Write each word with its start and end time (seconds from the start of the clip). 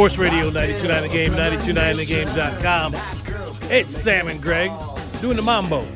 Sports 0.00 0.16
Radio 0.16 0.48
929 0.48 1.02
The 1.02 1.08
Game, 1.10 1.32
929thegame.com. 1.32 2.94
It's 3.70 3.90
Sam 3.90 4.28
and 4.28 4.40
Greg 4.40 4.70
doing 5.20 5.36
the 5.36 5.42
mambo. 5.42 5.80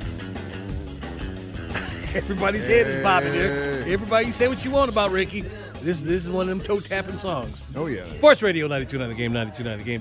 Everybody's 2.14 2.66
head 2.66 2.86
is 2.86 3.02
bobbing 3.02 3.32
there. 3.32 3.82
Everybody, 3.88 4.27
you 4.27 4.32
say 4.32 4.47
what 4.47 4.62
you 4.62 4.70
want 4.72 4.92
about 4.92 5.10
Ricky. 5.10 5.41
This, 5.80 6.02
this 6.02 6.22
is 6.22 6.30
one 6.30 6.42
of 6.42 6.48
them 6.50 6.60
toe 6.60 6.80
tapping 6.80 7.16
songs. 7.16 7.66
Oh, 7.75 7.86
yeah. 7.86 8.05
Sports 8.19 8.42
Radio 8.42 8.66
929 8.66 9.08
The 9.08 9.14
Game, 9.14 9.32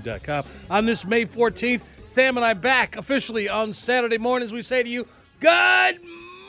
929thegame.com. 0.01 0.43
On 0.69 0.85
this 0.85 1.05
May 1.05 1.25
14th, 1.25 2.05
Sam 2.05 2.35
and 2.35 2.45
I 2.45 2.55
back 2.55 2.97
officially 2.97 3.47
on 3.47 3.71
Saturday 3.71 4.17
mornings. 4.17 4.51
We 4.51 4.63
say 4.63 4.83
to 4.83 4.89
you, 4.89 5.07
Good 5.39 6.01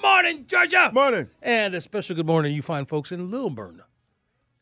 morning, 0.03 0.47
Georgia. 0.49 0.91
Morning. 0.93 1.31
And 1.41 1.73
a 1.77 1.81
special 1.81 2.17
good 2.17 2.27
morning, 2.27 2.53
you 2.53 2.63
fine 2.63 2.87
folks 2.87 3.13
in 3.13 3.31
Lilburn. 3.31 3.81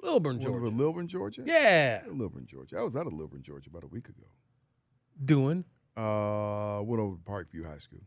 Lilburn, 0.03 0.41
Georgia. 0.41 0.61
with 0.65 0.75
Lilburn, 0.75 1.07
Georgia? 1.09 1.43
Yeah. 1.47 2.03
Lilburn, 2.11 2.47
Georgia. 2.47 2.79
I 2.79 2.83
was 2.83 2.97
out 2.97 3.07
of 3.07 3.13
Lilburn, 3.13 3.43
Georgia 3.43 3.71
about 3.71 3.85
a 3.85 3.89
week 3.89 4.09
ago. 4.09 4.27
Doing. 5.25 5.65
Uh, 5.97 6.81
went 6.83 7.01
over 7.01 7.17
to 7.17 7.23
Parkview 7.23 7.67
High 7.67 7.79
School. 7.79 8.03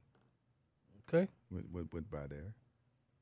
Okay. 1.07 1.27
Went, 1.51 1.71
went, 1.71 1.93
went 1.93 2.09
by 2.11 2.27
there. 2.27 2.53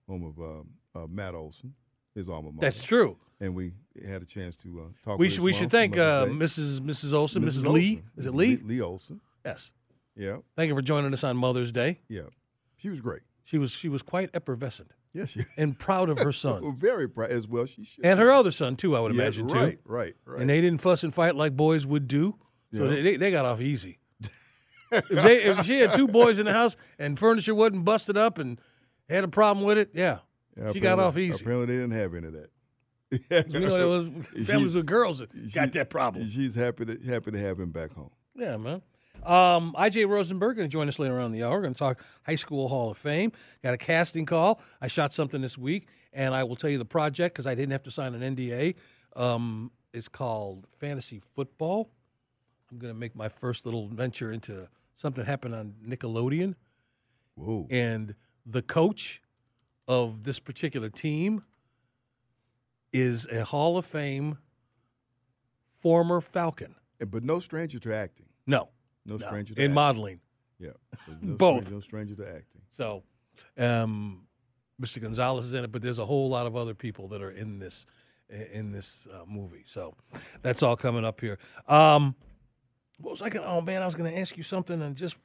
Home 0.09 0.23
of 0.23 0.39
um, 0.39 0.69
uh, 0.95 1.07
Matt 1.07 1.35
Olson, 1.35 1.73
his 2.15 2.27
alma 2.29 2.51
mater. 2.51 2.61
That's 2.61 2.83
true. 2.83 3.17
And 3.39 3.55
we 3.55 3.73
had 4.07 4.21
a 4.21 4.25
chance 4.25 4.55
to 4.57 4.81
uh, 4.81 4.89
talk 5.03 5.19
We 5.19 5.25
with 5.27 5.33
should 5.33 5.43
we 5.43 5.53
should 5.53 5.69
thank 5.69 5.97
uh, 5.97 6.25
Mrs. 6.25 6.79
Mrs. 6.79 7.13
Olson, 7.13 7.43
Mrs. 7.43 7.63
Mrs. 7.65 7.67
Lee. 7.69 7.89
Olson. 7.95 8.03
Is 8.17 8.25
it 8.25 8.33
Lee? 8.33 8.55
Lee 8.57 8.81
Olson. 8.81 9.21
Yes. 9.45 9.71
Yeah, 10.15 10.37
Thank 10.55 10.67
you 10.69 10.75
for 10.75 10.81
joining 10.83 11.11
us 11.11 11.23
on 11.23 11.35
Mother's 11.37 11.71
Day. 11.71 11.99
yeah. 12.07 12.21
She 12.77 12.89
was 12.89 13.01
great. 13.01 13.21
She 13.45 13.57
was 13.57 13.71
she 13.71 13.89
was 13.89 14.01
quite 14.01 14.29
effervescent 14.33 14.91
Yes, 15.13 15.29
she, 15.31 15.41
and 15.57 15.77
proud 15.77 16.09
of 16.09 16.17
her 16.19 16.31
son 16.43 16.75
very 16.75 17.07
proud 17.07 17.29
as 17.29 17.47
well. 17.47 17.65
She 17.65 17.83
should. 17.85 18.03
and 18.03 18.19
her 18.19 18.31
other 18.31 18.51
son 18.51 18.75
too. 18.75 18.95
I 18.95 18.99
would 18.99 19.13
Yes, 19.13 19.37
imagine 19.37 19.47
too. 19.47 19.55
Right, 19.59 19.77
right, 19.85 20.15
right. 20.25 20.41
And 20.41 20.49
they 20.49 20.59
didn't 20.61 20.81
fuss 20.81 21.03
and 21.03 21.13
fight 21.13 21.35
like 21.35 21.55
boys 21.55 21.85
would 21.85 22.07
do, 22.07 22.35
so 22.73 22.83
Yeah. 22.85 22.89
they, 22.89 23.01
they 23.03 23.17
they 23.17 23.31
got 23.31 23.45
off 23.45 23.61
easy. 23.61 23.99
if, 24.91 25.07
they, 25.09 25.43
if 25.43 25.65
she 25.65 25.79
had 25.79 25.93
two 25.93 26.07
boys 26.07 26.39
in 26.39 26.45
the 26.45 26.53
house 26.53 26.75
and 26.99 27.17
furniture 27.19 27.53
wasn't 27.55 27.85
busted 27.85 28.17
up 28.17 28.37
and 28.39 28.59
had 29.09 29.23
a 29.23 29.27
problem 29.27 29.65
with 29.65 29.77
it, 29.77 29.89
yeah, 29.93 30.19
Yeah, 30.57 30.71
she 30.71 30.79
got 30.79 30.99
off 30.99 31.17
easy. 31.17 31.43
Apparently, 31.43 31.67
they 31.67 31.81
didn't 31.81 31.91
have 31.97 32.13
any 32.15 32.27
of 32.27 32.33
that. 32.33 32.49
You 33.53 33.59
know, 33.59 33.77
there 33.77 33.87
was 33.87 34.07
families 34.07 34.47
She's- 34.47 34.73
with 34.75 34.85
girls 34.87 35.19
that 35.19 35.53
got 35.53 35.71
that 35.73 35.89
problem. 35.91 36.27
She's 36.27 36.55
happy 36.55 36.85
to 36.85 36.97
happy 37.07 37.29
to 37.31 37.39
have 37.39 37.59
him 37.59 37.69
back 37.71 37.93
home. 37.93 38.09
Yeah, 38.35 38.57
man. 38.57 38.81
Um, 39.25 39.73
IJ 39.77 40.07
Rosenberg 40.07 40.57
going 40.57 40.67
to 40.67 40.71
join 40.71 40.87
us 40.87 40.99
later 40.99 41.19
on 41.19 41.27
in 41.27 41.31
the 41.31 41.43
hour. 41.43 41.51
We're 41.55 41.61
going 41.61 41.73
to 41.73 41.79
talk 41.79 42.03
High 42.25 42.35
School 42.35 42.67
Hall 42.67 42.91
of 42.91 42.97
Fame. 42.97 43.31
Got 43.63 43.73
a 43.73 43.77
casting 43.77 44.25
call. 44.25 44.61
I 44.81 44.87
shot 44.87 45.13
something 45.13 45.41
this 45.41 45.57
week, 45.57 45.87
and 46.11 46.33
I 46.33 46.43
will 46.43 46.55
tell 46.55 46.69
you 46.69 46.77
the 46.77 46.85
project 46.85 47.35
because 47.35 47.47
I 47.47 47.55
didn't 47.55 47.71
have 47.71 47.83
to 47.83 47.91
sign 47.91 48.15
an 48.15 48.35
NDA. 48.35 48.75
Um, 49.15 49.71
it's 49.93 50.07
called 50.07 50.67
Fantasy 50.79 51.21
Football. 51.35 51.89
I'm 52.71 52.79
going 52.79 52.93
to 52.93 52.99
make 52.99 53.15
my 53.15 53.29
first 53.29 53.65
little 53.65 53.87
venture 53.87 54.31
into 54.31 54.67
something 54.95 55.23
happened 55.23 55.55
on 55.55 55.75
Nickelodeon, 55.87 56.55
Whoa. 57.35 57.67
and 57.69 58.15
the 58.45 58.61
coach 58.61 59.21
of 59.87 60.23
this 60.23 60.39
particular 60.39 60.89
team 60.89 61.43
is 62.91 63.27
a 63.31 63.43
Hall 63.43 63.77
of 63.77 63.85
Fame 63.85 64.37
former 65.79 66.21
Falcon. 66.21 66.75
But 67.05 67.23
no 67.23 67.39
stranger 67.39 67.79
to 67.79 67.93
acting. 67.93 68.27
No, 68.47 68.69
No, 69.05 69.15
no, 69.15 69.25
stranger 69.25 69.53
to 69.55 69.59
in 69.61 69.65
acting. 69.65 69.75
modeling. 69.75 70.19
Yeah. 70.59 70.69
No 71.21 71.35
Both. 71.37 71.65
Stranger, 71.65 71.75
no 71.75 71.79
stranger 71.81 72.15
to 72.15 72.27
acting. 72.27 72.61
So, 72.71 73.03
um, 73.57 74.27
Mr. 74.81 75.01
Gonzalez 75.01 75.45
is 75.45 75.53
in 75.53 75.63
it, 75.63 75.71
but 75.71 75.81
there's 75.81 75.99
a 75.99 76.05
whole 76.05 76.29
lot 76.29 76.45
of 76.45 76.55
other 76.55 76.73
people 76.73 77.07
that 77.09 77.21
are 77.21 77.31
in 77.31 77.59
this 77.59 77.85
in 78.29 78.71
this 78.71 79.07
uh, 79.13 79.25
movie. 79.27 79.63
So, 79.67 79.95
that's 80.41 80.63
all 80.63 80.75
coming 80.75 81.05
up 81.05 81.21
here. 81.21 81.37
Um, 81.67 82.15
what 82.97 83.11
was 83.11 83.21
I 83.21 83.29
going? 83.29 83.45
to 83.45 83.51
Oh 83.51 83.61
man, 83.61 83.81
I 83.81 83.85
was 83.85 83.95
going 83.95 84.11
to 84.11 84.19
ask 84.19 84.37
you 84.37 84.43
something 84.43 84.81
and 84.81 84.95
just 84.95 85.17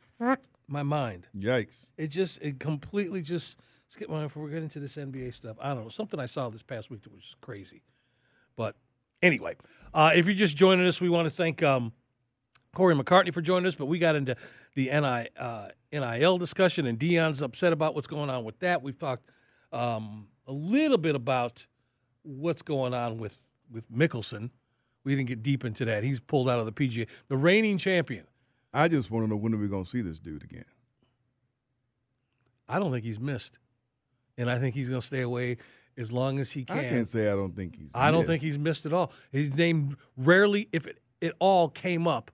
my 0.67 0.83
mind. 0.83 1.27
Yikes. 1.37 1.93
It 1.97 2.09
just 2.09 2.41
it 2.43 2.61
completely 2.61 3.23
just 3.23 3.59
skip 3.89 4.09
my 4.09 4.17
mind 4.17 4.29
before 4.29 4.45
we 4.45 4.51
get 4.51 4.63
into 4.63 4.81
this 4.81 4.97
NBA 4.97 5.35
stuff. 5.35 5.57
I 5.61 5.69
don't 5.75 5.85
know 5.85 5.89
something 5.89 6.21
I 6.21 6.27
saw 6.27 6.49
this 6.51 6.63
past 6.63 6.91
week 6.91 7.03
that 7.03 7.13
was 7.13 7.23
just 7.23 7.41
crazy. 7.41 7.83
But 8.57 8.77
anyway, 9.23 9.57
uh, 9.95 10.11
if 10.15 10.27
you're 10.27 10.35
just 10.35 10.57
joining 10.57 10.87
us, 10.87 11.01
we 11.01 11.09
want 11.09 11.27
to 11.27 11.35
thank 11.35 11.63
um, 11.63 11.93
Corey 12.75 12.95
McCartney 12.95 13.33
for 13.33 13.41
joining 13.41 13.67
us. 13.67 13.75
But 13.75 13.87
we 13.87 13.99
got 13.99 14.17
into 14.17 14.37
the 14.75 14.87
NI, 14.87 15.29
uh, 15.39 15.69
NIL 15.93 16.39
discussion, 16.39 16.87
and 16.87 16.99
Dion's 16.99 17.43
upset 17.43 17.73
about 17.73 17.95
what's 17.95 18.07
going 18.07 18.31
on 18.31 18.45
with 18.45 18.59
that. 18.61 18.83
We've 18.83 18.99
talked 18.99 19.29
um, 19.73 20.29
a 20.47 20.53
little 20.53 20.99
bit 20.99 21.15
about 21.15 21.67
what's 22.23 22.63
going 22.63 22.95
on 22.95 23.19
with 23.19 23.37
with 23.71 23.91
Mickelson. 23.91 24.51
We 25.05 25.15
didn't 25.15 25.29
get 25.29 25.43
deep 25.43 25.65
into 25.65 25.85
that. 25.87 26.03
He's 26.03 26.21
pulled 26.21 26.49
out 26.49 26.59
of 26.59 26.67
the 26.67 26.73
PGA, 26.73 27.09
the 27.29 27.37
reigning 27.37 27.79
champion. 27.79 28.27
I 28.73 28.89
just 28.89 29.11
want 29.11 29.25
to 29.25 29.31
know 29.31 29.37
when 29.37 29.55
are 29.55 29.59
we 29.59 29.69
going 29.69 29.85
to 29.85 29.89
see 29.89 30.03
this 30.03 30.19
dude 30.19 30.45
again? 30.45 30.65
I 32.69 32.79
don't 32.79 32.93
think 32.93 33.05
he's 33.05 33.19
missed, 33.19 33.59
and 34.37 34.51
I 34.51 34.59
think 34.59 34.75
he's 34.75 34.91
going 34.91 35.01
to 35.01 35.07
stay 35.07 35.23
away 35.23 35.57
as 35.97 36.13
long 36.13 36.39
as 36.39 36.51
he 36.51 36.65
can. 36.65 36.79
I 36.79 36.89
can't 36.89 37.09
say 37.09 37.33
I 37.33 37.35
don't 37.35 37.57
think 37.57 37.77
he's. 37.77 37.91
I 37.95 38.11
don't 38.11 38.21
missed. 38.21 38.29
think 38.29 38.43
he's 38.43 38.59
missed 38.59 38.85
at 38.87 38.93
all. 38.93 39.13
His 39.33 39.57
name 39.57 39.97
rarely, 40.17 40.69
if 40.73 40.87
it, 40.87 40.99
it 41.21 41.35
all 41.39 41.69
came 41.69 42.07
up 42.07 42.31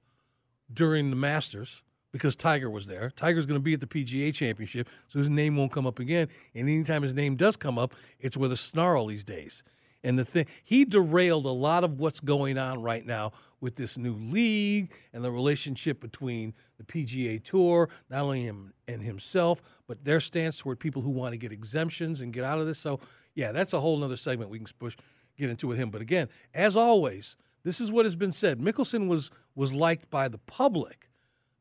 during 0.73 1.11
the 1.11 1.17
Masters 1.17 1.83
because 2.13 2.37
Tiger 2.37 2.71
was 2.71 2.87
there. 2.87 3.11
Tiger's 3.17 3.45
going 3.45 3.59
to 3.59 3.63
be 3.63 3.75
at 3.75 3.81
the 3.81 3.87
PGA 3.87 4.33
Championship, 4.33 4.89
so 5.09 5.19
his 5.19 5.29
name 5.29 5.57
won't 5.57 5.73
come 5.73 5.87
up 5.87 5.99
again. 5.99 6.29
And 6.55 6.69
anytime 6.69 7.03
his 7.03 7.15
name 7.15 7.35
does 7.35 7.57
come 7.57 7.79
up, 7.79 7.95
it's 8.21 8.37
with 8.37 8.53
a 8.53 8.57
snarl 8.57 9.07
these 9.07 9.25
days. 9.25 9.65
And 10.05 10.19
the 10.19 10.25
thing, 10.25 10.47
he 10.63 10.85
derailed 10.85 11.47
a 11.47 11.51
lot 11.51 11.83
of 11.83 11.99
what's 11.99 12.21
going 12.21 12.59
on 12.59 12.83
right 12.83 13.05
now 13.05 13.33
with 13.61 13.75
this 13.75 13.97
new 13.97 14.15
league 14.15 14.93
and 15.15 15.25
the 15.25 15.31
relationship 15.31 15.99
between 16.01 16.53
the 16.77 16.85
PGA 16.85 17.43
Tour, 17.43 17.89
not 18.11 18.23
only 18.23 18.43
him 18.43 18.75
and 18.87 19.03
himself, 19.03 19.63
but 19.89 20.05
their 20.05 20.21
stance 20.21 20.59
toward 20.59 20.79
people 20.79 21.01
who 21.01 21.11
want 21.11 21.33
to 21.33 21.39
get 21.39 21.53
exemptions 21.53 22.21
and 22.21 22.35
get 22.35 22.45
out 22.45 22.61
of 22.61 22.67
this. 22.67 22.79
So, 22.79 23.01
yeah, 23.35 23.51
that's 23.51 23.73
a 23.73 23.81
whole 23.81 23.97
nother 23.97 24.19
segment 24.19 24.51
we 24.51 24.59
can 24.59 24.69
push 24.79 24.95
get 25.37 25.51
into 25.51 25.67
with 25.67 25.79
him. 25.79 25.91
But 25.91 26.03
again, 26.03 26.29
as 26.53 26.77
always, 26.77 27.37
this 27.65 27.81
is 27.81 27.91
what 27.91 28.05
has 28.07 28.15
been 28.17 28.33
said. 28.33 28.61
Mickelson 28.61 29.09
was 29.09 29.31
was 29.55 29.73
liked 29.73 30.11
by 30.11 30.29
the 30.29 30.39
public 30.39 31.11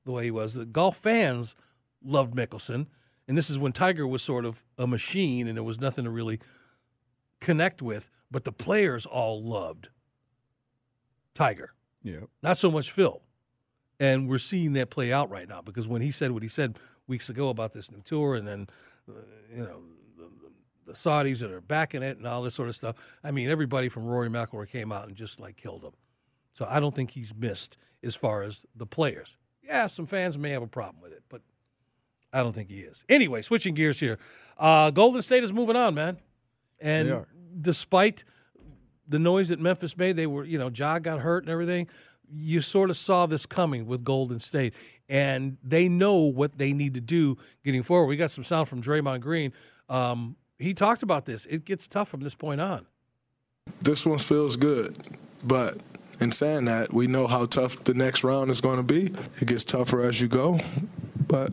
the 0.05 0.11
way 0.11 0.25
he 0.25 0.31
was. 0.31 0.53
The 0.53 0.65
golf 0.65 0.97
fans 0.97 1.55
loved 2.03 2.35
Mickelson, 2.35 2.87
and 3.27 3.37
this 3.37 3.49
is 3.49 3.57
when 3.57 3.71
Tiger 3.71 4.05
was 4.07 4.21
sort 4.21 4.45
of 4.45 4.63
a 4.77 4.85
machine, 4.85 5.47
and 5.47 5.57
there 5.57 5.63
was 5.63 5.79
nothing 5.79 6.03
to 6.03 6.09
really 6.11 6.39
connect 7.39 7.81
with. 7.81 8.09
But 8.29 8.43
the 8.45 8.51
players 8.51 9.05
all 9.05 9.43
loved 9.43 9.89
Tiger, 11.33 11.73
Yeah. 12.03 12.21
not 12.41 12.57
so 12.57 12.69
much 12.71 12.91
Phil. 12.91 13.21
And 13.99 14.27
we're 14.27 14.39
seeing 14.39 14.73
that 14.73 14.89
play 14.89 15.13
out 15.13 15.29
right 15.29 15.47
now 15.47 15.61
because 15.61 15.87
when 15.87 16.01
he 16.01 16.11
said 16.11 16.31
what 16.31 16.43
he 16.43 16.49
said 16.49 16.77
weeks 17.07 17.29
ago 17.29 17.49
about 17.49 17.71
this 17.73 17.91
new 17.91 18.01
tour, 18.01 18.35
and 18.35 18.45
then 18.47 18.67
uh, 19.09 19.13
you 19.51 19.63
know 19.63 19.83
the, 20.85 20.93
Saudis 20.93 21.39
that 21.39 21.51
are 21.51 21.61
backing 21.61 22.03
it 22.03 22.17
and 22.17 22.27
all 22.27 22.43
this 22.43 22.55
sort 22.55 22.69
of 22.69 22.75
stuff. 22.75 22.95
I 23.23 23.31
mean, 23.31 23.49
everybody 23.49 23.89
from 23.89 24.05
Rory 24.05 24.29
McIlroy 24.29 24.69
came 24.69 24.91
out 24.91 25.07
and 25.07 25.15
just 25.15 25.39
like 25.39 25.57
killed 25.57 25.83
him. 25.83 25.93
So 26.53 26.65
I 26.69 26.79
don't 26.79 26.93
think 26.93 27.11
he's 27.11 27.33
missed 27.33 27.77
as 28.03 28.15
far 28.15 28.43
as 28.43 28.65
the 28.75 28.85
players. 28.85 29.37
Yeah, 29.63 29.87
some 29.87 30.05
fans 30.05 30.37
may 30.37 30.51
have 30.51 30.61
a 30.61 30.67
problem 30.67 31.01
with 31.01 31.13
it, 31.13 31.23
but 31.29 31.41
I 32.31 32.39
don't 32.39 32.53
think 32.53 32.69
he 32.69 32.79
is. 32.79 33.05
Anyway, 33.07 33.41
switching 33.41 33.73
gears 33.73 33.99
here. 33.99 34.19
Uh, 34.57 34.91
Golden 34.91 35.21
State 35.21 35.43
is 35.43 35.53
moving 35.53 35.75
on, 35.75 35.95
man. 35.95 36.17
And 36.79 37.25
despite 37.59 38.23
the 39.07 39.19
noise 39.19 39.49
that 39.49 39.59
Memphis 39.59 39.97
made, 39.97 40.15
they 40.15 40.27
were, 40.27 40.43
you 40.43 40.57
know, 40.57 40.69
Ja 40.69 40.99
got 40.99 41.19
hurt 41.19 41.43
and 41.43 41.51
everything. 41.51 41.87
You 42.35 42.61
sort 42.61 42.89
of 42.89 42.97
saw 42.97 43.25
this 43.25 43.45
coming 43.45 43.85
with 43.85 44.03
Golden 44.03 44.39
State, 44.39 44.73
and 45.07 45.57
they 45.63 45.87
know 45.87 46.15
what 46.15 46.57
they 46.57 46.73
need 46.73 46.95
to 46.95 47.01
do 47.01 47.37
getting 47.63 47.83
forward. 47.83 48.07
We 48.07 48.17
got 48.17 48.31
some 48.31 48.43
sound 48.43 48.67
from 48.67 48.81
Draymond 48.81 49.21
Green. 49.21 49.53
Um, 49.87 50.35
he 50.63 50.73
talked 50.73 51.03
about 51.03 51.25
this. 51.25 51.45
It 51.45 51.65
gets 51.65 51.87
tough 51.87 52.09
from 52.09 52.21
this 52.21 52.35
point 52.35 52.61
on. 52.61 52.85
this 53.81 54.05
one 54.05 54.17
feels 54.17 54.55
good, 54.55 54.95
but 55.43 55.77
in 56.19 56.31
saying 56.31 56.65
that, 56.65 56.93
we 56.93 57.07
know 57.07 57.27
how 57.27 57.45
tough 57.45 57.83
the 57.83 57.93
next 57.93 58.23
round 58.23 58.49
is 58.51 58.61
going 58.61 58.77
to 58.77 58.83
be. 58.83 59.13
It 59.41 59.47
gets 59.47 59.63
tougher 59.63 60.01
as 60.03 60.21
you 60.21 60.27
go, 60.27 60.59
but 61.27 61.51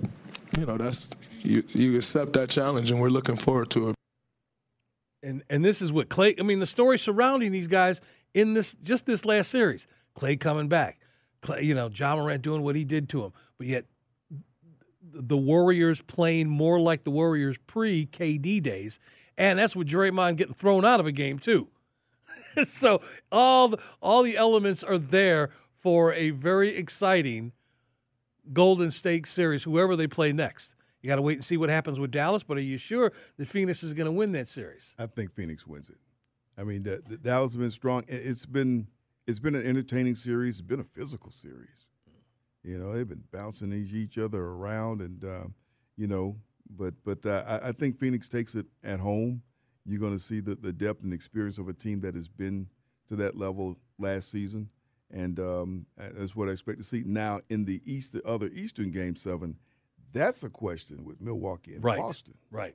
you 0.58 0.66
know 0.66 0.76
that's 0.76 1.10
you. 1.42 1.64
You 1.68 1.96
accept 1.96 2.34
that 2.34 2.50
challenge, 2.50 2.90
and 2.90 3.00
we're 3.00 3.08
looking 3.08 3.36
forward 3.36 3.70
to 3.70 3.90
it. 3.90 3.94
and 5.22 5.42
and 5.50 5.64
this 5.64 5.82
is 5.82 5.92
what 5.92 6.08
Klay. 6.08 6.38
I 6.38 6.42
mean, 6.42 6.60
the 6.60 6.66
story 6.66 6.98
surrounding 6.98 7.52
these 7.52 7.68
guys 7.68 8.00
in 8.34 8.54
this 8.54 8.74
just 8.82 9.06
this 9.06 9.24
last 9.24 9.50
series. 9.50 9.86
Klay 10.16 10.38
coming 10.38 10.68
back, 10.68 11.00
Klay, 11.42 11.62
you 11.62 11.74
know, 11.74 11.88
Ja 11.88 12.16
Morant 12.16 12.42
doing 12.42 12.62
what 12.62 12.76
he 12.76 12.84
did 12.84 13.08
to 13.10 13.24
him, 13.24 13.32
but 13.58 13.66
yet 13.66 13.86
the 15.12 15.36
Warriors 15.36 16.00
playing 16.02 16.48
more 16.48 16.80
like 16.80 17.04
the 17.04 17.10
Warriors 17.10 17.56
pre 17.66 18.06
KD 18.06 18.62
days, 18.62 18.98
and 19.38 19.58
that's 19.58 19.74
with 19.76 19.88
Draymond 19.88 20.36
getting 20.36 20.54
thrown 20.54 20.84
out 20.84 21.00
of 21.00 21.06
a 21.06 21.12
game 21.12 21.38
too. 21.38 21.68
so 22.64 23.00
all 23.30 23.68
the, 23.68 23.78
all 24.02 24.22
the 24.22 24.36
elements 24.36 24.82
are 24.82 24.98
there 24.98 25.50
for 25.78 26.12
a 26.14 26.30
very 26.30 26.76
exciting 26.76 27.52
Golden 28.52 28.90
State 28.90 29.26
series. 29.26 29.64
Whoever 29.64 29.96
they 29.96 30.06
play 30.06 30.32
next, 30.32 30.74
you 31.02 31.08
got 31.08 31.16
to 31.16 31.22
wait 31.22 31.34
and 31.38 31.44
see 31.44 31.56
what 31.56 31.68
happens 31.70 31.98
with 32.00 32.10
Dallas. 32.10 32.42
But 32.42 32.56
are 32.56 32.62
you 32.62 32.78
sure 32.78 33.12
that 33.36 33.46
Phoenix 33.46 33.82
is 33.82 33.92
going 33.92 34.06
to 34.06 34.12
win 34.12 34.32
that 34.32 34.48
series? 34.48 34.94
I 34.98 35.06
think 35.06 35.32
Phoenix 35.32 35.66
wins 35.66 35.90
it. 35.90 35.98
I 36.58 36.64
mean, 36.64 36.82
the, 36.82 37.02
the 37.06 37.16
Dallas 37.16 37.52
has 37.52 37.56
been 37.56 37.70
strong. 37.70 38.04
It- 38.08 38.22
It's 38.26 38.46
been 38.46 38.88
it's 39.26 39.38
been 39.38 39.54
an 39.54 39.64
entertaining 39.64 40.14
series. 40.16 40.58
It's 40.58 40.66
been 40.66 40.80
a 40.80 40.84
physical 40.84 41.30
series. 41.30 41.89
You 42.62 42.78
know, 42.78 42.92
they've 42.92 43.08
been 43.08 43.24
bouncing 43.32 43.72
each, 43.72 43.92
each 43.92 44.18
other 44.18 44.42
around, 44.42 45.00
and 45.00 45.24
um, 45.24 45.54
you 45.96 46.06
know, 46.06 46.36
but 46.68 46.94
but 47.04 47.24
uh, 47.24 47.44
I, 47.62 47.68
I 47.68 47.72
think 47.72 47.98
Phoenix 47.98 48.28
takes 48.28 48.54
it 48.54 48.66
at 48.84 49.00
home. 49.00 49.42
You're 49.86 50.00
going 50.00 50.12
to 50.12 50.18
see 50.22 50.40
the, 50.40 50.54
the 50.54 50.72
depth 50.72 51.02
and 51.02 51.12
experience 51.12 51.58
of 51.58 51.68
a 51.68 51.72
team 51.72 52.00
that 52.00 52.14
has 52.14 52.28
been 52.28 52.68
to 53.08 53.16
that 53.16 53.36
level 53.36 53.78
last 53.98 54.30
season, 54.30 54.68
and 55.10 55.40
um, 55.40 55.86
that's 55.96 56.36
what 56.36 56.48
I 56.48 56.52
expect 56.52 56.78
to 56.78 56.84
see. 56.84 57.02
Now 57.06 57.40
in 57.48 57.64
the 57.64 57.80
East, 57.84 58.12
the 58.12 58.22
other 58.26 58.48
Eastern 58.48 58.90
Game 58.90 59.16
Seven, 59.16 59.56
that's 60.12 60.44
a 60.44 60.50
question 60.50 61.04
with 61.04 61.20
Milwaukee 61.20 61.74
and 61.74 61.82
Right. 61.84 61.98
Boston 61.98 62.34
Right. 62.50 62.74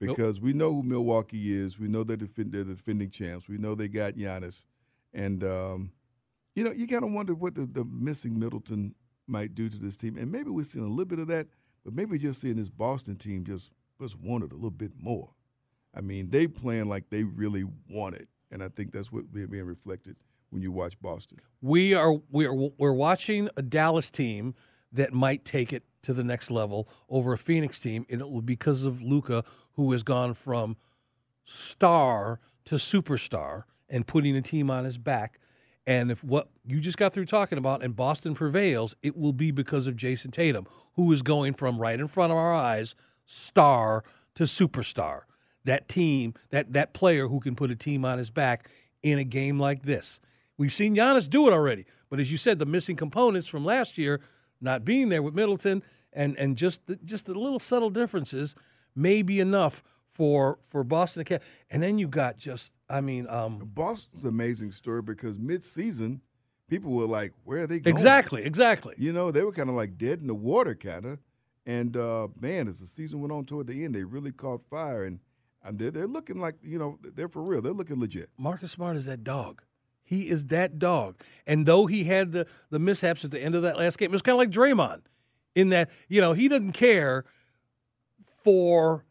Nope. 0.00 0.16
because 0.16 0.40
we 0.40 0.52
know 0.52 0.72
who 0.72 0.82
Milwaukee 0.84 1.52
is. 1.52 1.76
We 1.78 1.88
know 1.88 2.04
they're, 2.04 2.16
defend, 2.16 2.52
they're 2.52 2.62
the 2.64 2.74
defending 2.76 3.10
champs. 3.10 3.48
We 3.48 3.58
know 3.58 3.74
they 3.74 3.88
got 3.88 4.14
Giannis, 4.14 4.64
and 5.12 5.42
um, 5.44 5.92
you 6.54 6.64
know 6.64 6.72
you 6.72 6.86
kind 6.88 7.04
of 7.04 7.12
wonder 7.12 7.34
what 7.34 7.54
the, 7.56 7.66
the 7.66 7.84
missing 7.84 8.38
Middleton 8.40 8.94
might 9.28 9.54
do 9.54 9.68
to 9.68 9.76
this 9.78 9.96
team. 9.96 10.16
And 10.16 10.30
maybe 10.30 10.50
we're 10.50 10.62
seeing 10.64 10.84
a 10.84 10.88
little 10.88 11.04
bit 11.04 11.18
of 11.18 11.28
that, 11.28 11.48
but 11.84 11.94
maybe 11.94 12.18
just 12.18 12.40
seeing 12.40 12.56
this 12.56 12.68
Boston 12.68 13.16
team 13.16 13.44
just 13.44 13.72
just 14.00 14.18
want 14.20 14.44
it 14.44 14.52
a 14.52 14.54
little 14.54 14.70
bit 14.70 14.92
more. 14.98 15.30
I 15.94 16.00
mean, 16.00 16.30
they 16.30 16.46
playing 16.46 16.88
like 16.88 17.10
they 17.10 17.24
really 17.24 17.64
want 17.90 18.14
it, 18.14 18.28
and 18.50 18.62
I 18.62 18.68
think 18.68 18.92
that's 18.92 19.10
what 19.10 19.32
being 19.32 19.48
being 19.48 19.64
reflected 19.64 20.16
when 20.50 20.62
you 20.62 20.72
watch 20.72 21.00
Boston. 21.00 21.38
We 21.60 21.94
are 21.94 22.14
we 22.30 22.46
are 22.46 22.54
we're 22.54 22.92
watching 22.92 23.48
a 23.56 23.62
Dallas 23.62 24.10
team 24.10 24.54
that 24.92 25.12
might 25.12 25.44
take 25.44 25.72
it 25.72 25.84
to 26.02 26.12
the 26.12 26.24
next 26.24 26.50
level 26.50 26.88
over 27.08 27.32
a 27.32 27.38
Phoenix 27.38 27.78
team, 27.78 28.06
and 28.08 28.20
it 28.20 28.30
will 28.30 28.42
be 28.42 28.54
because 28.54 28.84
of 28.84 29.02
Luka, 29.02 29.44
who 29.74 29.92
has 29.92 30.02
gone 30.02 30.34
from 30.34 30.76
star 31.44 32.40
to 32.66 32.76
superstar 32.76 33.64
and 33.88 34.06
putting 34.06 34.36
a 34.36 34.42
team 34.42 34.70
on 34.70 34.84
his 34.84 34.98
back. 34.98 35.40
And 35.88 36.10
if 36.10 36.22
what 36.22 36.50
you 36.66 36.80
just 36.80 36.98
got 36.98 37.14
through 37.14 37.24
talking 37.24 37.56
about 37.56 37.82
and 37.82 37.96
Boston 37.96 38.34
prevails, 38.34 38.94
it 39.02 39.16
will 39.16 39.32
be 39.32 39.50
because 39.50 39.86
of 39.86 39.96
Jayson 39.96 40.30
Tatum, 40.30 40.66
who 40.96 41.10
is 41.12 41.22
going 41.22 41.54
from 41.54 41.78
right 41.80 41.98
in 41.98 42.06
front 42.08 42.30
of 42.30 42.36
our 42.36 42.52
eyes, 42.52 42.94
star 43.24 44.04
to 44.34 44.42
superstar. 44.42 45.22
That 45.64 45.88
team, 45.88 46.34
that 46.50 46.74
that 46.74 46.92
player 46.92 47.26
who 47.26 47.40
can 47.40 47.56
put 47.56 47.70
a 47.70 47.74
team 47.74 48.04
on 48.04 48.18
his 48.18 48.28
back 48.28 48.68
in 49.02 49.18
a 49.18 49.24
game 49.24 49.58
like 49.58 49.84
this. 49.84 50.20
We've 50.58 50.74
seen 50.74 50.94
Giannis 50.94 51.26
do 51.28 51.48
it 51.48 51.54
already, 51.54 51.86
but 52.10 52.20
as 52.20 52.30
you 52.30 52.36
said, 52.36 52.58
the 52.58 52.66
missing 52.66 52.96
components 52.96 53.46
from 53.46 53.64
last 53.64 53.96
year, 53.96 54.20
not 54.60 54.84
being 54.84 55.08
there 55.08 55.22
with 55.22 55.32
Middleton, 55.34 55.82
and 56.12 56.36
and 56.36 56.58
just 56.58 56.86
the, 56.86 56.96
just 56.96 57.24
the 57.24 57.34
little 57.34 57.58
subtle 57.58 57.88
differences, 57.88 58.54
may 58.94 59.22
be 59.22 59.40
enough 59.40 59.82
for 60.10 60.58
for 60.68 60.84
Boston. 60.84 61.24
And 61.70 61.82
then 61.82 61.96
you've 61.96 62.10
got 62.10 62.36
just, 62.36 62.74
I 62.90 63.00
mean, 63.00 63.28
um, 63.28 63.58
Boston's 63.74 64.24
an 64.24 64.30
amazing 64.30 64.72
story 64.72 65.02
because 65.02 65.38
mid-season, 65.38 66.22
people 66.68 66.92
were 66.92 67.06
like, 67.06 67.32
"Where 67.44 67.60
are 67.60 67.66
they 67.66 67.80
going?" 67.80 67.94
exactly, 67.94 68.42
exactly. 68.44 68.94
You 68.96 69.12
know, 69.12 69.30
they 69.30 69.42
were 69.42 69.52
kind 69.52 69.68
of 69.68 69.74
like 69.74 69.98
dead 69.98 70.20
in 70.20 70.26
the 70.26 70.34
water, 70.34 70.74
kind 70.74 71.04
of. 71.04 71.18
And 71.66 71.96
uh, 71.96 72.28
man, 72.40 72.66
as 72.66 72.80
the 72.80 72.86
season 72.86 73.20
went 73.20 73.32
on 73.32 73.44
toward 73.44 73.66
the 73.66 73.84
end, 73.84 73.94
they 73.94 74.04
really 74.04 74.32
caught 74.32 74.62
fire, 74.70 75.04
and 75.04 75.20
and 75.62 75.78
they're, 75.78 75.90
they're 75.90 76.06
looking 76.06 76.40
like 76.40 76.56
you 76.62 76.78
know 76.78 76.98
they're 77.02 77.28
for 77.28 77.42
real. 77.42 77.60
They're 77.60 77.72
looking 77.72 78.00
legit. 78.00 78.30
Marcus 78.38 78.72
Smart 78.72 78.96
is 78.96 79.06
that 79.06 79.22
dog. 79.22 79.62
He 80.02 80.30
is 80.30 80.46
that 80.46 80.78
dog. 80.78 81.20
And 81.46 81.66
though 81.66 81.84
he 81.84 82.04
had 82.04 82.32
the 82.32 82.46
the 82.70 82.78
mishaps 82.78 83.24
at 83.24 83.30
the 83.30 83.40
end 83.40 83.54
of 83.54 83.62
that 83.62 83.76
last 83.76 83.98
game, 83.98 84.06
it 84.06 84.12
was 84.12 84.22
kind 84.22 84.34
of 84.34 84.38
like 84.38 84.50
Draymond, 84.50 85.02
in 85.54 85.68
that 85.68 85.90
you 86.08 86.22
know 86.22 86.32
he 86.32 86.48
doesn't 86.48 86.72
care 86.72 87.26
for 88.42 89.04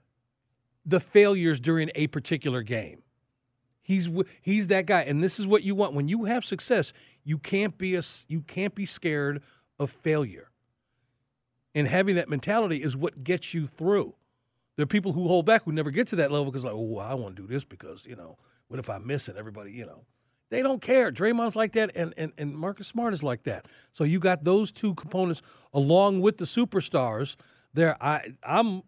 the 0.84 1.00
failures 1.00 1.60
during 1.60 1.92
a 1.94 2.08
particular 2.08 2.64
game. 2.64 3.04
He's 3.88 4.10
he's 4.42 4.68
that 4.68 4.86
guy, 4.86 5.04
and 5.04 5.24
this 5.24 5.40
is 5.40 5.48
what 5.48 5.64
you 5.64 5.74
want 5.74 5.94
when 5.94 6.10
you 6.10 6.26
have 6.26 6.44
success. 6.44 6.92
You 7.24 7.38
can't 7.38 7.78
be 7.78 7.96
a 7.96 8.02
you 8.28 8.42
can't 8.42 8.76
be 8.76 8.86
scared 8.86 9.42
of 9.80 9.90
failure. 9.90 10.52
And 11.74 11.88
having 11.88 12.16
that 12.16 12.28
mentality 12.28 12.84
is 12.84 12.98
what 12.98 13.24
gets 13.24 13.54
you 13.54 13.66
through. 13.66 14.14
There 14.76 14.84
are 14.84 14.88
people 14.88 15.14
who 15.14 15.30
hold 15.30 15.46
back 15.46 15.64
who 15.64 15.72
never 15.72 15.90
get 15.90 16.08
to 16.08 16.18
that 16.18 16.34
level 16.34 16.48
because 16.48 16.66
like, 16.66 16.74
oh, 16.74 16.98
I 16.98 17.14
want 17.14 17.38
to 17.38 17.42
do 17.42 17.48
this 17.48 17.64
because 17.64 18.06
you 18.06 18.18
know, 18.18 18.38
what 18.68 18.78
if 18.78 18.90
I 18.90 18.98
miss 18.98 19.30
it? 19.30 19.38
Everybody, 19.38 19.72
you 19.72 19.86
know, 19.86 20.04
they 20.50 20.62
don't 20.62 20.82
care. 20.82 21.10
Draymond's 21.10 21.56
like 21.56 21.72
that, 21.72 21.92
and 21.96 22.14
and 22.18 22.34
and 22.38 22.58
Marcus 22.58 22.88
Smart 22.88 23.14
is 23.14 23.24
like 23.24 23.44
that. 23.44 23.68
So 23.94 24.04
you 24.04 24.20
got 24.20 24.44
those 24.44 24.70
two 24.70 24.96
components 24.96 25.42
along 25.74 26.20
with 26.20 26.40
the 26.40 26.46
superstars. 26.46 27.38
There, 27.74 27.96
I 28.04 28.34
I'm 28.44 28.84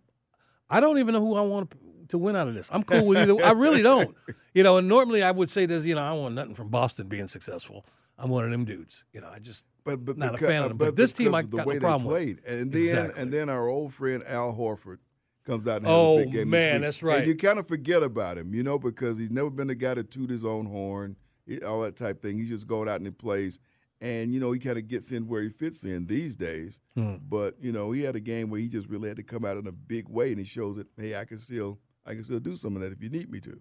I 0.69 0.81
don't 0.81 0.97
even 0.97 1.13
know 1.13 1.21
who 1.21 1.35
I 1.35 1.41
want 1.41 1.71
to 1.71 1.77
win 2.17 2.35
out 2.35 2.47
of 2.47 2.53
this. 2.55 2.67
I'm 2.71 2.83
cool 2.83 3.05
with 3.05 3.19
either. 3.19 3.43
I 3.45 3.51
really 3.51 3.81
don't. 3.81 4.15
You 4.53 4.63
know, 4.63 4.77
and 4.77 4.87
normally 4.87 5.21
I 5.23 5.31
would 5.31 5.49
say 5.49 5.65
this. 5.65 5.85
You 5.85 5.95
know, 5.95 6.01
I 6.01 6.11
want 6.13 6.35
nothing 6.35 6.55
from 6.55 6.69
Boston 6.69 7.07
being 7.07 7.27
successful. 7.27 7.85
I'm 8.17 8.29
one 8.29 8.43
of 8.43 8.51
them 8.51 8.65
dudes. 8.65 9.03
You 9.13 9.21
know, 9.21 9.29
I 9.33 9.39
just 9.39 9.65
But 9.85 10.03
but 10.03 10.17
Not 10.17 10.35
a 10.35 10.37
fan 10.37 10.63
of 10.63 10.69
them, 10.69 10.77
but 10.77 10.95
this 10.95 11.13
team 11.13 11.31
because 11.31 11.35
I 11.35 11.39
of 11.45 11.51
the 11.51 11.57
got 11.57 11.65
no 11.65 11.69
way 11.69 11.79
problem 11.79 12.13
they 12.13 12.25
with. 12.25 12.43
played, 12.43 12.59
and 12.59 12.71
then 12.71 12.81
Exactly. 12.81 13.21
and 13.21 13.31
then 13.31 13.49
our 13.49 13.67
old 13.67 13.93
friend 13.93 14.23
Al 14.27 14.53
Horford 14.55 14.97
comes 15.45 15.67
out 15.67 15.77
and 15.77 15.85
has 15.85 15.93
Oh, 15.95 16.17
a 16.19 16.23
big 16.25 16.33
game. 16.33 16.49
man, 16.49 16.81
that's 16.81 17.01
right. 17.01 17.19
And 17.19 17.27
you 17.27 17.35
kind 17.35 17.59
of 17.59 17.67
forget 17.67 18.03
about 18.03 18.37
him, 18.37 18.53
you 18.53 18.61
know, 18.63 18.77
because 18.77 19.17
he's 19.17 19.31
never 19.31 19.49
been 19.49 19.67
the 19.67 19.75
guy 19.75 19.93
to 19.93 20.03
toot 20.03 20.29
his 20.29 20.43
own 20.43 20.65
horn, 20.65 21.15
all 21.65 21.81
that 21.81 21.95
type 21.95 22.21
thing. 22.21 22.37
He's 22.37 22.49
just 22.49 22.67
going 22.67 22.89
out 22.89 22.97
and 22.97 23.05
he 23.07 23.11
plays, 23.11 23.57
and 24.01 24.33
you 24.33 24.39
know 24.41 24.51
he 24.51 24.59
kind 24.59 24.77
of 24.77 24.87
gets 24.89 25.11
in 25.13 25.27
where 25.27 25.41
he 25.41 25.49
fits 25.49 25.85
in 25.85 26.07
these 26.07 26.35
days. 26.35 26.81
Hmm. 26.95 27.15
But 27.27 27.55
you 27.61 27.71
know 27.71 27.91
he 27.93 28.01
had 28.03 28.15
a 28.17 28.19
game 28.19 28.49
where 28.49 28.59
he 28.59 28.67
just 28.67 28.89
really 28.89 29.07
had 29.07 29.17
to 29.17 29.23
come 29.23 29.45
out 29.45 29.55
in 29.57 29.65
a 29.65 29.71
big 29.71 30.09
way, 30.09 30.29
and 30.31 30.39
he 30.39 30.45
shows 30.45 30.75
that 30.75 30.87
hey, 30.97 31.15
I 31.15 31.23
can 31.23 31.39
still 31.39 31.79
I 32.05 32.13
can 32.13 32.23
still 32.23 32.39
do 32.39 32.55
some 32.55 32.75
of 32.75 32.81
that 32.81 32.91
if 32.91 33.01
you 33.03 33.09
need 33.09 33.31
me 33.31 33.39
to. 33.41 33.59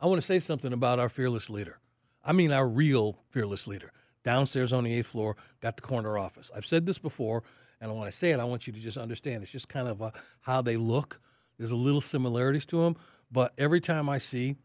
I 0.00 0.06
want 0.06 0.20
to 0.20 0.26
say 0.26 0.38
something 0.38 0.72
about 0.72 0.98
our 0.98 1.08
fearless 1.08 1.50
leader. 1.50 1.78
I 2.24 2.32
mean, 2.32 2.52
our 2.52 2.68
real 2.68 3.18
fearless 3.30 3.66
leader. 3.66 3.92
Downstairs 4.24 4.72
on 4.72 4.84
the 4.84 4.94
eighth 4.94 5.06
floor, 5.06 5.36
got 5.60 5.76
the 5.76 5.82
corner 5.82 6.18
office. 6.18 6.50
I've 6.54 6.66
said 6.66 6.86
this 6.86 6.98
before, 6.98 7.42
and 7.80 7.96
when 7.96 8.06
I 8.06 8.10
say 8.10 8.30
it, 8.30 8.40
I 8.40 8.44
want 8.44 8.66
you 8.66 8.72
to 8.72 8.80
just 8.80 8.96
understand 8.96 9.42
it's 9.42 9.52
just 9.52 9.68
kind 9.68 9.88
of 9.88 10.02
uh 10.02 10.10
how 10.40 10.60
they 10.60 10.76
look. 10.76 11.20
There's 11.56 11.70
a 11.70 11.76
little 11.76 12.00
similarities 12.00 12.66
to 12.66 12.82
them, 12.82 12.96
but 13.30 13.52
every 13.58 13.80
time 13.80 14.08
I 14.08 14.18
see 14.18 14.56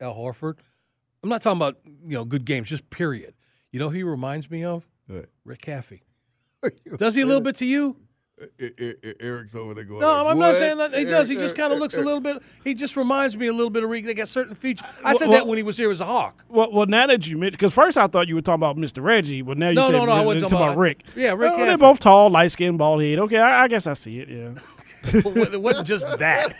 Al 0.00 0.14
Horford, 0.14 0.56
I'm 1.22 1.28
not 1.28 1.42
talking 1.42 1.58
about 1.58 1.78
you 1.84 2.16
know 2.16 2.24
good 2.24 2.44
games, 2.44 2.68
just 2.68 2.90
period. 2.90 3.34
You 3.72 3.78
know 3.78 3.88
who 3.88 3.96
he 3.96 4.02
reminds 4.02 4.50
me 4.50 4.64
of? 4.64 4.86
What? 5.06 5.28
Rick 5.44 5.62
Caffey. 5.62 6.00
Does 6.96 7.14
he 7.14 7.22
a 7.22 7.26
little 7.26 7.40
bit 7.40 7.56
to 7.56 7.66
you? 7.66 7.96
Eric's 9.20 9.54
over 9.54 9.74
there 9.74 9.84
going. 9.84 10.00
No, 10.00 10.08
like, 10.24 10.26
I'm 10.32 10.38
not 10.38 10.56
saying 10.56 10.78
that 10.78 10.94
he 10.94 11.04
does. 11.04 11.28
He 11.28 11.34
Eric- 11.34 11.44
just 11.44 11.56
kind 11.56 11.66
of 11.72 11.78
Eric- 11.78 11.80
looks 11.82 11.96
a 11.96 12.02
little 12.02 12.20
bit. 12.20 12.42
He 12.64 12.74
just 12.74 12.96
reminds 12.96 13.36
me 13.36 13.46
a 13.48 13.52
little 13.52 13.70
bit 13.70 13.84
of 13.84 13.90
Rick. 13.90 14.04
They 14.06 14.14
got 14.14 14.28
certain 14.28 14.54
features. 14.54 14.86
I 15.04 15.12
said 15.12 15.28
well- 15.28 15.38
that 15.38 15.46
when 15.46 15.56
he 15.58 15.62
was 15.62 15.76
here 15.76 15.90
as 15.90 16.00
a 16.00 16.06
Hawk. 16.06 16.44
Well, 16.48 16.72
well, 16.72 16.86
now 16.86 17.06
that 17.06 17.26
you 17.26 17.36
mentioned, 17.38 17.58
because 17.58 17.74
first 17.74 17.96
I 17.98 18.06
thought 18.06 18.28
you 18.28 18.34
were 18.34 18.40
talking 18.40 18.56
about 18.62 18.76
Mr. 18.76 19.02
Reggie, 19.02 19.42
but 19.42 19.58
now 19.58 19.68
you 19.68 19.74
No, 19.74 19.86
said 19.86 19.92
no, 19.92 20.04
no, 20.06 20.12
I 20.12 20.16
you're 20.16 20.24
wasn't 20.26 20.42
talking 20.44 20.58
talking 20.58 20.64
about 20.64 20.72
about- 20.72 20.80
Rick. 20.80 21.04
Yeah, 21.16 21.30
Rick 21.32 21.52
oh, 21.52 21.56
Well, 21.58 21.66
they're 21.66 21.78
both 21.78 21.98
tall, 22.00 22.30
light 22.30 22.50
skinned, 22.50 22.78
bald 22.78 23.02
head. 23.02 23.18
Okay, 23.18 23.38
I, 23.38 23.64
I 23.64 23.68
guess 23.68 23.86
I 23.86 23.92
see 23.94 24.20
it. 24.20 24.28
Yeah. 24.28 24.50
It 25.02 25.62
wasn't 25.62 25.86
just 25.86 26.18
that. 26.18 26.54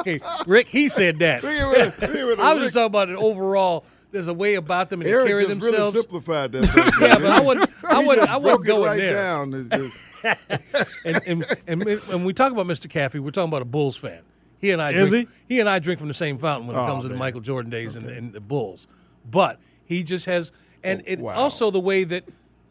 Okay, 0.00 0.18
Rick, 0.48 0.68
he 0.68 0.88
said 0.88 1.20
that. 1.20 1.44
Look 1.44 1.52
at 1.54 1.66
what- 1.68 2.00
look 2.10 2.14
at 2.16 2.26
what 2.26 2.40
I 2.40 2.52
was 2.54 2.64
just 2.64 2.74
talking 2.74 2.86
about 2.86 3.08
it 3.08 3.14
overall. 3.16 3.84
There's 4.10 4.26
a 4.26 4.34
way 4.34 4.54
about 4.56 4.88
them 4.90 5.00
and 5.02 5.08
they 5.08 5.12
Eric 5.12 5.28
carry 5.28 5.46
just 5.46 5.60
themselves. 5.60 5.94
really 5.94 6.02
simplified 6.02 6.52
that. 6.52 6.64
thing. 6.66 6.84
yeah, 7.08 7.14
but 7.18 7.26
I 7.30 7.40
wouldn't. 7.40 7.70
I 7.84 8.00
He 8.00 8.06
wouldn't. 8.08 8.28
I 8.30 8.36
wouldn't 8.38 8.64
broke 8.64 8.66
go 8.66 8.84
in 8.84 8.90
right 8.90 8.96
there. 8.96 9.12
down. 9.12 9.92
It's 10.24 10.94
and, 11.04 11.22
and, 11.26 11.58
and 11.66 11.84
when 11.84 12.24
we 12.24 12.32
talk 12.32 12.52
about 12.52 12.66
Mr. 12.66 12.86
Caffey, 12.88 13.20
we're 13.20 13.30
talking 13.30 13.48
about 13.48 13.62
a 13.62 13.66
Bulls 13.66 13.96
fan. 13.96 14.20
He 14.60 14.70
and 14.70 14.82
I 14.82 14.90
Is 14.92 15.10
drink, 15.10 15.28
he? 15.48 15.60
and 15.60 15.68
I 15.68 15.78
drink 15.78 15.98
from 16.00 16.08
the 16.08 16.14
same 16.14 16.36
fountain 16.38 16.66
when 16.66 16.76
it 16.76 16.80
Oh, 16.80 16.86
comes 16.86 17.04
to 17.04 17.08
the. 17.08 17.14
Michael 17.14 17.40
Jordan 17.40 17.70
days 17.70 17.94
and, 17.96 18.08
and 18.10 18.32
the 18.32 18.40
Bulls. 18.40 18.88
But 19.30 19.60
he 19.84 20.02
just 20.02 20.26
has, 20.26 20.50
and 20.82 21.00
Oh, 21.00 21.04
it's 21.06 21.22
wow. 21.22 21.34
also 21.34 21.70
the 21.70 21.78
way 21.80 22.02
that 22.04 22.24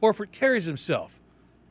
Horford 0.04 0.32
carries 0.32 0.66
himself. 0.66 1.18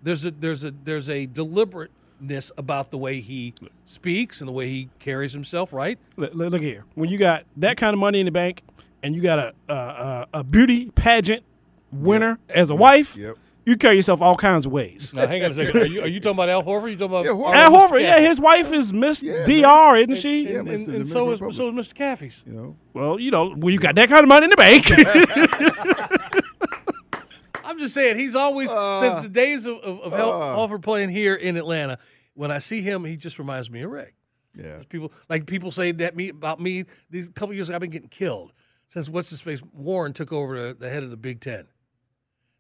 There's 0.03 0.25
a 0.25 0.31
there's 0.31 0.65
a 0.65 0.71
there's 0.85 1.09
a 1.11 1.27
deliberateness 1.27 2.51
about 2.57 2.91
the 2.91 2.99
way 2.99 3.21
he 3.21 3.53
speaks 3.85 4.41
and 4.41 4.49
the 4.49 4.53
way 4.53 4.69
he 4.69 4.89
carries 5.01 5.33
himself. 5.33 5.73
Right? 5.73 5.99
Look, 6.17 6.33
look 6.35 6.53
look 6.53 6.63
here. 6.63 6.85
When 6.95 7.09
you 7.11 7.19
got 7.19 7.45
that 7.59 7.77
kind 7.77 7.93
of 7.93 8.01
money 8.01 8.21
in 8.21 8.27
the 8.27 8.33
bank, 8.33 8.63
and 9.03 9.15
you 9.15 9.21
got 9.21 9.39
a 9.39 9.55
a, 9.69 9.75
a, 9.75 10.27
a 10.35 10.45
beauty 10.45 10.91
pageant 10.95 11.45
winner 11.93 12.39
as 12.49 12.71
a 12.71 12.75
wife, 12.75 13.17
Yep. 13.17 13.37
You 13.67 13.77
carry 13.77 13.97
yourself 13.97 14.23
all 14.23 14.37
kinds 14.37 14.65
of 14.65 14.73
ways. 14.73 15.13
Now, 15.13 15.27
hang 15.27 15.45
on 15.45 15.51
a 15.51 15.55
second. 15.55 15.83
Are 15.83 15.87
you, 15.87 16.01
are 16.03 16.07
you 16.07 16.21
talking 16.21 16.37
about 16.37 16.49
Al 16.49 16.63
Horford? 16.63 16.83
Are 16.85 16.89
you 16.89 16.97
talking 16.97 17.17
about 17.17 17.25
Yeah, 17.27 17.33
Horford. 17.33 17.55
Al 17.55 17.71
Horford, 17.73 18.03
yeah, 18.03 18.19
Caffey? 18.19 18.29
his 18.29 18.41
wife 18.41 18.73
is 18.73 18.93
Miss 18.93 19.23
Yeah, 19.23 19.45
Dr, 19.45 19.97
isn't 19.97 20.15
she? 20.17 20.45
Yeah, 20.49 20.61
And, 20.61 20.69
Mr. 20.69 20.77
and, 20.87 20.95
and 20.95 21.09
so 21.09 21.31
is 21.33 21.41
so 21.41 21.49
is 21.69 21.89
Mr. 21.89 21.95
Caffey's. 21.95 22.43
You 22.47 22.53
know, 22.53 22.77
Well, 22.95 23.21
you 23.21 23.31
know, 23.31 23.51
when 23.55 23.75
you 23.75 23.81
got 23.81 23.97
that 23.97 24.09
kind 24.09 24.23
of 24.23 24.29
money 24.29 24.45
in 24.45 24.51
the 24.51 24.57
bank, 24.57 24.87
I'm 27.65 27.79
just 27.79 27.95
saying 27.95 28.17
he's 28.17 28.37
always 28.37 28.71
uh, 28.71 29.01
since 29.01 29.23
the 29.27 29.29
days 29.29 29.67
of, 29.67 29.79
of, 29.79 30.01
of 30.01 30.13
Hel- 30.13 30.41
Halford 30.41 30.81
uh. 30.81 30.85
playing 30.85 31.11
here 31.11 31.35
in 31.35 31.57
Atlanta. 31.57 31.99
When 32.35 32.51
I 32.51 32.59
see 32.61 32.83
him, 32.83 33.05
he 33.05 33.17
just 33.17 33.39
reminds 33.39 33.71
me 33.71 33.83
of 33.83 33.91
Rick. 33.91 34.15
yeah. 34.55 34.83
People 34.89 35.13
like 35.29 35.47
people 35.47 35.73
say 35.73 35.91
that 35.93 36.15
me 36.15 36.29
about 36.29 36.61
me. 36.61 36.85
These 37.11 37.29
couple 37.31 37.55
years 37.55 37.69
ago, 37.69 37.75
I've 37.77 37.81
been 37.81 37.91
getting 37.91 38.09
killed 38.09 38.53
since 38.89 39.09
what's 39.09 39.31
his 39.31 39.41
face 39.41 39.61
Warren 39.73 40.13
took 40.13 40.33
over 40.33 40.69
the, 40.69 40.75
the 40.75 40.91
head 40.91 41.03
of 41.03 41.11
the 41.11 41.17
Big 41.17 41.41
Ten. 41.41 41.67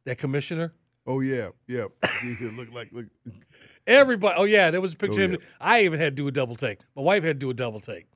That 0.06 0.18
commissioner. 0.18 0.72
Oh 1.06 1.20
yeah, 1.20 1.50
yeah. 1.68 1.84
He 2.22 2.46
look 2.50 2.72
like 2.72 2.90
look. 2.92 3.06
Everybody. 3.86 4.34
Oh 4.38 4.44
yeah, 4.44 4.70
there 4.70 4.80
was 4.80 4.94
a 4.94 4.96
picture 4.96 5.20
Oh, 5.20 5.24
of 5.24 5.30
him. 5.32 5.38
yeah. 5.40 5.46
I 5.60 5.82
even 5.84 6.00
had 6.00 6.16
to 6.16 6.22
do 6.22 6.26
a 6.28 6.32
double 6.32 6.56
take. 6.56 6.80
My 6.96 7.02
wife 7.02 7.22
had 7.22 7.36
to 7.38 7.46
do 7.46 7.50
a 7.50 7.54
double 7.54 7.80
take. 7.80 8.06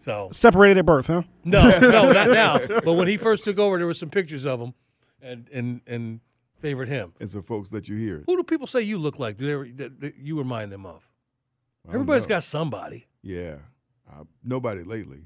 So 0.00 0.28
separated 0.32 0.78
at 0.78 0.86
birth, 0.86 1.06
huh? 1.06 1.22
no, 1.44 1.62
no, 1.78 2.10
not 2.12 2.30
now. 2.30 2.58
But 2.84 2.94
when 2.94 3.06
he 3.06 3.16
first 3.16 3.44
took 3.44 3.58
over, 3.58 3.78
there 3.78 3.86
were 3.86 3.94
some 3.94 4.10
pictures 4.10 4.44
of 4.44 4.60
him, 4.60 4.74
and 5.20 5.48
and 5.52 5.80
and 5.86 6.20
favored 6.60 6.88
him. 6.88 7.12
And 7.20 7.30
some 7.30 7.42
folks 7.42 7.70
that 7.70 7.88
you 7.88 7.96
hear. 7.96 8.24
Who 8.26 8.36
do 8.36 8.42
people 8.42 8.66
say 8.66 8.80
you 8.82 8.98
look 8.98 9.18
like? 9.20 9.36
Do 9.36 9.64
they, 9.64 9.70
that, 9.72 10.00
that 10.00 10.16
you 10.16 10.36
remind 10.38 10.72
them 10.72 10.86
of? 10.86 11.08
I 11.84 11.92
don't 11.92 11.94
Everybody's 12.00 12.24
know. 12.24 12.36
got 12.36 12.42
somebody. 12.44 13.06
Yeah. 13.22 13.56
Uh, 14.12 14.24
nobody 14.44 14.82
lately. 14.82 15.24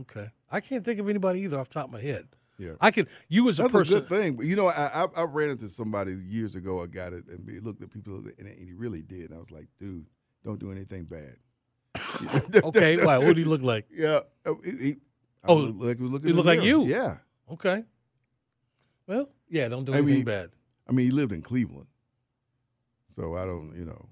Okay, 0.00 0.28
I 0.50 0.60
can't 0.60 0.84
think 0.84 1.00
of 1.00 1.08
anybody 1.08 1.40
either 1.40 1.58
off 1.58 1.68
the 1.68 1.74
top 1.74 1.86
of 1.86 1.92
my 1.92 2.00
head. 2.00 2.28
Yeah. 2.58 2.72
I 2.80 2.90
could. 2.90 3.08
You 3.28 3.48
as 3.48 3.58
a 3.58 3.62
That's 3.62 3.72
person. 3.72 3.96
a 3.96 4.00
good 4.00 4.08
thing. 4.08 4.34
But 4.36 4.46
you 4.46 4.56
know, 4.56 4.66
I, 4.66 5.04
I 5.04 5.06
I 5.18 5.22
ran 5.22 5.50
into 5.50 5.68
somebody 5.68 6.12
years 6.26 6.56
ago. 6.56 6.82
I 6.82 6.86
got 6.86 7.12
it 7.12 7.26
and 7.28 7.48
he 7.48 7.60
looked 7.60 7.82
at 7.82 7.90
people 7.90 8.16
and, 8.16 8.48
he 8.48 8.72
really 8.74 9.00
did. 9.02 9.26
And 9.30 9.34
I 9.34 9.38
was 9.38 9.52
like, 9.52 9.68
dude, 9.78 10.06
don't 10.44 10.58
do 10.58 10.72
anything 10.72 11.04
bad. 11.04 11.36
Okay, 12.64 12.96
why? 13.04 13.18
What 13.18 13.34
do 13.34 13.38
he 13.40 13.44
look 13.44 13.62
like? 13.62 13.86
Yeah. 13.92 14.20
uh, 14.44 14.54
He, 14.64 14.70
he, 14.70 14.96
I 15.44 15.48
Oh, 15.48 15.56
looked 15.56 15.78
like 15.80 15.96
he 15.98 16.02
was 16.02 16.12
looking. 16.12 16.26
he 16.26 16.30
in 16.30 16.36
look 16.36 16.46
like 16.46 16.62
you? 16.62 16.84
Yeah. 16.86 17.16
Okay. 17.50 17.84
Well, 19.06 19.30
yeah, 19.48 19.68
don't 19.68 19.84
do 19.84 19.92
I 19.94 19.98
anything 19.98 20.16
mean, 20.16 20.24
bad. 20.24 20.50
I 20.88 20.92
mean, 20.92 21.06
he 21.06 21.12
lived 21.12 21.32
in 21.32 21.40
Cleveland, 21.42 21.86
so 23.14 23.36
I 23.36 23.44
don't, 23.44 23.72
you 23.76 23.84
know. 23.84 24.08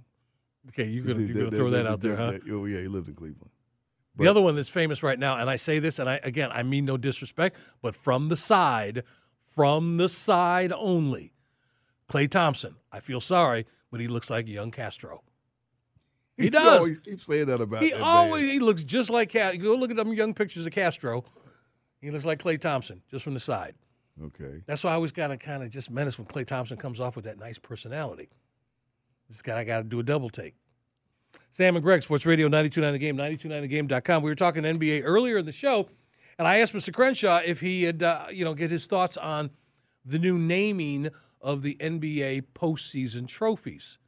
Okay, 0.68 0.84
you're 0.84 1.04
gonna, 1.04 1.24
you're 1.26 1.44
gonna 1.44 1.56
throw 1.56 1.70
that 1.70 1.86
out 1.86 2.00
there, 2.00 2.16
huh? 2.16 2.32
Oh 2.50 2.64
yeah, 2.64 2.80
he 2.80 2.88
lived 2.88 3.08
in 3.08 3.14
Cleveland. 3.14 3.50
The 4.18 4.28
other 4.28 4.40
one 4.40 4.56
that's 4.56 4.68
famous 4.70 5.02
right 5.02 5.18
now, 5.18 5.36
and 5.36 5.50
I 5.50 5.56
say 5.56 5.78
this, 5.78 5.98
and 5.98 6.08
I 6.08 6.20
again, 6.22 6.50
I 6.52 6.62
mean 6.62 6.84
no 6.86 6.96
disrespect, 6.96 7.58
but 7.82 7.94
from 7.94 8.28
the 8.28 8.36
side, 8.36 9.02
from 9.46 9.98
the 9.98 10.08
side 10.08 10.72
only, 10.72 11.32
Klay 12.08 12.30
Thompson. 12.30 12.76
I 12.90 13.00
feel 13.00 13.20
sorry, 13.20 13.66
but 13.90 14.00
he 14.00 14.08
looks 14.08 14.30
like 14.30 14.48
young 14.48 14.70
Castro. 14.70 15.22
He 16.38 16.50
does. 16.50 16.80
always 16.80 16.98
keep 17.00 17.18
saying 17.22 17.46
that 17.46 17.62
about 17.62 17.82
He 17.82 17.92
that 17.92 18.00
always 18.02 18.42
man. 18.42 18.52
he 18.52 18.58
looks 18.58 18.84
just 18.84 19.08
like 19.08 19.30
Cat. 19.30 19.58
Go 19.58 19.74
look 19.74 19.90
at 19.90 19.96
them 19.96 20.12
young 20.12 20.34
pictures 20.34 20.66
of 20.66 20.72
Castro. 20.72 21.24
He 22.02 22.10
looks 22.10 22.26
like 22.26 22.42
Klay 22.42 22.60
Thompson, 22.60 23.00
just 23.10 23.24
from 23.24 23.32
the 23.32 23.40
side. 23.40 23.74
Okay. 24.22 24.62
That's 24.66 24.84
why 24.84 24.90
I 24.90 24.94
always 24.96 25.12
got 25.12 25.28
to 25.28 25.38
kind 25.38 25.62
of 25.62 25.70
just 25.70 25.90
menace 25.90 26.18
when 26.18 26.26
Klay 26.26 26.46
Thompson 26.46 26.76
comes 26.76 27.00
off 27.00 27.16
with 27.16 27.24
that 27.24 27.38
nice 27.38 27.58
personality. 27.58 28.28
This 29.28 29.40
guy, 29.40 29.58
I 29.58 29.64
got 29.64 29.78
to 29.78 29.84
do 29.84 29.98
a 29.98 30.02
double 30.02 30.28
take. 30.28 30.54
Sam 31.50 31.76
and 31.76 31.82
Greg, 31.82 32.02
Sports 32.02 32.26
Radio 32.26 32.46
929 32.48 32.92
The 32.92 32.98
Game, 32.98 33.16
929thegame.com. 33.16 34.22
We 34.22 34.30
were 34.30 34.34
talking 34.34 34.62
NBA 34.62 35.02
earlier 35.04 35.38
in 35.38 35.46
the 35.46 35.52
show, 35.52 35.88
and 36.38 36.46
I 36.46 36.58
asked 36.58 36.74
Mr. 36.74 36.92
Crenshaw 36.92 37.40
if 37.44 37.60
he 37.60 37.84
had, 37.84 38.02
uh, 38.02 38.26
you 38.30 38.44
know, 38.44 38.54
get 38.54 38.70
his 38.70 38.86
thoughts 38.86 39.16
on 39.16 39.50
the 40.04 40.18
new 40.18 40.38
naming 40.38 41.10
of 41.40 41.62
the 41.62 41.76
NBA 41.80 42.44
postseason 42.54 43.26
trophies. 43.26 43.98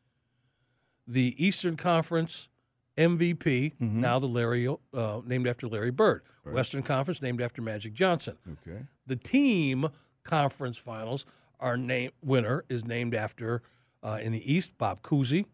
The 1.06 1.34
Eastern 1.42 1.76
Conference 1.76 2.48
MVP, 2.96 3.80
now 3.80 4.18
the 4.18 4.26
Larry, 4.26 4.68
uh, 4.68 5.20
named 5.24 5.46
after 5.46 5.68
Larry 5.68 5.90
Bird. 5.90 6.22
Western 6.44 6.82
Conference, 6.82 7.20
named 7.20 7.42
after 7.42 7.60
Magic 7.60 7.92
Johnson. 7.92 8.36
Okay. 8.66 8.80
The 9.06 9.16
team 9.16 9.88
conference 10.24 10.78
finals 10.78 11.24
our 11.60 11.76
named 11.76 12.12
winner 12.22 12.64
is 12.68 12.84
named 12.84 13.14
after 13.14 13.62
uh, 14.02 14.18
in 14.22 14.32
the 14.32 14.52
East 14.52 14.78
Bob 14.78 15.02
Cousy, 15.02 15.46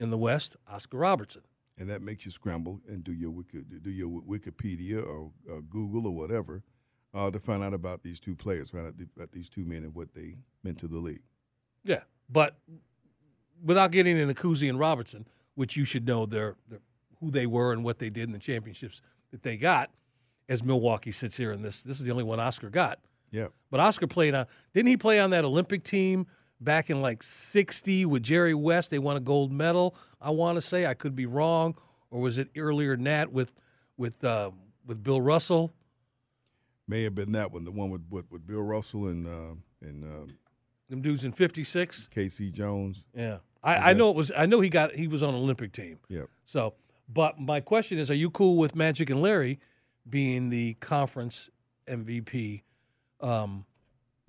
in 0.00 0.10
the 0.10 0.18
West 0.18 0.56
Oscar 0.68 0.98
Robertson. 0.98 1.42
And 1.76 1.88
that 1.90 2.02
makes 2.02 2.24
you 2.24 2.30
scramble 2.30 2.80
and 2.88 3.04
do 3.04 3.12
your 3.12 3.30
Wiki, 3.30 3.62
do 3.62 3.90
your 3.90 4.20
Wikipedia 4.22 5.04
or 5.04 5.30
uh, 5.50 5.60
Google 5.68 6.06
or 6.06 6.14
whatever 6.14 6.62
uh, 7.14 7.30
to 7.30 7.38
find 7.38 7.62
out 7.62 7.72
about 7.74 8.02
these 8.02 8.18
two 8.18 8.34
players, 8.34 8.70
find 8.70 8.86
out 8.86 8.94
about 9.16 9.32
these 9.32 9.48
two 9.48 9.64
men 9.64 9.84
and 9.84 9.94
what 9.94 10.14
they 10.14 10.36
meant 10.64 10.78
to 10.78 10.88
the 10.88 10.98
league. 10.98 11.22
Yeah, 11.84 12.02
but 12.28 12.58
without 13.62 13.92
getting 13.92 14.18
into 14.18 14.34
Cousy 14.34 14.68
and 14.68 14.78
Robertson, 14.78 15.26
which 15.54 15.76
you 15.76 15.84
should 15.84 16.06
know 16.06 16.26
their, 16.26 16.56
their 16.68 16.80
who 17.20 17.30
they 17.30 17.46
were 17.46 17.72
and 17.72 17.84
what 17.84 17.98
they 17.98 18.10
did 18.10 18.24
in 18.24 18.32
the 18.32 18.38
championships 18.38 19.00
that 19.30 19.42
they 19.42 19.56
got, 19.56 19.90
as 20.48 20.62
Milwaukee 20.62 21.12
sits 21.12 21.36
here 21.36 21.52
in 21.52 21.62
this. 21.62 21.82
This 21.82 21.98
is 21.98 22.06
the 22.06 22.10
only 22.10 22.24
one 22.24 22.40
Oscar 22.40 22.70
got. 22.70 22.98
Yeah. 23.30 23.48
But 23.70 23.80
Oscar 23.80 24.06
played 24.06 24.34
on. 24.34 24.46
Didn't 24.72 24.88
he 24.88 24.96
play 24.96 25.20
on 25.20 25.30
that 25.30 25.44
Olympic 25.44 25.84
team 25.84 26.26
back 26.60 26.90
in 26.90 27.02
like 27.02 27.22
'60 27.22 28.04
with 28.06 28.22
Jerry 28.22 28.54
West? 28.54 28.90
They 28.90 28.98
won 28.98 29.16
a 29.16 29.20
gold 29.20 29.52
medal. 29.52 29.96
I 30.20 30.30
want 30.30 30.56
to 30.56 30.62
say 30.62 30.86
I 30.86 30.94
could 30.94 31.14
be 31.14 31.26
wrong, 31.26 31.76
or 32.10 32.20
was 32.20 32.38
it 32.38 32.48
earlier 32.56 32.96
than 32.96 33.04
that 33.04 33.32
with 33.32 33.52
with 33.96 34.22
uh, 34.24 34.50
with 34.86 35.02
Bill 35.02 35.20
Russell? 35.20 35.72
May 36.86 37.02
have 37.02 37.14
been 37.14 37.32
that 37.32 37.52
one, 37.52 37.64
the 37.64 37.70
one 37.70 37.90
with 37.90 38.04
with, 38.10 38.30
with 38.30 38.46
Bill 38.46 38.62
Russell 38.62 39.08
and 39.08 39.26
uh, 39.26 39.54
and 39.82 40.04
uh, 40.04 40.32
Them 40.88 41.02
dudes 41.02 41.24
in 41.24 41.32
'56. 41.32 42.08
K.C. 42.08 42.50
Jones. 42.50 43.04
Yeah, 43.14 43.38
I, 43.62 43.90
I 43.90 43.92
know 43.92 44.10
it 44.10 44.16
was. 44.16 44.32
I 44.36 44.46
know 44.46 44.60
he 44.60 44.70
got. 44.70 44.94
He 44.94 45.06
was 45.06 45.22
on 45.22 45.34
Olympic 45.34 45.72
team. 45.72 45.98
Yeah. 46.08 46.22
So, 46.46 46.74
but 47.08 47.38
my 47.38 47.60
question 47.60 47.98
is, 47.98 48.10
are 48.10 48.14
you 48.14 48.30
cool 48.30 48.56
with 48.56 48.74
Magic 48.74 49.10
and 49.10 49.20
Larry 49.20 49.60
being 50.08 50.48
the 50.48 50.74
conference 50.74 51.50
MVP? 51.86 52.62
Um, 53.20 53.66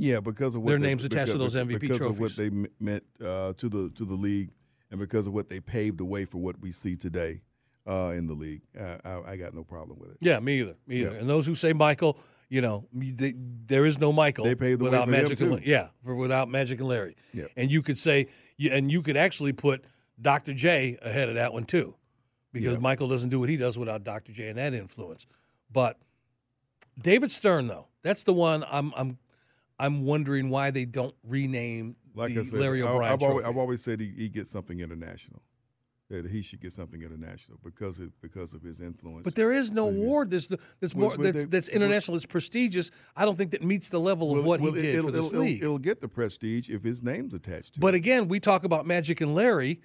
Yeah, 0.01 0.21
because 0.21 0.55
of 0.55 0.61
what 0.61 0.69
Their 0.71 0.79
they- 0.79 0.87
names 0.87 1.03
attached 1.03 1.33
to 1.33 1.37
those 1.37 1.55
MVP 1.55 1.79
because 1.81 1.99
of 2.01 2.19
what 2.19 2.35
they 2.37 2.49
meant 2.79 3.03
uh, 3.23 3.51
to 3.57 3.67
the 3.69 3.91
to 3.95 4.05
the 4.05 4.13
league, 4.13 4.49
and 4.89 4.99
because 4.99 5.27
of 5.27 5.33
what 5.33 5.49
they 5.49 5.59
paved 5.59 5.97
the 5.97 6.05
way 6.05 6.23
for 6.25 6.37
what 6.37 6.59
we 6.61 6.71
see 6.71 6.95
today 6.95 7.41
uh, 7.85 8.13
in 8.15 8.25
the 8.25 8.33
league. 8.33 8.61
Uh, 8.79 8.97
I, 9.03 9.31
I 9.33 9.35
got 9.37 9.53
no 9.53 9.63
problem 9.65 9.99
with 9.99 10.11
it. 10.11 10.17
yeah, 10.21 10.39
me 10.39 10.61
either. 10.61 10.75
Me 10.87 11.01
either. 11.01 11.11
Yeah. 11.15 11.19
And 11.19 11.29
those 11.29 11.45
who 11.45 11.53
say 11.53 11.73
Michael, 11.73 12.17
you 12.47 12.61
know, 12.61 12.87
they, 12.93 13.33
there 13.35 13.85
is 13.85 13.99
no 13.99 14.13
Michael 14.13 14.45
They 14.45 14.55
paved 14.55 14.79
the 14.79 14.85
way 14.85 14.89
without 14.91 15.05
for 15.05 15.11
Magic. 15.11 15.41
and, 15.41 15.65
yeah, 15.65 15.89
for 16.05 16.15
without 16.15 16.47
Magic 16.49 16.79
and 16.79 16.87
Larry. 16.87 17.15
Yeah. 17.33 17.45
And 17.57 17.69
you 17.69 17.81
could 17.81 17.97
say, 17.97 18.27
and 18.71 18.89
you 18.89 19.01
could 19.01 19.17
actually 19.17 19.51
put 19.53 19.83
Dr. 20.21 20.53
J 20.53 20.97
ahead 21.01 21.27
of 21.29 21.35
that 21.35 21.51
one 21.51 21.65
too, 21.65 21.95
because 22.53 22.73
Yeah. 22.75 22.79
Michael 22.79 23.09
doesn't 23.09 23.29
do 23.29 23.39
what 23.41 23.49
he 23.49 23.57
does 23.57 23.77
without 23.77 24.03
Dr. 24.05 24.31
J 24.31 24.47
and 24.47 24.57
that 24.57 24.73
influence. 24.73 25.25
But 25.71 25.97
David 26.97 27.31
Stern, 27.31 27.67
though, 27.67 27.87
that's 28.01 28.23
the 28.23 28.33
one 28.33 28.63
I'm 28.69 28.93
I'm 28.95 29.17
I'm 29.79 30.03
wondering 30.05 30.49
why 30.49 30.71
they 30.71 30.85
don't 30.85 31.15
rename 31.23 31.95
Like 32.13 32.33
the 32.33 32.41
I 32.41 32.43
said, 32.43 32.59
Larry 32.59 32.81
O'Brien 32.81 33.11
have 33.11 33.23
always. 33.23 33.45
I've 33.45 33.57
always 33.57 33.81
said 33.81 33.99
he, 33.99 34.11
he 34.17 34.29
gets 34.29 34.49
something 34.51 34.79
international. 34.79 35.41
that 36.09 36.25
he 36.25 36.41
should 36.41 36.59
get 36.59 36.73
something 36.73 37.01
international 37.03 37.59
because 37.63 37.99
of 37.99 38.19
because 38.19 38.53
of 38.55 38.61
his 38.63 38.81
influence. 38.81 39.23
But 39.23 39.35
there 39.35 39.51
is 39.51 39.71
no 39.71 39.87
award 39.87 40.31
that's 40.31 40.47
that's 40.79 40.95
more 40.95 41.15
but 41.15 41.21
that's, 41.21 41.45
they- 41.45 41.49
that's 41.49 41.67
international, 41.69 42.15
that's 42.15 42.25
prestigious. 42.25 42.89
I 43.15 43.25
don't 43.25 43.35
think 43.37 43.51
that 43.51 43.63
meets 43.63 43.89
the 43.89 43.99
level 43.99 44.31
of 44.31 44.37
Well, 44.39 44.47
what 44.47 44.61
well, 44.61 44.73
he 44.73 44.79
it- 44.79 44.81
did 44.81 44.95
it'll, 44.95 45.05
for 45.05 45.11
this 45.11 45.27
it'll- 45.31 45.41
league. 45.43 45.63
It'll, 45.63 45.77
get 45.79 46.01
the 46.01 46.07
prestige 46.09 46.67
if 46.69 46.83
his 46.83 47.01
name's 47.03 47.33
attached 47.33 47.75
to 47.75 47.79
but 47.79 47.93
it. 47.93 47.97
again, 47.97 48.27
we 48.27 48.39
talk 48.39 48.63
about 48.63 48.85
Magic 48.87 49.21
and 49.21 49.33
Larry. 49.35 49.81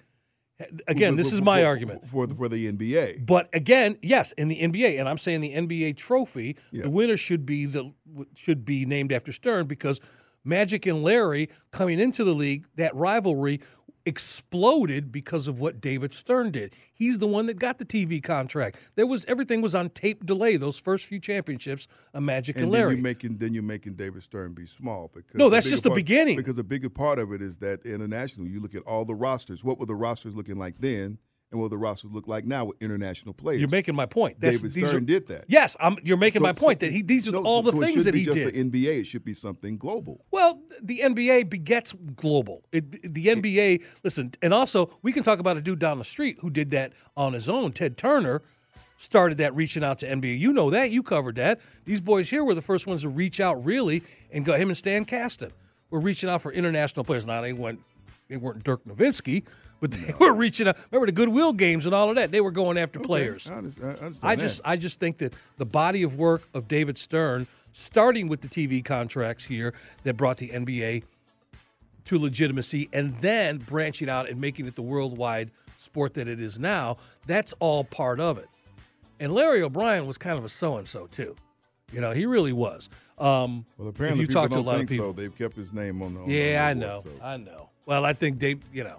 Again, 0.87 1.13
For- 1.13 1.17
this 1.17 1.29
for- 1.31 1.35
is 1.35 1.41
my 1.41 1.61
for- 1.61 1.67
argument. 1.67 2.07
for 2.07 2.25
the, 2.27 2.33
for 2.35 2.47
the 2.47 2.71
NBA. 2.71 3.25
But 3.25 3.49
again, 3.53 3.97
yes, 4.01 4.31
in 4.33 4.47
the 4.47 4.61
NBA, 4.61 4.99
and 4.99 5.09
I'm 5.09 5.17
saying 5.17 5.41
the 5.41 5.53
NBA 5.53 5.97
trophy, 5.97 6.55
Yeah. 6.71 6.83
the 6.83 6.89
winner 6.89 7.17
should 7.17 7.45
be 7.45 7.65
the 7.65 7.91
should 8.35 8.63
be 8.63 8.85
named 8.85 9.11
after 9.11 9.33
Stern 9.33 9.67
because 9.67 9.99
Magic 10.45 10.85
and 10.85 11.03
Larry 11.03 11.49
coming 11.71 11.99
into 11.99 12.23
the 12.23 12.33
league, 12.33 12.65
that 12.75 12.95
rivalry 12.95 13.59
exploded 14.05 15.11
because 15.11 15.47
of 15.47 15.59
what 15.59 15.81
David 15.81 16.13
Stern 16.13 16.51
did. 16.51 16.73
He's 16.93 17.19
the 17.19 17.27
one 17.27 17.47
that 17.47 17.55
got 17.59 17.77
the 17.79 17.85
TV 17.85 18.21
contract. 18.23 18.77
There 18.95 19.07
was 19.07 19.25
everything 19.25 19.61
was 19.61 19.75
on 19.75 19.89
tape 19.89 20.25
delay. 20.25 20.57
Those 20.57 20.77
first 20.77 21.05
few 21.05 21.19
championships 21.19 21.87
a 22.13 22.21
Magic 22.21 22.55
and, 22.55 22.65
and 22.65 22.73
then 22.73 22.79
Larry. 22.81 22.93
you're 22.95 23.03
making 23.03 23.37
then 23.37 23.53
you're 23.53 23.63
making 23.63 23.95
David 23.95 24.23
Stern 24.23 24.53
be 24.53 24.65
small 24.65 25.09
because 25.13 25.35
No, 25.35 25.49
that's 25.49 25.65
bigger 25.65 25.73
just 25.73 25.83
the 25.83 25.89
part- 25.89 25.95
beginning. 25.97 26.35
Because 26.37 26.57
a 26.57 26.63
bigger 26.63 26.89
part 26.89 27.19
of 27.19 27.31
it 27.31 27.41
is 27.41 27.57
that 27.57 27.85
international, 27.85 28.47
you 28.47 28.59
look 28.59 28.75
at 28.75 28.83
all 28.83 29.05
the 29.05 29.15
rosters. 29.15 29.63
What 29.63 29.79
were 29.79 29.85
the 29.85 29.95
rosters 29.95 30.35
looking 30.35 30.57
like 30.57 30.75
then, 30.79 31.17
and 31.51 31.61
what 31.61 31.69
the 31.69 31.77
rosters 31.77 32.11
look 32.11 32.27
like 32.27 32.45
now 32.45 32.65
with 32.65 32.77
international 32.81 33.33
players? 33.33 33.61
You're 33.61 33.69
making 33.69 33.95
my 33.95 34.05
point. 34.05 34.39
That's, 34.39 34.61
David 34.61 34.87
Stern 34.89 35.03
are, 35.03 35.05
did 35.05 35.27
that. 35.27 35.45
Yes, 35.47 35.77
I'm, 35.79 35.97
you're 36.03 36.17
making 36.17 36.41
So- 36.41 36.43
my 36.47 36.53
point 36.53 36.81
so- 36.81 36.87
that 36.87 36.91
he 36.91 37.01
these 37.01 37.27
are 37.27 37.35
all 37.37 37.61
the 37.61 37.71
so 37.71 37.81
it 37.81 37.85
things 37.87 38.05
that 38.05 38.11
be 38.13 38.19
he 38.19 38.25
just 38.25 38.37
did. 38.37 38.53
The 38.53 38.63
NBA, 38.85 38.99
it 38.99 39.03
should 39.05 39.23
be 39.23 39.33
something 39.33 39.77
global. 39.77 40.25
Well, 40.31 40.61
the 40.81 41.01
NBA 41.03 41.49
begets 41.49 41.93
global. 42.15 42.63
It, 42.71 43.13
the 43.13 43.27
NBA, 43.27 43.83
listen, 44.03 44.31
and 44.41 44.53
also 44.53 44.97
we 45.01 45.11
can 45.11 45.23
talk 45.23 45.39
about 45.39 45.57
a 45.57 45.61
dude 45.61 45.79
down 45.79 45.99
the 45.99 46.05
street 46.05 46.37
who 46.41 46.49
did 46.49 46.71
that 46.71 46.93
on 47.15 47.33
his 47.33 47.47
own. 47.47 47.71
Ted 47.71 47.97
Turner 47.97 48.41
started 48.97 49.37
that 49.37 49.53
reaching 49.55 49.83
out 49.83 49.99
to 49.99 50.07
NBA. 50.07 50.39
You 50.39 50.53
know 50.53 50.69
that. 50.71 50.89
You 50.91 51.03
covered 51.03 51.35
that. 51.35 51.59
These 51.85 52.01
boys 52.01 52.29
here 52.29 52.43
were 52.43 52.53
the 52.55 52.61
first 52.61 52.87
ones 52.87 53.01
to 53.01 53.09
reach 53.09 53.39
out 53.39 53.63
really 53.65 54.03
and 54.31 54.45
go. 54.45 54.55
Him 54.55 54.69
and 54.69 54.77
Stan 54.77 55.05
Kasten 55.05 55.51
were 55.89 55.99
reaching 55.99 56.29
out 56.29 56.41
for 56.41 56.51
international 56.51 57.03
players. 57.03 57.25
Now 57.25 57.41
they 57.41 57.53
went. 57.53 57.79
They 58.27 58.37
weren't 58.37 58.63
Dirk 58.63 58.83
Nowitzki, 58.85 59.45
but 59.79 59.91
they 59.91 60.13
were 60.19 60.33
reaching 60.33 60.67
out. 60.67 60.77
Remember 60.91 61.05
the 61.05 61.11
Goodwill 61.11 61.53
games 61.53 61.85
and 61.85 61.93
all 61.93 62.09
of 62.09 62.15
that. 62.15 62.31
They 62.31 62.41
were 62.41 62.51
going 62.51 62.77
after 62.77 62.99
players. 62.99 63.49
I 63.49 63.55
understand, 63.55 63.97
I 64.01 64.05
understand 64.05 64.19
I 64.23 64.35
that. 64.35 64.41
just 64.41 64.61
I 64.65 64.75
just 64.77 64.99
think 64.99 65.17
that 65.19 65.33
the 65.57 65.65
body 65.65 66.03
of 66.03 66.15
work 66.15 66.43
of 66.53 66.67
David 66.67 66.97
Stern, 66.97 67.47
starting 67.71 68.27
with 68.27 68.41
the 68.41 68.47
TV 68.47 68.83
contracts 68.83 69.45
here 69.45 69.73
that 70.03 70.15
brought 70.15 70.37
the 70.37 70.49
NBA 70.49 71.03
to 72.05 72.19
legitimacy, 72.19 72.89
and 72.93 73.15
then 73.15 73.57
branching 73.57 74.09
out 74.09 74.29
and 74.29 74.39
making 74.39 74.67
it 74.67 74.75
the 74.75 74.81
worldwide 74.81 75.51
sport 75.77 76.13
that 76.15 76.27
it 76.27 76.39
is 76.39 76.59
now, 76.59 76.97
that's 77.25 77.53
all 77.59 77.83
part 77.83 78.19
of 78.19 78.37
it. 78.37 78.47
And 79.19 79.33
Larry 79.33 79.61
O'Brien 79.61 80.05
was 80.05 80.17
kind 80.17 80.37
of 80.37 80.45
a 80.45 80.49
so 80.49 80.77
and 80.77 80.87
so 80.87 81.07
too. 81.07 81.35
You 81.91 82.01
know, 82.01 82.11
he 82.11 82.25
really 82.25 82.53
was. 82.53 82.89
Um, 83.17 83.65
well, 83.77 83.87
apparently 83.87 84.21
you 84.21 84.27
people 84.27 84.41
talk 84.41 84.51
to 84.51 84.57
a 84.57 84.59
lot 84.59 84.81
of 84.81 84.87
people, 84.87 85.13
so. 85.13 85.13
They've 85.13 85.35
kept 85.35 85.55
his 85.55 85.71
name 85.71 86.01
on 86.01 86.15
the. 86.15 86.19
On 86.21 86.29
yeah, 86.29 86.67
I 86.67 86.73
know, 86.73 86.95
award, 86.95 87.03
so. 87.19 87.25
I 87.25 87.37
know. 87.37 87.69
Well, 87.85 88.05
I 88.05 88.13
think 88.13 88.39
they, 88.39 88.55
you 88.73 88.83
know, 88.83 88.97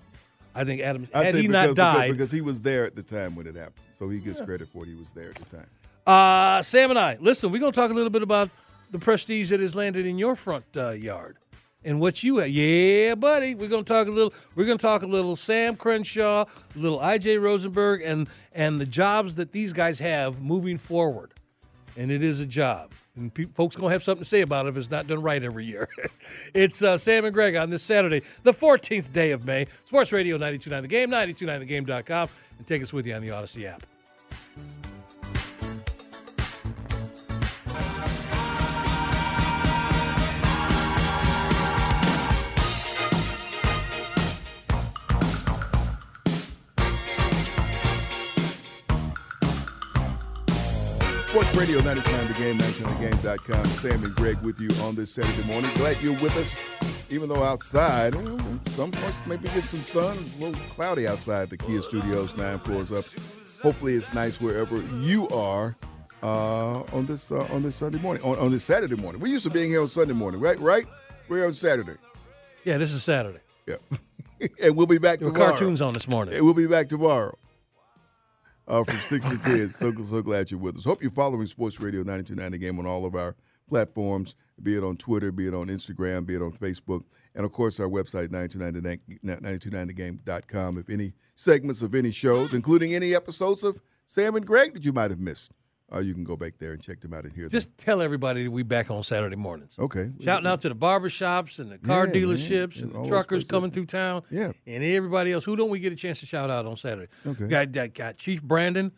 I 0.55 0.65
think 0.65 0.81
Adam 0.81 1.09
I 1.13 1.25
had 1.25 1.35
think 1.35 1.43
he 1.43 1.49
because, 1.49 1.69
not 1.69 1.77
died, 1.77 2.13
because, 2.13 2.31
he 2.31 2.41
was 2.41 2.63
there 2.63 2.85
at 2.85 2.97
the 2.97 3.03
time 3.03 3.35
when 3.37 3.47
it 3.47 3.57
happened, 3.57 3.85
so 3.93 4.09
he 4.09 4.19
gets 4.21 4.41
credit 4.41 4.69
for 4.69 4.85
it. 4.85 4.89
He 4.89 4.95
was 4.95 5.13
there 5.13 5.31
at 5.31 5.37
the 5.37 5.57
time. 5.57 5.67
Uh, 6.07 6.63
Sam 6.63 6.91
and 6.91 6.99
I, 6.99 7.19
listen, 7.21 7.51
we're 7.51 7.59
going 7.59 7.73
to 7.73 7.81
talk 7.81 7.91
a 7.91 7.95
little 7.95 8.11
bit 8.11 8.23
about 8.23 8.49
the 8.91 8.99
prestige 8.99 9.51
that 9.51 9.61
has 9.61 9.75
landed 9.75 10.07
in 10.07 10.19
your 10.19 10.37
front 10.37 10.65
uh, 10.77 10.91
yard 10.91 11.37
and 11.85 12.01
what 12.01 12.23
you 12.23 12.39
have. 12.39 12.49
Yeah, 12.49 13.15
buddy. 13.15 13.55
We're 13.55 13.69
going 13.69 13.85
to 13.85 13.93
talk 13.93 14.09
a 14.09 14.11
little. 14.11 14.33
We're 14.55 14.67
going 14.67 14.79
to 14.79 14.83
talk 14.83 15.03
a 15.03 15.07
little 15.07 15.37
Sam 15.37 15.77
Crenshaw, 15.77 16.45
a 16.45 16.79
little 16.79 17.01
I.J. 17.01 17.39
Rosenberg, 17.39 18.03
and 18.03 18.29
and 18.53 18.81
the 18.81 18.87
jobs 18.87 19.37
that 19.37 19.53
these 19.53 19.73
guys 19.73 19.99
have 19.99 20.43
moving 20.43 20.79
forward. 20.79 21.33
And 21.97 22.11
it 22.11 22.23
is 22.23 22.41
a 22.41 22.47
job. 22.47 22.93
And 23.17 23.33
pe- 23.33 23.47
folks 23.47 23.77
to 23.77 23.89
have 23.89 24.03
something 24.03 24.23
to 24.23 24.29
say 24.29 24.43
about 24.43 24.67
it 24.67 24.71
if 24.71 24.77
it's 24.77 24.91
not 24.91 25.07
done 25.07 25.23
right 25.23 25.43
every 25.43 25.65
year. 25.65 25.89
it's 26.55 26.83
uh, 26.83 26.99
Sam 26.99 27.25
and 27.25 27.33
Greg 27.33 27.57
on 27.57 27.71
this 27.71 27.83
Saturday, 27.83 28.23
the 28.43 28.53
14th 28.53 29.13
day 29.13 29.31
of 29.31 29.45
May. 29.45 29.67
Sports 29.85 30.13
Radio 30.13 30.37
929 30.37 30.83
The 30.83 30.89
Game, 30.89 31.11
929thegame.com, 31.11 32.29
and 32.59 32.67
take 32.67 32.83
us 32.83 32.93
with 32.93 33.07
you 33.07 33.15
on 33.15 33.23
the 33.23 33.29
Audacy 33.29 33.65
app. 33.65 33.87
Sports 51.47 51.59
Radio 51.61 51.81
99 51.81 52.27
The 52.27 52.35
Game, 52.35 52.59
99thegame.com. 52.59 53.65
Sam 53.67 54.05
and 54.05 54.15
Greg 54.17 54.37
with 54.43 54.59
you 54.59 54.69
on 54.83 54.97
this 54.97 55.13
Saturday 55.13 55.47
morning. 55.47 55.71
Glad 55.75 56.01
you're 56.03 56.19
with 56.21 56.37
us, 56.37 56.57
even 57.09 57.29
though 57.29 57.45
outside, 57.45 58.15
know, 58.15 58.37
some 58.71 58.91
parts 58.91 59.27
maybe 59.29 59.45
get 59.45 59.63
some 59.63 59.81
sun. 59.81 60.17
A 60.17 60.45
little 60.45 60.61
cloudy 60.71 61.07
outside 61.07 61.51
the 61.51 61.57
Kia 61.57 61.83
Studios, 61.83 62.37
nine 62.37 62.59
floors 62.59 62.91
up. 62.91 63.05
Hopefully, 63.63 63.95
it's 63.95 64.13
nice 64.13 64.41
wherever 64.41 64.79
you 65.01 65.29
are 65.29 65.77
uh, 66.21 66.81
on 66.93 67.07
this 67.07 67.31
uh, 67.31 67.47
on 67.53 67.63
this 67.63 67.77
Sunday 67.77 68.01
morning, 68.01 68.25
on, 68.25 68.37
on 68.41 68.51
this 68.51 68.65
Saturday 68.65 68.97
morning. 68.97 69.21
We're 69.21 69.29
used 69.29 69.45
to 69.45 69.51
being 69.51 69.71
here 69.71 69.83
on 69.83 69.89
Sunday 69.89 70.15
morning, 70.15 70.41
right? 70.41 70.59
Right? 70.59 70.87
We're 71.29 71.37
here 71.39 71.47
on 71.47 71.55
Saturday. 71.55 71.97
Yeah, 72.65 72.79
this 72.79 72.93
is 72.93 73.05
Saturday. 73.05 73.41
Yeah. 73.69 73.77
and 74.61 74.75
we'll 74.75 74.87
be 74.87 74.99
back 74.99 75.21
There 75.21 75.31
tomorrow. 75.31 75.51
cartoons 75.51 75.81
on 75.81 75.95
this 75.95 76.09
morning. 76.09 76.35
And 76.35 76.45
we'll 76.45 76.55
be 76.55 76.67
back 76.67 76.89
tomorrow 76.89 77.39
uh, 78.69 78.85
from 78.85 79.01
6 79.01 79.27
to 79.27 79.39
10. 79.39 79.71
So, 79.71 79.93
so 80.03 80.23
glad 80.23 80.51
you're 80.51 80.61
with 80.61 80.77
us. 80.77 80.85
Hope 80.85 81.03
you're 81.03 81.11
following 81.11 81.47
Sports 81.47 81.81
Radio 81.81 82.01
929 82.01 82.53
The 82.53 82.59
Game 82.59 82.79
on 82.79 82.87
all 82.87 83.05
of 83.05 83.15
our 83.15 83.37
platforms, 83.69 84.35
be 84.63 84.77
it 84.77 84.85
on 84.85 84.97
Twitter, 84.97 85.33
be 85.33 85.49
it 85.49 85.55
on 85.55 85.67
Instagram, 85.67 86.27
be 86.27 86.37
it 86.37 86.43
on 86.43 86.53
Facebook, 86.53 87.03
and 87.35 87.45
of 87.45 87.53
course 87.53 87.81
our 87.81 87.89
website, 87.89 88.29
929thegame.com. 88.29 90.79
If 90.79 90.89
any 90.89 91.13
segments 91.35 91.83
of 91.83 91.95
any 91.95 92.11
shows, 92.11 92.55
including 92.55 92.95
any 92.95 93.15
episodes 93.15 93.65
of 93.65 93.83
Sam 94.07 94.37
and 94.37 94.47
Greg 94.47 94.75
that 94.75 94.85
you 94.85 94.93
might 94.93 95.11
have 95.11 95.21
missed, 95.21 95.53
uh, 95.93 95.99
you 95.99 96.15
can 96.15 96.25
go 96.25 96.37
back 96.37 96.55
there 96.59 96.73
and 96.73 96.83
check 96.83 97.01
them 97.01 97.15
out 97.15 97.25
and 97.25 97.33
hear 97.33 97.45
them. 97.45 97.51
Just 97.51 97.77
tell 97.79 98.03
everybody 98.03 98.45
that 98.45 98.51
we 98.51 98.63
back 98.63 98.91
on 98.91 99.03
Saturday 99.03 99.37
mornings. 99.37 99.73
Okay. 99.79 100.11
Shouting 100.21 100.47
out 100.47 100.61
to 100.63 100.69
the 100.69 100.75
barbershops 100.75 101.59
and 101.59 101.71
the 101.71 101.79
car 101.79 102.07
Yeah, 102.07 102.13
dealerships 102.15 102.83
and 102.83 102.93
And 102.93 103.05
the 103.05 103.09
truckers 103.09 103.45
coming 103.47 103.71
through 103.71 103.87
town. 103.87 104.23
Yeah. 104.31 104.53
And 104.67 104.83
everybody 104.83 105.33
else. 105.33 105.45
Who 105.45 105.55
don't 105.57 105.71
we 105.71 105.79
get 105.79 105.93
a 105.93 105.97
chance 105.97 106.21
to 106.21 106.27
shout 106.27 106.51
out 106.51 106.67
on 106.67 106.77
Saturday? 106.77 107.09
Okay. 107.27 107.47
Got, 107.47 107.73
got, 107.73 107.95
got 107.95 108.17
Chief 108.17 108.43
Brandon, 108.43 108.91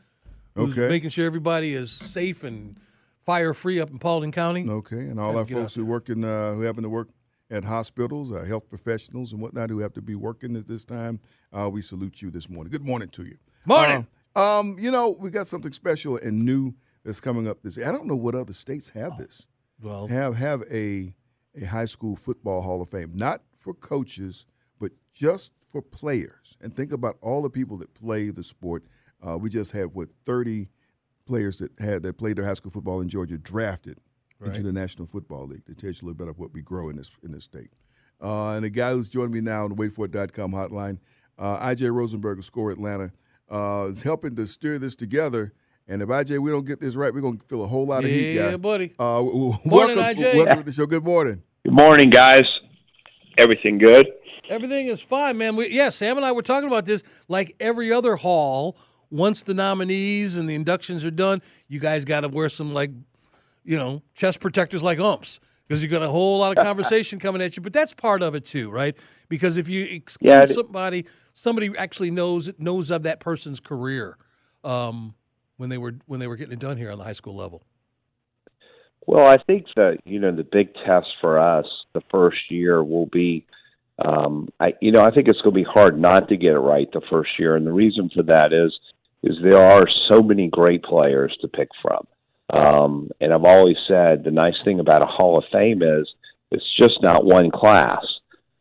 who's 0.54 0.78
Okay. 0.78 0.88
making 0.88 1.10
sure 1.10 1.26
everybody 1.26 1.74
is 1.74 1.90
safe 1.90 2.42
and 2.44 2.78
fire 3.26 3.52
free 3.52 3.78
up 3.80 3.90
in 3.90 3.98
Paulding 3.98 4.32
County. 4.32 4.66
Okay, 4.66 4.96
and 4.96 5.20
all 5.20 5.36
our 5.36 5.44
folks 5.44 5.74
who 5.74 5.84
work 5.84 6.08
in, 6.08 6.24
uh, 6.24 6.54
who 6.54 6.62
happen 6.62 6.82
to 6.82 6.88
work 6.88 7.08
at 7.50 7.64
hospitals, 7.64 8.32
uh, 8.32 8.42
health 8.44 8.68
professionals, 8.70 9.32
and 9.32 9.42
whatnot 9.42 9.68
who 9.68 9.80
have 9.80 9.92
to 9.92 10.00
be 10.00 10.14
working 10.14 10.56
at 10.56 10.66
this 10.66 10.84
time, 10.86 11.20
uh, 11.52 11.68
we 11.70 11.82
salute 11.82 12.22
you 12.22 12.30
this 12.30 12.48
morning. 12.48 12.70
Good 12.70 12.86
morning 12.86 13.08
to 13.10 13.24
you. 13.24 13.36
Morning. 13.66 14.06
Um, 14.38 14.76
you 14.78 14.90
know, 14.90 15.10
we 15.18 15.30
got 15.30 15.46
something 15.46 15.72
special 15.72 16.16
and 16.16 16.44
new 16.44 16.74
that's 17.04 17.20
coming 17.20 17.48
up 17.48 17.62
this. 17.62 17.76
Year. 17.76 17.88
I 17.88 17.92
don't 17.92 18.06
know 18.06 18.16
what 18.16 18.34
other 18.34 18.52
states 18.52 18.90
have 18.90 19.16
this. 19.16 19.46
Well, 19.82 20.06
Have 20.08 20.36
have 20.36 20.62
a 20.70 21.14
a 21.60 21.64
high 21.64 21.86
school 21.86 22.14
football 22.14 22.62
Hall 22.62 22.80
of 22.82 22.88
Fame, 22.88 23.12
not 23.14 23.42
for 23.56 23.74
coaches, 23.74 24.46
but 24.78 24.92
just 25.12 25.52
for 25.70 25.82
players. 25.82 26.56
And 26.60 26.74
think 26.74 26.92
about 26.92 27.16
all 27.20 27.42
the 27.42 27.50
people 27.50 27.76
that 27.78 27.94
play 27.94 28.30
the 28.30 28.44
sport. 28.44 28.84
Uh, 29.26 29.36
we 29.36 29.50
just 29.50 29.72
had 29.72 29.94
what 29.94 30.08
thirty 30.24 30.68
players 31.26 31.58
that 31.58 31.72
had 31.80 32.02
that 32.04 32.16
played 32.16 32.36
their 32.36 32.44
high 32.44 32.54
school 32.54 32.70
football 32.70 33.00
in 33.00 33.08
Georgia 33.08 33.38
drafted 33.38 33.98
into 34.40 34.62
the 34.62 34.72
National 34.72 35.04
Football 35.06 35.46
League. 35.48 35.64
To 35.66 35.74
tell 35.74 35.90
you 35.90 35.96
a 36.02 36.04
little 36.04 36.14
bit 36.14 36.28
of 36.28 36.38
what 36.38 36.52
we 36.52 36.62
grow 36.62 36.88
in 36.88 36.96
this 36.96 37.10
in 37.24 37.32
this 37.32 37.44
state. 37.44 37.70
Uh, 38.22 38.50
and 38.50 38.64
the 38.64 38.70
guy 38.70 38.92
who's 38.92 39.08
joining 39.08 39.32
me 39.32 39.40
now 39.40 39.64
on 39.64 39.70
the 39.70 39.76
waitforit.com 39.76 40.52
hotline, 40.52 40.98
uh, 41.38 41.58
IJ 41.58 41.92
Rosenberg 41.92 42.38
of 42.38 42.44
Score 42.44 42.70
Atlanta, 42.70 43.12
uh, 43.50 43.86
is 43.88 44.02
helping 44.02 44.36
to 44.36 44.46
steer 44.46 44.78
this 44.78 44.94
together. 44.94 45.52
And 45.86 46.02
if 46.02 46.08
IJ, 46.08 46.38
we 46.40 46.50
don't 46.50 46.66
get 46.66 46.80
this 46.80 46.94
right, 46.96 47.12
we're 47.12 47.20
going 47.22 47.38
to 47.38 47.46
feel 47.46 47.64
a 47.64 47.66
whole 47.66 47.86
lot 47.86 48.04
of 48.04 48.10
heat, 48.10 48.34
guy. 48.36 48.50
Yeah, 48.50 48.56
buddy. 48.58 48.94
Uh, 48.98 49.16
w- 49.16 49.32
w- 49.52 49.58
Morning, 49.64 49.96
welcome, 49.96 50.22
IJ. 50.22 50.36
welcome 50.36 50.58
to 50.58 50.62
the 50.64 50.72
show. 50.72 50.86
Good 50.86 51.04
morning. 51.04 51.42
Good 51.64 51.72
morning, 51.74 52.10
guys. 52.10 52.44
Everything 53.38 53.78
good? 53.78 54.06
Everything 54.50 54.88
is 54.88 55.00
fine, 55.00 55.38
man. 55.38 55.56
We, 55.56 55.68
yeah, 55.70 55.88
Sam 55.90 56.16
and 56.16 56.26
I 56.26 56.32
were 56.32 56.42
talking 56.42 56.66
about 56.68 56.84
this 56.84 57.02
like 57.28 57.54
every 57.60 57.92
other 57.92 58.16
hall. 58.16 58.76
Once 59.10 59.42
the 59.42 59.54
nominees 59.54 60.36
and 60.36 60.46
the 60.48 60.54
inductions 60.54 61.02
are 61.04 61.10
done, 61.10 61.40
you 61.68 61.80
guys 61.80 62.04
got 62.04 62.20
to 62.20 62.28
wear 62.28 62.50
some 62.50 62.74
like, 62.74 62.90
you 63.64 63.76
know, 63.78 64.02
chest 64.14 64.40
protectors 64.40 64.82
like 64.82 64.98
umps 64.98 65.40
because 65.68 65.82
you've 65.82 65.92
got 65.92 66.02
a 66.02 66.10
whole 66.10 66.38
lot 66.40 66.56
of 66.56 66.64
conversation 66.64 67.20
coming 67.20 67.42
at 67.42 67.56
you. 67.56 67.62
But 67.62 67.74
that's 67.74 67.94
part 67.94 68.22
of 68.22 68.34
it 68.34 68.46
too, 68.46 68.70
right? 68.70 68.96
Because 69.28 69.58
if 69.58 69.68
you 69.68 69.84
exclude 69.84 70.28
Yeah, 70.28 70.46
somebody, 70.46 71.06
somebody 71.34 71.70
actually 71.78 72.10
knows 72.10 72.50
knows 72.58 72.90
of 72.90 73.04
that 73.04 73.20
person's 73.20 73.60
career 73.60 74.16
um, 74.64 75.14
when 75.58 75.70
they 75.70 75.78
were 75.78 75.94
when 76.06 76.20
they 76.20 76.26
were 76.26 76.36
getting 76.36 76.54
it 76.54 76.60
done 76.60 76.78
here 76.78 76.90
on 76.90 76.98
the 76.98 77.04
high 77.04 77.12
school 77.12 77.36
level. 77.36 77.62
Well, 79.06 79.26
I 79.26 79.38
think 79.38 79.66
that 79.76 79.98
you 80.04 80.18
know 80.20 80.34
the 80.34 80.44
big 80.44 80.74
test 80.86 81.08
for 81.20 81.38
us 81.38 81.66
the 81.94 82.02
first 82.10 82.50
year 82.50 82.82
will 82.84 83.06
be 83.06 83.46
Um, 84.04 84.48
I, 84.60 84.74
you 84.80 84.92
know, 84.92 85.00
I 85.00 85.10
think 85.10 85.28
it's 85.28 85.40
going 85.42 85.54
to 85.54 85.60
be 85.60 85.64
hard 85.64 85.98
not 85.98 86.28
to 86.28 86.36
get 86.36 86.52
it 86.52 86.60
right 86.60 86.88
the 86.92 87.00
first 87.10 87.30
year, 87.38 87.56
and 87.56 87.66
the 87.66 87.72
reason 87.72 88.10
for 88.14 88.22
that 88.24 88.52
is, 88.52 88.72
is 89.24 89.36
there 89.42 89.58
are 89.62 89.88
so 90.08 90.22
many 90.22 90.48
great 90.48 90.82
players 90.84 91.36
to 91.40 91.48
pick 91.48 91.68
from. 91.82 92.06
Um, 92.50 93.10
and 93.20 93.32
I've 93.32 93.44
always 93.44 93.76
said 93.86 94.24
the 94.24 94.30
nice 94.30 94.56
thing 94.64 94.80
about 94.80 95.02
a 95.02 95.06
Hall 95.06 95.38
of 95.38 95.44
Fame 95.52 95.82
is 95.82 96.08
it's 96.50 96.76
just 96.78 97.02
not 97.02 97.24
one 97.24 97.50
class. 97.50 98.04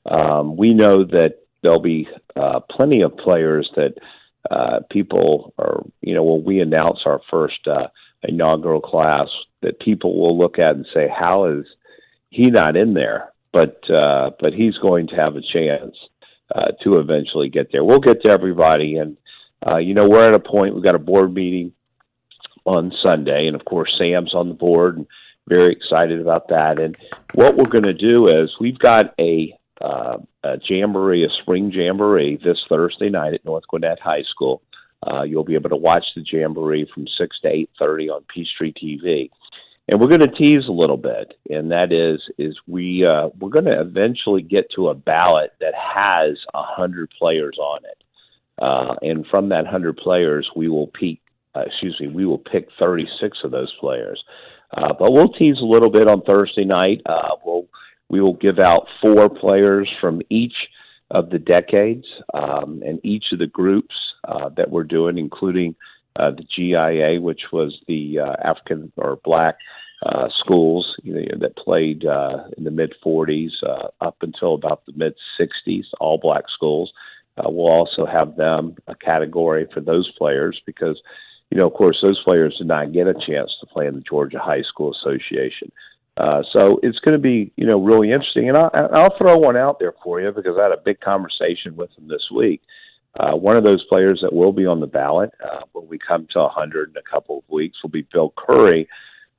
Um, 0.06 0.58
we 0.58 0.74
know 0.74 1.04
that 1.06 1.36
there'll 1.62 1.82
be 1.82 2.08
uh, 2.36 2.60
plenty 2.70 3.02
of 3.02 3.18
players 3.18 3.70
that 3.76 3.94
uh, 4.52 4.80
people 4.92 5.54
are, 5.58 5.84
you 6.02 6.14
know, 6.14 6.24
when 6.24 6.44
we 6.44 6.60
announce 6.60 7.00
our 7.06 7.22
first 7.30 7.68
uh, 7.68 7.88
inaugural 8.24 8.82
class, 8.82 9.28
that 9.62 9.80
people 9.80 10.20
will 10.20 10.38
look 10.38 10.60
at 10.60 10.76
and 10.76 10.86
say, 10.94 11.08
"How 11.08 11.46
is 11.46 11.66
he 12.30 12.50
not 12.50 12.76
in 12.76 12.94
there?" 12.94 13.34
But 13.52 13.90
uh, 13.90 14.32
but 14.40 14.54
he's 14.54 14.78
going 14.78 15.08
to 15.08 15.16
have 15.16 15.36
a 15.36 15.42
chance 15.42 15.96
uh, 16.54 16.72
to 16.84 17.00
eventually 17.00 17.50
get 17.50 17.72
there. 17.72 17.84
We'll 17.84 18.00
get 18.00 18.22
to 18.22 18.30
everybody, 18.30 18.98
and 18.98 19.18
uh, 19.66 19.78
you 19.78 19.94
know, 19.94 20.08
we're 20.08 20.28
at 20.28 20.34
a 20.34 20.40
point. 20.40 20.76
We've 20.76 20.84
got 20.84 20.96
a 20.96 21.00
board 21.00 21.34
meeting 21.34 21.74
on 22.68 22.92
Sunday, 23.02 23.48
and 23.48 23.56
of 23.56 23.66
course, 23.66 23.96
Sam's 23.98 24.36
on 24.36 24.50
the 24.50 24.54
board, 24.54 24.98
and 24.98 25.08
very 25.48 25.72
excited 25.72 26.20
about 26.20 26.50
that. 26.50 26.80
And 26.80 26.98
what 27.34 27.56
we're 27.56 27.70
going 27.70 27.86
to 27.86 27.94
do 27.94 28.28
is 28.28 28.52
we've 28.60 28.78
got 28.78 29.16
a 29.20 29.58
uh, 29.80 30.18
a 30.44 30.58
jamboree, 30.68 31.24
a 31.24 31.30
spring 31.42 31.72
jamboree 31.72 32.40
this 32.44 32.58
Thursday 32.68 33.10
night 33.10 33.34
at 33.36 33.46
North 33.46 33.64
Gwinnett 33.70 34.00
High 34.00 34.24
School. 34.30 34.62
Uh, 35.06 35.22
you'll 35.24 35.44
be 35.44 35.54
able 35.54 35.70
to 35.70 35.76
watch 35.76 36.04
the 36.16 36.26
jamboree 36.30 36.90
from 36.94 37.06
six 37.18 37.40
to 37.42 37.48
eight 37.48 37.70
thirty 37.80 38.10
on 38.10 38.26
Peachtree 38.34 38.74
TV, 38.74 39.30
and 39.88 40.02
we're 40.02 40.08
going 40.08 40.20
to 40.20 40.36
tease 40.36 40.68
a 40.68 40.72
little 40.72 40.98
bit, 40.98 41.36
and 41.50 41.72
that 41.72 41.94
is 41.94 42.20
is 42.38 42.58
we 42.68 43.06
uh, 43.06 43.30
we're 43.40 43.50
going 43.50 43.66
to 43.66 43.80
eventually 43.80 44.42
get 44.42 44.70
to 44.76 44.90
a 44.90 44.96
ballot 44.96 45.54
that 45.62 45.74
has 45.76 46.38
a 46.54 46.64
hundred 46.64 47.12
players 47.18 47.58
on 47.60 47.80
it, 47.86 48.04
uh, 48.62 48.96
and 49.04 49.26
from 49.28 49.50
that 49.50 49.68
hundred 49.68 49.96
players, 49.98 50.50
we 50.56 50.68
will 50.68 50.88
peak. 50.88 51.22
Uh, 51.58 51.64
excuse 51.66 51.98
me, 52.00 52.08
we 52.08 52.26
will 52.26 52.38
pick 52.38 52.68
36 52.80 53.40
of 53.44 53.52
those 53.52 53.74
players. 53.80 54.24
Uh, 54.76 54.94
but 54.98 55.12
we'll 55.12 55.32
tease 55.32 55.60
a 55.62 55.66
little 55.66 55.90
bit 55.90 56.08
on 56.08 56.22
Thursday 56.22 56.66
night. 56.66 57.02
Uh, 57.06 57.30
we'll 57.44 57.68
we 58.10 58.22
will 58.22 58.36
give 58.36 58.58
out 58.58 58.88
four 59.02 59.30
players 59.30 59.90
from 60.00 60.22
each 60.30 60.56
of 61.12 61.30
the 61.30 61.40
decades 61.40 62.06
um, 62.34 62.82
and 62.86 63.00
each 63.04 63.26
of 63.34 63.40
the 63.40 63.48
groups 63.48 63.96
uh, 64.28 64.50
that 64.56 64.70
we're 64.70 64.84
doing, 64.84 65.18
including 65.18 65.76
uh, 66.18 66.32
the 66.32 66.46
GIA, 66.56 67.20
which 67.22 67.42
was 67.52 67.78
the 67.88 68.20
uh, 68.20 68.36
African 68.44 68.92
or 68.96 69.20
Black 69.26 69.58
uh, 70.06 70.28
schools 70.40 70.96
you 71.04 71.14
know, 71.14 71.22
that 71.40 71.56
played 71.58 72.06
uh, 72.06 72.44
in 72.58 72.64
the 72.64 72.72
mid 72.72 72.94
40s 73.06 73.52
uh, 73.64 73.88
up 74.00 74.18
until 74.22 74.54
about 74.54 74.86
the 74.86 74.94
mid 74.96 75.16
60s, 75.40 75.86
all 76.00 76.18
black 76.18 76.44
schools. 76.54 76.92
Uh, 77.38 77.50
we'll 77.50 77.72
also 77.72 78.06
have 78.06 78.36
them 78.36 78.76
a 78.88 78.96
category 78.96 79.68
for 79.74 79.82
those 79.82 80.12
players 80.18 80.60
because, 80.66 81.00
you 81.50 81.58
know, 81.58 81.68
of 81.68 81.74
course, 81.74 82.00
those 82.02 82.22
players 82.24 82.56
did 82.58 82.68
not 82.68 82.92
get 82.92 83.08
a 83.08 83.14
chance 83.14 83.56
to 83.60 83.68
play 83.68 83.88
in 83.88 83.96
the 83.96 84.02
Georgia 84.02 84.40
High 84.40 84.64
School 84.64 84.94
Association. 84.94 85.72
Uh, 86.18 86.42
so 86.52 86.80
it's 86.82 87.00
going 87.00 87.16
to 87.16 87.22
be, 87.22 87.52
you 87.56 87.66
know, 87.66 87.82
really 87.82 88.12
interesting. 88.12 88.50
And 88.50 88.58
I'll, 88.58 88.72
I'll 88.74 89.18
throw 89.18 89.38
one 89.38 89.56
out 89.56 89.80
there 89.80 89.94
for 90.04 90.20
you 90.20 90.32
because 90.32 90.56
I 90.60 90.64
had 90.64 90.72
a 90.72 90.82
big 90.84 91.00
conversation 91.00 91.76
with 91.76 91.94
them 91.96 92.08
this 92.08 92.28
week. 92.36 92.62
Uh, 93.20 93.36
one 93.36 93.56
of 93.56 93.64
those 93.64 93.84
players 93.86 94.20
that 94.22 94.34
will 94.34 94.52
be 94.52 94.66
on 94.66 94.80
the 94.80 94.88
ballot 94.88 95.32
uh, 95.44 95.62
when 95.74 95.88
we 95.88 95.98
come 95.98 96.28
to 96.32 96.40
100 96.40 96.90
in 96.90 96.98
a 96.98 97.10
couple 97.10 97.40
of 97.40 97.44
weeks 97.50 97.78
will 97.82 97.90
be 97.90 98.06
Bill 98.12 98.34
Curry. 98.38 98.88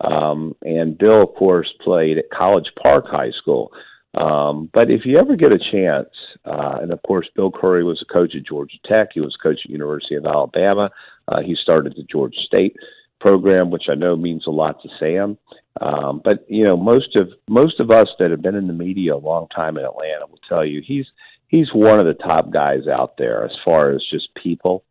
Um, 0.01 0.55
and 0.63 0.97
Bill, 0.97 1.23
of 1.23 1.35
course, 1.35 1.73
played 1.81 2.19
at 2.19 2.31
College 2.31 2.71
Park 2.81 3.07
High 3.09 3.33
School. 3.33 3.73
Um, 4.15 4.71
but 4.73 4.91
if 4.91 5.03
you 5.05 5.19
ever 5.19 5.37
get 5.37 5.53
a 5.53 5.59
chance, 5.59 6.09
uh, 6.45 6.79
and 6.81 6.93
of 6.93 7.03
course, 7.03 7.29
Bill 7.37 7.51
Curry 7.51 7.85
was 7.85 8.03
a 8.03 8.13
coach 8.13 8.35
at 8.35 8.47
Georgia 8.47 8.79
Tech. 8.85 9.09
He 9.15 9.21
was 9.21 9.37
a 9.39 9.43
coach 9.43 9.61
at 9.65 9.69
the 9.69 9.73
University 9.73 10.15
of 10.15 10.27
Alabama. 10.27 10.91
Uh, 11.29 11.41
he 11.43 11.55
started 11.55 11.95
the 11.95 12.05
Georgia 12.05 12.41
State 12.47 12.77
program, 13.21 13.71
which 13.71 13.85
I 13.91 13.95
know 13.95 14.17
means 14.17 14.47
a 14.47 14.51
lot 14.51 14.81
to 14.83 14.89
Sam. 14.99 15.37
Um, 15.81 16.21
but 16.25 16.45
you 16.49 16.65
know, 16.65 16.77
most 16.77 17.17
of 17.17 17.29
most 17.49 17.81
of 17.81 17.91
us 17.91 18.09
that 18.19 18.31
have 18.31 18.43
been 18.43 18.55
in 18.55 18.67
the 18.67 18.73
media 18.73 19.15
a 19.15 19.17
long 19.17 19.47
time 19.55 19.77
in 19.77 19.85
Atlanta 19.85 20.27
will 20.29 20.41
tell 20.49 20.65
you 20.65 20.83
he's 20.85 21.07
he's 21.49 21.69
one 21.73 22.01
of 22.01 22.07
the 22.07 22.15
top 22.15 22.51
guys 22.51 22.89
out 22.89 23.17
there 23.19 23.45
as 23.45 23.53
far 23.65 23.91
as 23.91 24.03
just 24.11 24.35
people. 24.35 24.85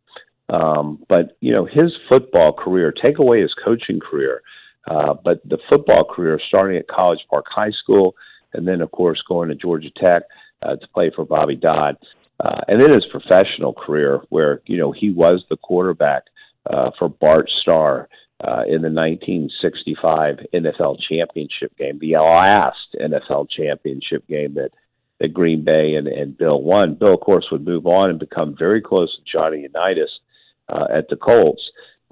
Um, 0.48 1.04
but 1.08 1.36
you 1.40 1.52
know, 1.52 1.66
his 1.66 1.92
football 2.08 2.52
career, 2.52 2.92
take 2.92 3.18
away 3.18 3.42
his 3.42 3.54
coaching 3.62 4.00
career, 4.00 4.42
uh, 4.90 5.14
but 5.22 5.46
the 5.46 5.58
football 5.68 6.04
career 6.04 6.40
starting 6.48 6.78
at 6.78 6.88
College 6.88 7.20
Park 7.28 7.46
High 7.50 7.72
School, 7.82 8.14
and 8.52 8.66
then 8.66 8.80
of 8.80 8.90
course 8.90 9.22
going 9.28 9.48
to 9.48 9.54
Georgia 9.54 9.90
Tech 9.96 10.22
uh, 10.62 10.76
to 10.76 10.88
play 10.88 11.10
for 11.14 11.24
Bobby 11.24 11.56
Dodd, 11.56 11.96
uh, 12.40 12.60
and 12.68 12.80
then 12.80 12.92
his 12.92 13.06
professional 13.10 13.72
career, 13.72 14.22
where 14.28 14.60
you 14.66 14.76
know 14.76 14.92
he 14.92 15.10
was 15.10 15.44
the 15.48 15.56
quarterback 15.56 16.24
uh, 16.68 16.90
for 16.98 17.08
Bart 17.08 17.50
Starr 17.62 18.08
uh, 18.40 18.62
in 18.66 18.82
the 18.82 18.90
1965 18.90 20.38
NFL 20.54 20.98
championship 21.08 21.76
game, 21.76 21.98
the 21.98 22.12
last 22.12 22.96
NFL 23.00 23.48
championship 23.50 24.26
game 24.28 24.54
that 24.54 24.70
that 25.20 25.34
Green 25.34 25.64
Bay 25.64 25.94
and, 25.94 26.06
and 26.06 26.38
Bill 26.38 26.62
won. 26.62 26.94
Bill, 26.94 27.14
of 27.14 27.20
course, 27.20 27.46
would 27.50 27.64
move 27.64 27.86
on 27.86 28.10
and 28.10 28.18
become 28.18 28.54
very 28.56 28.80
close 28.80 29.14
to 29.16 29.22
Johnny 29.30 29.62
Unitas 29.62 30.10
uh, 30.68 30.86
at 30.94 31.08
the 31.08 31.16
Colts. 31.16 31.62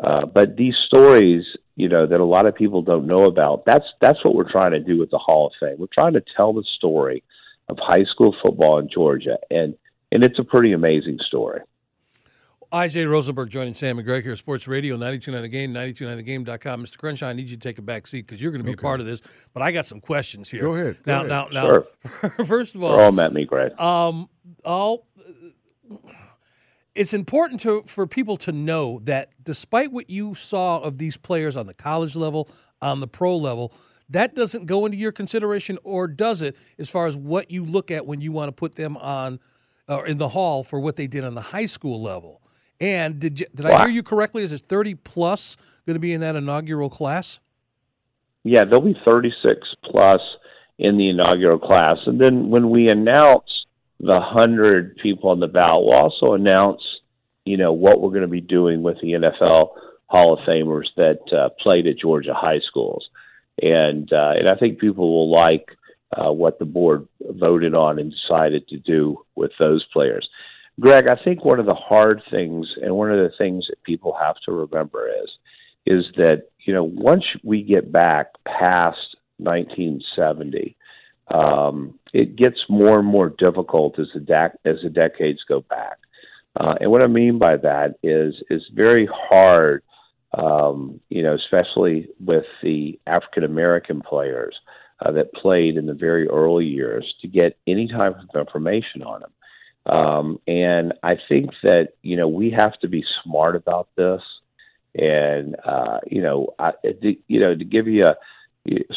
Uh, 0.02 0.26
but 0.26 0.56
these 0.56 0.74
stories, 0.86 1.44
you 1.76 1.88
know, 1.88 2.06
that 2.06 2.20
a 2.20 2.24
lot 2.24 2.46
of 2.46 2.54
people 2.54 2.82
don't 2.82 3.06
know 3.06 3.24
about, 3.24 3.64
that's 3.66 3.84
that's 4.00 4.24
what 4.24 4.34
we're 4.34 4.50
trying 4.50 4.72
to 4.72 4.80
do 4.80 4.98
with 4.98 5.10
the 5.10 5.18
Hall 5.18 5.46
of 5.48 5.52
Fame. 5.60 5.76
We're 5.78 5.86
trying 5.92 6.14
to 6.14 6.22
tell 6.36 6.52
the 6.52 6.64
story 6.76 7.22
of 7.68 7.78
high 7.80 8.04
school 8.04 8.34
football 8.42 8.78
in 8.78 8.88
Georgia, 8.92 9.36
and 9.50 9.74
and 10.12 10.24
it's 10.24 10.38
a 10.38 10.44
pretty 10.44 10.72
amazing 10.72 11.18
story. 11.26 11.60
IJ 12.72 13.08
Rosenberg 13.08 13.48
joining 13.48 13.74
Sam 13.74 13.96
and 13.98 14.04
Greg 14.06 14.24
here, 14.24 14.34
Sports 14.34 14.66
Radio, 14.66 14.96
929 14.96 15.42
The 15.42 15.48
Game, 15.48 15.72
929thegame.com. 15.72 16.84
Mr. 16.84 16.98
Crenshaw, 16.98 17.28
I 17.28 17.32
need 17.32 17.48
you 17.48 17.56
to 17.56 17.60
take 17.62 17.78
a 17.78 17.82
back 17.82 18.08
seat 18.08 18.26
because 18.26 18.42
you're 18.42 18.50
going 18.50 18.60
to 18.60 18.64
be 18.64 18.72
Okay. 18.72 18.80
a 18.80 18.82
part 18.82 18.98
of 19.00 19.06
this, 19.06 19.22
but 19.54 19.62
I 19.62 19.70
got 19.70 19.86
some 19.86 20.00
questions 20.00 20.50
here. 20.50 20.62
Go 20.62 20.74
ahead, 20.74 20.96
go 21.04 21.12
now, 21.12 21.44
ahead. 21.44 21.52
now, 21.52 21.82
now, 22.02 22.28
first 22.44 22.74
of 22.74 22.82
all, 22.82 22.90
They're 22.96 23.04
all 23.04 23.12
met 23.12 23.32
me, 23.32 23.44
Greg. 23.44 23.78
um, 23.80 24.28
all 24.64 25.06
it's 26.96 27.12
important 27.14 27.60
to 27.60 27.82
for 27.86 28.06
people 28.06 28.36
to 28.38 28.52
know 28.52 29.00
that 29.04 29.30
despite 29.42 29.92
what 29.92 30.10
you 30.10 30.34
saw 30.34 30.78
of 30.78 30.98
these 30.98 31.16
players 31.16 31.56
on 31.56 31.66
the 31.66 31.74
college 31.74 32.16
level, 32.16 32.48
on 32.80 33.00
the 33.00 33.06
pro 33.06 33.36
level, 33.36 33.72
that 34.08 34.34
doesn't 34.34 34.66
go 34.66 34.86
into 34.86 34.98
your 34.98 35.12
consideration, 35.12 35.78
or 35.84 36.08
does 36.08 36.42
it? 36.42 36.56
As 36.78 36.88
far 36.88 37.06
as 37.06 37.16
what 37.16 37.50
you 37.50 37.64
look 37.64 37.90
at 37.90 38.06
when 38.06 38.20
you 38.20 38.32
want 38.32 38.48
to 38.48 38.52
put 38.52 38.74
them 38.74 38.96
on 38.96 39.38
or 39.88 40.06
in 40.06 40.18
the 40.18 40.28
hall 40.28 40.64
for 40.64 40.80
what 40.80 40.96
they 40.96 41.06
did 41.06 41.24
on 41.24 41.34
the 41.34 41.40
high 41.40 41.66
school 41.66 42.02
level. 42.02 42.40
And 42.80 43.18
did 43.20 43.40
you, 43.40 43.46
did 43.54 43.66
I 43.66 43.84
hear 43.84 43.88
you 43.88 44.02
correctly? 44.02 44.42
Is 44.42 44.52
it 44.52 44.62
thirty 44.62 44.94
plus 44.94 45.56
going 45.86 45.94
to 45.94 46.00
be 46.00 46.12
in 46.12 46.20
that 46.22 46.36
inaugural 46.36 46.90
class? 46.90 47.40
Yeah, 48.44 48.64
there'll 48.64 48.80
be 48.80 48.96
36 49.04 49.66
plus 49.90 50.20
in 50.78 50.98
the 50.98 51.08
inaugural 51.08 51.58
class. 51.58 51.96
And 52.06 52.20
then 52.20 52.48
when 52.48 52.70
we 52.70 52.88
announce 52.88 53.55
the 54.00 54.12
100 54.12 54.96
people 54.96 55.30
on 55.30 55.40
the 55.40 55.46
ballot, 55.46 55.86
we'll 55.86 55.94
also 55.94 56.32
announce, 56.34 56.82
you 57.44 57.56
know, 57.56 57.72
what 57.72 58.00
we're 58.00 58.10
going 58.10 58.22
to 58.22 58.28
be 58.28 58.40
doing 58.40 58.82
with 58.82 58.98
the 59.00 59.12
NFL 59.12 59.70
Hall 60.06 60.34
of 60.34 60.40
Famers 60.46 60.86
that 60.96 61.20
uh, 61.32 61.48
played 61.60 61.86
at 61.86 61.98
Georgia 61.98 62.34
high 62.34 62.60
schools. 62.60 63.08
And, 63.62 64.12
uh, 64.12 64.32
and 64.36 64.48
I 64.48 64.54
think 64.54 64.78
people 64.78 65.10
will 65.10 65.30
like 65.30 65.70
uh, 66.16 66.32
what 66.32 66.58
the 66.58 66.64
board 66.64 67.08
voted 67.22 67.74
on 67.74 67.98
and 67.98 68.12
decided 68.12 68.68
to 68.68 68.78
do 68.78 69.24
with 69.34 69.50
those 69.58 69.84
players. 69.92 70.28
Greg, 70.78 71.06
I 71.08 71.16
think 71.22 71.44
one 71.44 71.58
of 71.58 71.66
the 71.66 71.74
hard 71.74 72.22
things 72.30 72.68
and 72.82 72.96
one 72.96 73.10
of 73.10 73.18
the 73.18 73.36
things 73.36 73.66
that 73.68 73.82
people 73.82 74.16
have 74.20 74.36
to 74.44 74.52
remember 74.52 75.08
is 75.08 75.30
is 75.86 76.04
that 76.16 76.48
you 76.60 76.74
know 76.74 76.84
once 76.84 77.24
we 77.42 77.62
get 77.62 77.90
back 77.90 78.26
past 78.44 79.16
1970, 79.38 80.75
um, 81.28 81.98
it 82.12 82.36
gets 82.36 82.58
more 82.68 82.98
and 82.98 83.08
more 83.08 83.30
difficult 83.30 83.98
as 83.98 84.06
the 84.14 84.20
dec- 84.20 84.56
as 84.64 84.76
the 84.82 84.90
decades 84.90 85.40
go 85.48 85.60
back. 85.60 85.98
Uh, 86.58 86.74
and 86.80 86.90
what 86.90 87.02
I 87.02 87.06
mean 87.06 87.38
by 87.38 87.56
that 87.58 87.96
is 88.02 88.34
it's 88.48 88.64
very 88.72 89.08
hard, 89.12 89.82
um, 90.32 91.00
you 91.10 91.22
know, 91.22 91.34
especially 91.34 92.08
with 92.24 92.46
the 92.62 92.98
African 93.06 93.44
American 93.44 94.00
players 94.00 94.54
uh, 95.00 95.12
that 95.12 95.34
played 95.34 95.76
in 95.76 95.86
the 95.86 95.94
very 95.94 96.28
early 96.28 96.64
years 96.64 97.14
to 97.20 97.28
get 97.28 97.58
any 97.66 97.88
type 97.88 98.16
of 98.16 98.40
information 98.40 99.02
on 99.02 99.20
them. 99.20 99.32
Um, 99.94 100.40
and 100.46 100.94
I 101.02 101.16
think 101.28 101.50
that 101.62 101.90
you 102.02 102.16
know 102.16 102.28
we 102.28 102.50
have 102.50 102.78
to 102.80 102.88
be 102.88 103.04
smart 103.22 103.56
about 103.56 103.88
this. 103.96 104.22
And 104.94 105.56
uh, 105.64 105.98
you 106.06 106.22
know, 106.22 106.54
I, 106.58 106.72
you 107.28 107.40
know, 107.40 107.54
to 107.54 107.64
give 107.64 107.86
you 107.86 108.06
a 108.06 108.16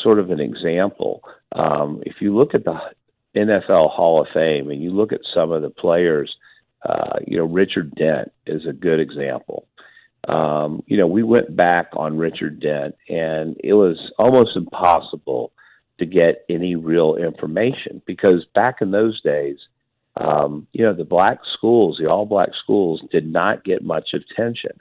sort 0.01 0.19
of 0.19 0.31
an 0.31 0.39
example, 0.39 1.21
um, 1.53 2.01
if 2.05 2.15
you 2.21 2.35
look 2.35 2.53
at 2.53 2.65
the 2.65 2.79
NFL 3.35 3.91
Hall 3.91 4.21
of 4.21 4.27
Fame 4.33 4.69
and 4.69 4.81
you 4.81 4.91
look 4.91 5.11
at 5.11 5.21
some 5.33 5.51
of 5.51 5.61
the 5.61 5.69
players, 5.69 6.35
uh, 6.83 7.19
you 7.25 7.37
know, 7.37 7.45
Richard 7.45 7.93
Dent 7.95 8.31
is 8.45 8.65
a 8.65 8.73
good 8.73 8.99
example. 8.99 9.67
Um, 10.27 10.83
you 10.87 10.97
know, 10.97 11.07
we 11.07 11.23
went 11.23 11.55
back 11.55 11.89
on 11.93 12.17
Richard 12.17 12.59
Dent, 12.59 12.95
and 13.07 13.55
it 13.63 13.73
was 13.73 13.97
almost 14.17 14.55
impossible 14.55 15.51
to 15.97 16.05
get 16.05 16.45
any 16.49 16.75
real 16.75 17.15
information 17.15 18.01
because 18.05 18.45
back 18.55 18.77
in 18.81 18.91
those 18.91 19.21
days, 19.21 19.57
um, 20.17 20.67
you 20.73 20.83
know, 20.83 20.93
the 20.93 21.05
black 21.05 21.39
schools, 21.57 21.97
the 21.99 22.09
all 22.09 22.25
black 22.25 22.49
schools, 22.61 23.01
did 23.11 23.31
not 23.31 23.63
get 23.63 23.83
much 23.83 24.09
attention. 24.13 24.71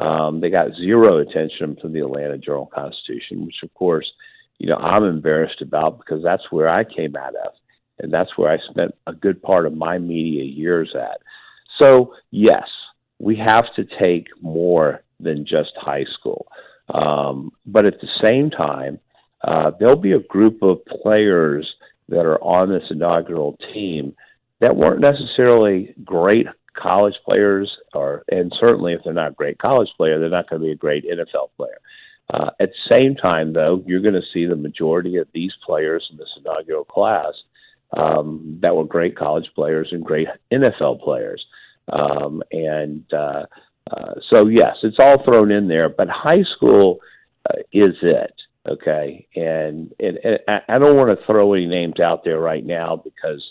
Um, 0.00 0.40
they 0.40 0.50
got 0.50 0.74
zero 0.76 1.18
attention 1.18 1.76
from 1.80 1.92
the 1.92 2.00
Atlanta 2.00 2.38
Journal 2.38 2.70
Constitution, 2.72 3.44
which, 3.44 3.62
of 3.62 3.72
course, 3.74 4.10
you 4.58 4.68
know, 4.68 4.76
I'm 4.76 5.04
embarrassed 5.04 5.62
about 5.62 5.98
because 5.98 6.22
that's 6.22 6.50
where 6.50 6.68
I 6.68 6.84
came 6.84 7.16
out 7.16 7.34
of, 7.34 7.52
and 7.98 8.12
that's 8.12 8.36
where 8.36 8.50
I 8.50 8.58
spent 8.70 8.94
a 9.06 9.12
good 9.12 9.42
part 9.42 9.66
of 9.66 9.74
my 9.74 9.98
media 9.98 10.44
years 10.44 10.94
at. 10.94 11.20
So, 11.78 12.14
yes, 12.30 12.68
we 13.18 13.36
have 13.36 13.64
to 13.76 13.84
take 13.98 14.26
more 14.40 15.02
than 15.20 15.44
just 15.44 15.72
high 15.76 16.04
school. 16.18 16.46
Um, 16.92 17.52
but 17.66 17.84
at 17.84 18.00
the 18.00 18.08
same 18.20 18.50
time, 18.50 18.98
uh, 19.42 19.72
there'll 19.78 19.96
be 19.96 20.12
a 20.12 20.20
group 20.20 20.62
of 20.62 20.84
players 20.86 21.68
that 22.08 22.24
are 22.24 22.42
on 22.42 22.70
this 22.70 22.90
inaugural 22.90 23.56
team 23.72 24.14
that 24.60 24.76
weren't 24.76 25.00
necessarily 25.00 25.94
great 26.04 26.46
college 26.74 27.14
players, 27.24 27.70
or 27.92 28.24
and 28.30 28.52
certainly 28.58 28.92
if 28.92 29.00
they're 29.04 29.12
not 29.12 29.32
a 29.32 29.34
great 29.34 29.58
college 29.58 29.88
player, 29.96 30.18
they're 30.18 30.30
not 30.30 30.48
going 30.48 30.60
to 30.62 30.66
be 30.66 30.72
a 30.72 30.76
great 30.76 31.04
NFL 31.04 31.50
player. 31.56 31.78
Uh, 32.32 32.50
at 32.60 32.70
the 32.70 32.88
same 32.88 33.14
time, 33.14 33.52
though, 33.52 33.82
you're 33.86 34.02
going 34.02 34.14
to 34.14 34.32
see 34.32 34.44
the 34.44 34.56
majority 34.56 35.16
of 35.16 35.28
these 35.32 35.52
players 35.64 36.06
in 36.10 36.18
this 36.18 36.28
inaugural 36.38 36.84
class 36.84 37.32
um, 37.96 38.58
that 38.60 38.76
were 38.76 38.84
great 38.84 39.16
college 39.16 39.48
players 39.54 39.88
and 39.92 40.04
great 40.04 40.28
NFL 40.52 41.00
players. 41.00 41.44
Um, 41.90 42.42
and 42.52 43.04
uh, 43.14 43.46
uh, 43.90 44.14
so, 44.28 44.46
yes, 44.46 44.76
it's 44.82 44.98
all 44.98 45.24
thrown 45.24 45.50
in 45.50 45.68
there, 45.68 45.88
but 45.88 46.08
high 46.08 46.42
school 46.56 46.98
uh, 47.48 47.60
is 47.72 47.94
it. 48.02 48.34
Okay, 48.68 49.26
and, 49.34 49.94
and, 49.98 50.18
and 50.18 50.38
I 50.68 50.78
don't 50.78 50.96
want 50.96 51.18
to 51.18 51.24
throw 51.24 51.54
any 51.54 51.64
names 51.64 52.00
out 52.00 52.22
there 52.22 52.38
right 52.38 52.66
now 52.66 53.00
because 53.02 53.42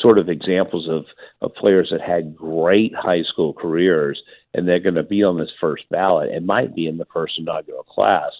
sort 0.00 0.18
of 0.18 0.28
examples 0.28 0.88
of, 0.88 1.04
of 1.42 1.54
players 1.54 1.88
that 1.90 2.00
had 2.00 2.34
great 2.34 2.94
high 2.94 3.22
school 3.22 3.52
careers 3.52 4.20
and 4.54 4.66
they're 4.66 4.80
going 4.80 4.94
to 4.94 5.02
be 5.02 5.22
on 5.22 5.38
this 5.38 5.50
first 5.60 5.84
ballot 5.90 6.30
and 6.32 6.46
might 6.46 6.74
be 6.74 6.86
in 6.86 6.98
the 6.98 7.06
first 7.12 7.38
inaugural 7.38 7.84
class, 7.84 8.30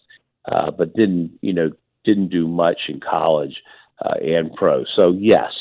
uh, 0.50 0.70
but 0.70 0.94
didn't 0.94 1.38
you 1.40 1.52
know 1.52 1.70
didn't 2.04 2.28
do 2.28 2.46
much 2.46 2.78
in 2.88 3.00
college 3.00 3.62
uh, 4.04 4.14
and 4.22 4.52
pro. 4.54 4.84
So 4.96 5.12
yes, 5.12 5.52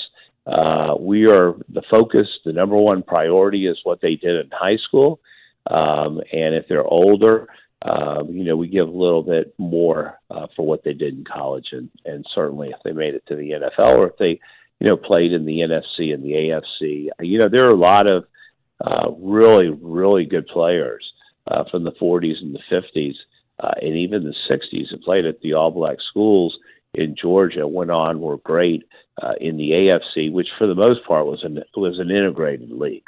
uh, 0.48 0.96
we 1.00 1.26
are 1.26 1.54
the 1.70 1.84
focus. 1.90 2.28
The 2.46 2.54
number 2.54 2.78
one 2.78 3.04
priority 3.04 3.68
is 3.68 3.80
what 3.84 4.02
they 4.02 4.16
did 4.16 4.46
in 4.46 4.50
high 4.52 4.78
school, 4.78 5.20
um, 5.68 6.22
and 6.32 6.56
if 6.56 6.66
they're 6.68 6.86
older. 6.86 7.48
Um, 7.82 8.32
you 8.34 8.44
know, 8.44 8.58
we 8.58 8.68
give 8.68 8.90
a 8.90 8.92
little 8.92 9.24
bit 9.24 9.54
more 9.58 10.20
uh, 10.30 10.48
for 10.54 10.68
what 10.68 10.84
they 10.84 10.92
did 10.92 11.14
in 11.14 11.24
college, 11.24 11.68
and, 11.72 11.90
and 12.04 12.26
certainly 12.36 12.72
if 12.72 12.84
they 12.84 12.92
made 12.92 13.14
it 13.14 13.24
to 13.28 13.38
the 13.38 13.52
NFL 13.52 13.98
or 14.00 14.08
if 14.08 14.18
they 14.18 14.42
you 14.80 14.88
know, 14.88 14.98
played 14.98 15.34
in 15.34 15.46
the 15.46 15.60
NFC 15.60 16.14
and 16.14 16.24
the 16.24 16.32
AFC. 16.32 17.10
You 17.20 17.38
know, 17.38 17.50
there 17.50 17.66
are 17.68 17.72
a 17.72 17.76
lot 17.76 18.08
of 18.08 18.26
uh, 18.82 19.12
really, 19.20 19.70
really 19.70 20.26
good 20.26 20.48
players 20.48 21.04
uh, 21.48 21.64
from 21.70 21.84
the 21.84 21.92
40s 21.94 22.42
and 22.42 22.56
the 22.56 22.60
50s 22.72 23.16
uh, 23.60 23.74
and 23.82 23.96
even 23.96 24.24
the 24.24 24.36
60s 24.50 24.92
that 24.92 25.04
played 25.04 25.26
at 25.26 25.42
the 25.42 25.54
All 25.54 25.72
Black 25.72 25.98
schools 26.10 26.58
in 26.94 27.16
Georgia. 27.20 27.68
Went 27.68 27.92
on, 27.92 28.22
were 28.22 28.38
great 28.38 28.84
uh, 29.22 29.34
in 29.40 29.58
the 29.58 29.72
AFC, 29.72 30.32
which 30.32 30.48
for 30.58 30.68
the 30.68 30.76
most 30.76 31.06
part 31.06 31.26
was 31.26 31.44
an 31.44 31.62
was 31.76 32.00
an 32.00 32.10
integrated 32.10 32.72
league. 32.72 33.04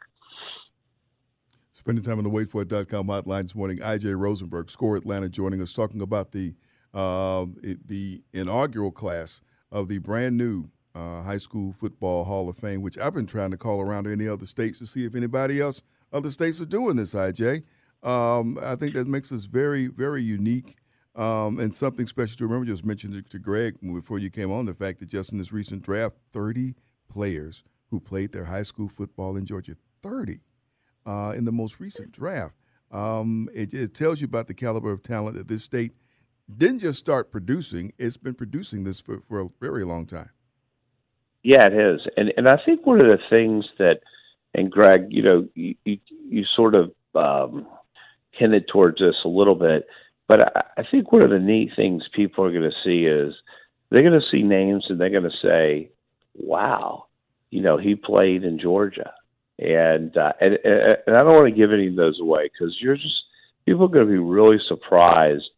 Spending 1.71 2.03
time 2.03 2.17
on 2.17 2.23
the 2.23 2.29
waitfor.com 2.29 3.07
hotline 3.07 3.43
this 3.43 3.55
morning, 3.55 3.79
IJ 3.79 4.17
Rosenberg, 4.19 4.69
Score 4.69 4.95
Atlanta, 4.97 5.29
joining 5.29 5.61
us, 5.61 5.73
talking 5.73 6.01
about 6.01 6.31
the 6.31 6.53
uh, 6.93 7.45
the 7.63 8.21
inaugural 8.33 8.91
class 8.91 9.41
of 9.71 9.87
the 9.87 9.99
brand 9.99 10.37
new 10.37 10.69
uh, 10.95 11.23
High 11.23 11.37
School 11.37 11.73
Football 11.73 12.25
Hall 12.25 12.49
of 12.49 12.57
Fame, 12.57 12.81
which 12.81 12.97
I've 12.97 13.13
been 13.13 13.25
trying 13.25 13.51
to 13.51 13.57
call 13.57 13.81
around 13.81 14.05
to 14.05 14.11
any 14.11 14.27
other 14.27 14.45
states 14.45 14.79
to 14.79 14.85
see 14.85 15.05
if 15.05 15.15
anybody 15.15 15.61
else, 15.61 15.81
other 16.11 16.31
states 16.31 16.61
are 16.61 16.65
doing 16.65 16.95
this, 16.95 17.13
IJ. 17.13 17.63
Um, 18.03 18.57
I 18.61 18.75
think 18.75 18.93
that 18.95 19.07
makes 19.07 19.31
us 19.31 19.45
very, 19.45 19.87
very 19.87 20.23
unique 20.23 20.75
um, 21.15 21.59
and 21.59 21.73
something 21.73 22.07
special 22.07 22.37
to 22.37 22.45
remember. 22.45 22.65
Just 22.65 22.85
mentioned 22.85 23.15
it 23.15 23.29
to 23.29 23.39
Greg 23.39 23.77
before 23.81 24.19
you 24.19 24.29
came 24.29 24.51
on 24.51 24.65
the 24.65 24.73
fact 24.73 24.99
that 24.99 25.09
just 25.09 25.31
in 25.31 25.37
this 25.37 25.53
recent 25.53 25.83
draft, 25.83 26.15
30 26.33 26.75
players 27.09 27.63
who 27.89 27.99
played 27.99 28.31
their 28.31 28.45
high 28.45 28.63
school 28.63 28.87
football 28.87 29.37
in 29.37 29.45
Georgia, 29.45 29.75
30 30.01 30.39
uh, 31.05 31.33
in 31.35 31.45
the 31.45 31.51
most 31.51 31.79
recent 31.79 32.11
draft. 32.11 32.55
Um, 32.89 33.49
it, 33.53 33.73
it 33.73 33.93
tells 33.93 34.21
you 34.21 34.25
about 34.25 34.47
the 34.47 34.53
caliber 34.53 34.91
of 34.91 35.03
talent 35.03 35.37
that 35.37 35.47
this 35.47 35.63
state 35.63 35.93
didn't 36.57 36.79
just 36.79 36.99
start 36.99 37.31
producing, 37.31 37.93
it's 37.97 38.17
been 38.17 38.33
producing 38.33 38.83
this 38.83 38.99
for, 38.99 39.19
for 39.19 39.39
a 39.39 39.49
very 39.59 39.85
long 39.85 40.05
time. 40.05 40.29
Yeah, 41.43 41.67
it 41.67 41.73
is, 41.73 42.01
and 42.17 42.31
and 42.37 42.47
I 42.47 42.57
think 42.63 42.85
one 42.85 43.01
of 43.01 43.07
the 43.07 43.17
things 43.29 43.65
that, 43.79 44.01
and 44.53 44.71
Greg, 44.71 45.07
you 45.09 45.23
know, 45.23 45.47
you 45.55 45.75
you, 45.85 45.97
you 46.29 46.43
sort 46.55 46.75
of 46.75 46.91
um, 47.15 47.65
hinted 48.31 48.67
towards 48.67 48.99
this 48.99 49.15
a 49.25 49.27
little 49.27 49.55
bit, 49.55 49.87
but 50.27 50.41
I, 50.41 50.61
I 50.77 50.83
think 50.89 51.11
one 51.11 51.23
of 51.23 51.31
the 51.31 51.39
neat 51.39 51.71
things 51.75 52.03
people 52.15 52.45
are 52.45 52.51
going 52.51 52.69
to 52.69 52.83
see 52.83 53.05
is 53.07 53.33
they're 53.89 54.07
going 54.07 54.19
to 54.19 54.27
see 54.31 54.43
names 54.43 54.85
and 54.87 54.99
they're 55.01 55.09
going 55.09 55.23
to 55.23 55.29
say, 55.41 55.89
"Wow, 56.35 57.05
you 57.49 57.61
know, 57.61 57.77
he 57.77 57.95
played 57.95 58.43
in 58.43 58.59
Georgia," 58.59 59.11
and 59.57 60.15
uh, 60.15 60.33
and, 60.39 60.59
and 60.63 61.15
I 61.15 61.23
don't 61.23 61.33
want 61.33 61.49
to 61.51 61.59
give 61.59 61.73
any 61.73 61.87
of 61.87 61.95
those 61.95 62.19
away 62.21 62.51
because 62.51 62.77
you're 62.79 62.95
just 62.95 63.23
people 63.65 63.85
are 63.85 63.87
going 63.87 64.05
to 64.05 64.11
be 64.11 64.19
really 64.19 64.57
surprised 64.67 65.49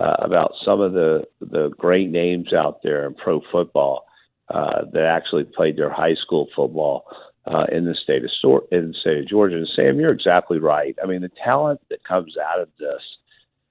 uh, 0.00 0.16
about 0.18 0.52
some 0.64 0.80
of 0.80 0.94
the 0.94 1.24
the 1.42 1.68
great 1.76 2.08
names 2.08 2.54
out 2.54 2.82
there 2.82 3.06
in 3.06 3.14
pro 3.14 3.42
football 3.52 4.06
uh, 4.48 4.82
that 4.92 5.04
actually 5.04 5.44
played 5.44 5.76
their 5.76 5.90
high 5.90 6.14
school 6.14 6.48
football 6.54 7.04
uh, 7.46 7.64
in 7.70 7.84
the 7.84 7.94
state 7.94 8.24
of 8.24 8.62
in 8.70 8.88
the 8.88 8.94
state 9.00 9.18
of 9.18 9.28
Georgia. 9.28 9.56
And 9.56 9.68
Sam, 9.74 10.00
you're 10.00 10.12
exactly 10.12 10.58
right. 10.58 10.96
I 11.02 11.06
mean, 11.06 11.22
the 11.22 11.30
talent 11.44 11.80
that 11.90 12.04
comes 12.04 12.36
out 12.36 12.60
of 12.60 12.68
this 12.78 13.02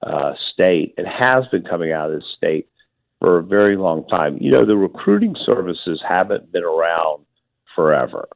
uh, 0.04 0.34
state 0.54 0.94
and 0.98 1.08
has 1.08 1.46
been 1.48 1.64
coming 1.64 1.92
out 1.92 2.12
of 2.12 2.20
this 2.20 2.34
state 2.38 2.68
for 3.20 3.38
a 3.38 3.44
very 3.44 3.78
long 3.78 4.08
time. 4.08 4.38
You 4.40 4.52
know, 4.52 4.66
the 4.66 4.78
recruiting 4.78 5.36
services 5.46 6.02
haven't 6.08 6.52
been 6.52 6.64
around 6.64 7.26
forever. 7.76 8.28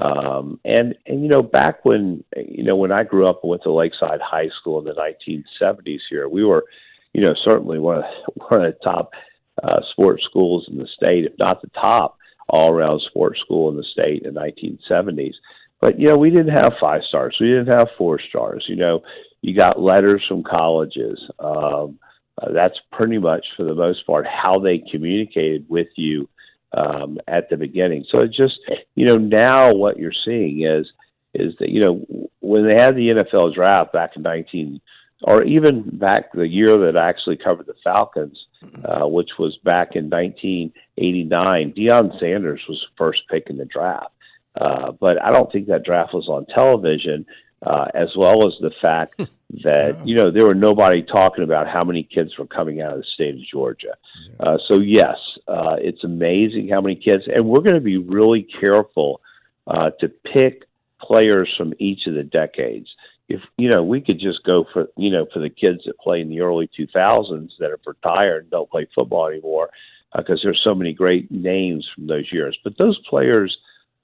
Um, 0.00 0.58
and 0.64 0.94
and 1.06 1.22
you 1.22 1.28
know, 1.28 1.42
back 1.42 1.84
when 1.84 2.24
you 2.36 2.64
know 2.64 2.76
when 2.76 2.90
I 2.90 3.04
grew 3.04 3.28
up 3.28 3.40
and 3.42 3.50
went 3.50 3.62
to 3.62 3.72
Lakeside 3.72 4.20
High 4.20 4.48
School 4.60 4.78
in 4.80 4.84
the 4.84 4.94
1970s 4.94 6.00
here, 6.10 6.28
we 6.28 6.44
were, 6.44 6.64
you 7.12 7.20
know, 7.20 7.34
certainly 7.44 7.78
one 7.78 7.98
of 7.98 8.04
one 8.48 8.64
of 8.64 8.74
the 8.74 8.78
top 8.84 9.12
uh, 9.62 9.80
sports 9.92 10.24
schools 10.24 10.66
in 10.70 10.78
the 10.78 10.88
state, 10.96 11.24
if 11.24 11.32
not 11.38 11.62
the 11.62 11.68
top 11.68 12.18
all 12.48 12.70
around 12.70 13.00
sports 13.00 13.40
school 13.40 13.70
in 13.70 13.76
the 13.76 13.84
state 13.84 14.22
in 14.22 14.34
the 14.34 14.40
1970s. 14.40 15.34
But, 15.80 15.98
you 15.98 16.08
know, 16.08 16.16
we 16.16 16.30
didn't 16.30 16.54
have 16.54 16.72
five 16.80 17.02
stars. 17.08 17.36
We 17.40 17.48
didn't 17.48 17.68
have 17.68 17.88
four 17.98 18.18
stars. 18.28 18.64
You 18.68 18.76
know, 18.76 19.02
you 19.42 19.54
got 19.54 19.80
letters 19.80 20.22
from 20.28 20.42
colleges. 20.42 21.20
Um, 21.38 21.98
uh, 22.40 22.52
that's 22.52 22.78
pretty 22.92 23.18
much, 23.18 23.46
for 23.56 23.64
the 23.64 23.74
most 23.74 24.06
part, 24.06 24.26
how 24.26 24.58
they 24.58 24.82
communicated 24.90 25.66
with 25.68 25.88
you 25.96 26.28
um, 26.76 27.18
at 27.28 27.48
the 27.48 27.56
beginning. 27.56 28.04
So 28.10 28.20
it 28.20 28.32
just, 28.32 28.58
you 28.94 29.06
know, 29.06 29.18
now 29.18 29.74
what 29.74 29.98
you're 29.98 30.12
seeing 30.24 30.64
is, 30.64 30.86
is 31.34 31.54
that, 31.58 31.68
you 31.68 31.80
know, 31.80 32.30
when 32.40 32.66
they 32.66 32.74
had 32.74 32.96
the 32.96 33.08
NFL 33.08 33.54
draft 33.54 33.92
back 33.92 34.12
in 34.16 34.22
19, 34.22 34.80
or 35.22 35.42
even 35.42 35.98
back 35.98 36.32
the 36.32 36.46
year 36.46 36.78
that 36.78 36.96
I 36.96 37.08
actually 37.08 37.36
covered 37.36 37.66
the 37.66 37.74
Falcons, 37.82 38.38
uh, 38.84 39.06
which 39.06 39.30
was 39.38 39.56
back 39.64 39.96
in 39.96 40.10
1989. 40.10 41.72
Deion 41.76 42.18
Sanders 42.20 42.60
was 42.68 42.80
the 42.80 42.96
first 42.96 43.22
pick 43.30 43.48
in 43.48 43.56
the 43.56 43.64
draft. 43.64 44.12
Uh, 44.60 44.92
but 44.92 45.20
I 45.22 45.30
don't 45.30 45.50
think 45.50 45.66
that 45.66 45.84
draft 45.84 46.14
was 46.14 46.28
on 46.28 46.46
television, 46.46 47.26
uh, 47.62 47.86
as 47.94 48.08
well 48.16 48.46
as 48.46 48.52
the 48.60 48.70
fact 48.80 49.20
that, 49.64 50.06
you 50.06 50.14
know, 50.14 50.30
there 50.30 50.44
were 50.44 50.54
nobody 50.54 51.02
talking 51.02 51.44
about 51.44 51.68
how 51.68 51.84
many 51.84 52.02
kids 52.02 52.38
were 52.38 52.46
coming 52.46 52.80
out 52.80 52.92
of 52.92 52.98
the 52.98 53.06
state 53.14 53.34
of 53.34 53.40
Georgia. 53.50 53.96
Uh, 54.40 54.58
so, 54.68 54.78
yes, 54.78 55.16
uh, 55.48 55.76
it's 55.78 56.04
amazing 56.04 56.68
how 56.68 56.80
many 56.80 56.96
kids, 56.96 57.24
and 57.26 57.46
we're 57.46 57.60
going 57.60 57.74
to 57.74 57.80
be 57.80 57.98
really 57.98 58.46
careful 58.60 59.20
uh, 59.66 59.90
to 60.00 60.08
pick 60.08 60.64
players 61.00 61.52
from 61.56 61.74
each 61.78 62.06
of 62.06 62.14
the 62.14 62.22
decades 62.22 62.88
if 63.28 63.40
you 63.56 63.68
know 63.68 63.82
we 63.82 64.00
could 64.00 64.20
just 64.20 64.44
go 64.44 64.64
for 64.72 64.88
you 64.96 65.10
know 65.10 65.26
for 65.32 65.40
the 65.40 65.50
kids 65.50 65.80
that 65.86 65.98
play 65.98 66.20
in 66.20 66.28
the 66.28 66.40
early 66.40 66.68
2000s 66.78 67.50
that 67.58 67.70
are 67.70 67.80
retired 67.86 68.42
and 68.42 68.50
don't 68.50 68.70
play 68.70 68.86
football 68.94 69.28
anymore 69.28 69.70
because 70.16 70.40
uh, 70.40 70.44
there's 70.44 70.60
so 70.62 70.74
many 70.74 70.92
great 70.92 71.30
names 71.30 71.88
from 71.94 72.06
those 72.06 72.32
years. 72.32 72.56
But 72.62 72.78
those 72.78 72.98
players 73.08 73.56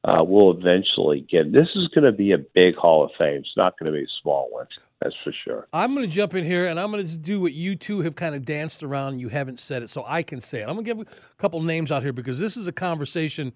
uh, 0.04 0.24
will 0.24 0.50
eventually 0.50 1.20
get 1.20 1.52
this 1.52 1.68
is 1.76 1.88
going 1.88 2.04
to 2.04 2.12
be 2.12 2.32
a 2.32 2.38
big 2.38 2.74
hall 2.74 3.04
of 3.04 3.10
fame. 3.18 3.40
It's 3.40 3.56
not 3.56 3.78
going 3.78 3.92
to 3.92 3.98
be 3.98 4.04
a 4.04 4.20
small 4.22 4.48
one 4.50 4.66
that's 5.00 5.14
for 5.22 5.32
sure. 5.32 5.66
I'm 5.72 5.94
going 5.94 6.08
to 6.08 6.14
jump 6.14 6.34
in 6.34 6.44
here 6.44 6.66
and 6.66 6.78
i'm 6.78 6.90
going 6.90 7.06
to 7.06 7.16
do 7.16 7.40
what 7.40 7.52
you 7.52 7.74
two 7.76 8.00
have 8.00 8.16
kind 8.16 8.34
of 8.34 8.44
danced 8.44 8.82
around. 8.82 9.12
And 9.12 9.20
you 9.20 9.28
haven't 9.28 9.60
said 9.60 9.82
it 9.82 9.90
so 9.90 10.04
i 10.06 10.22
can 10.22 10.40
say 10.40 10.60
it. 10.60 10.68
I'm 10.68 10.74
going 10.74 10.84
to 10.84 10.94
give 10.94 11.00
a 11.00 11.36
couple 11.38 11.62
names 11.62 11.90
out 11.90 12.02
here 12.02 12.12
because 12.12 12.38
this 12.38 12.56
is 12.56 12.66
a 12.66 12.72
conversation 12.72 13.52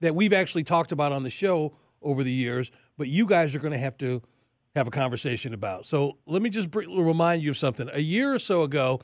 that 0.00 0.14
we've 0.14 0.32
actually 0.32 0.64
talked 0.64 0.92
about 0.92 1.12
on 1.12 1.22
the 1.22 1.30
show 1.30 1.76
over 2.02 2.22
the 2.22 2.32
years 2.32 2.70
but 2.98 3.08
you 3.08 3.26
guys 3.26 3.54
are 3.54 3.58
going 3.58 3.72
to 3.72 3.78
have 3.78 3.96
to 3.98 4.22
have 4.74 4.86
a 4.88 4.90
conversation 4.90 5.54
about. 5.54 5.86
So 5.86 6.18
let 6.26 6.42
me 6.42 6.50
just 6.50 6.68
remind 6.74 7.42
you 7.42 7.50
of 7.50 7.56
something. 7.56 7.88
A 7.92 8.00
year 8.00 8.34
or 8.34 8.38
so 8.38 8.62
ago, 8.62 9.00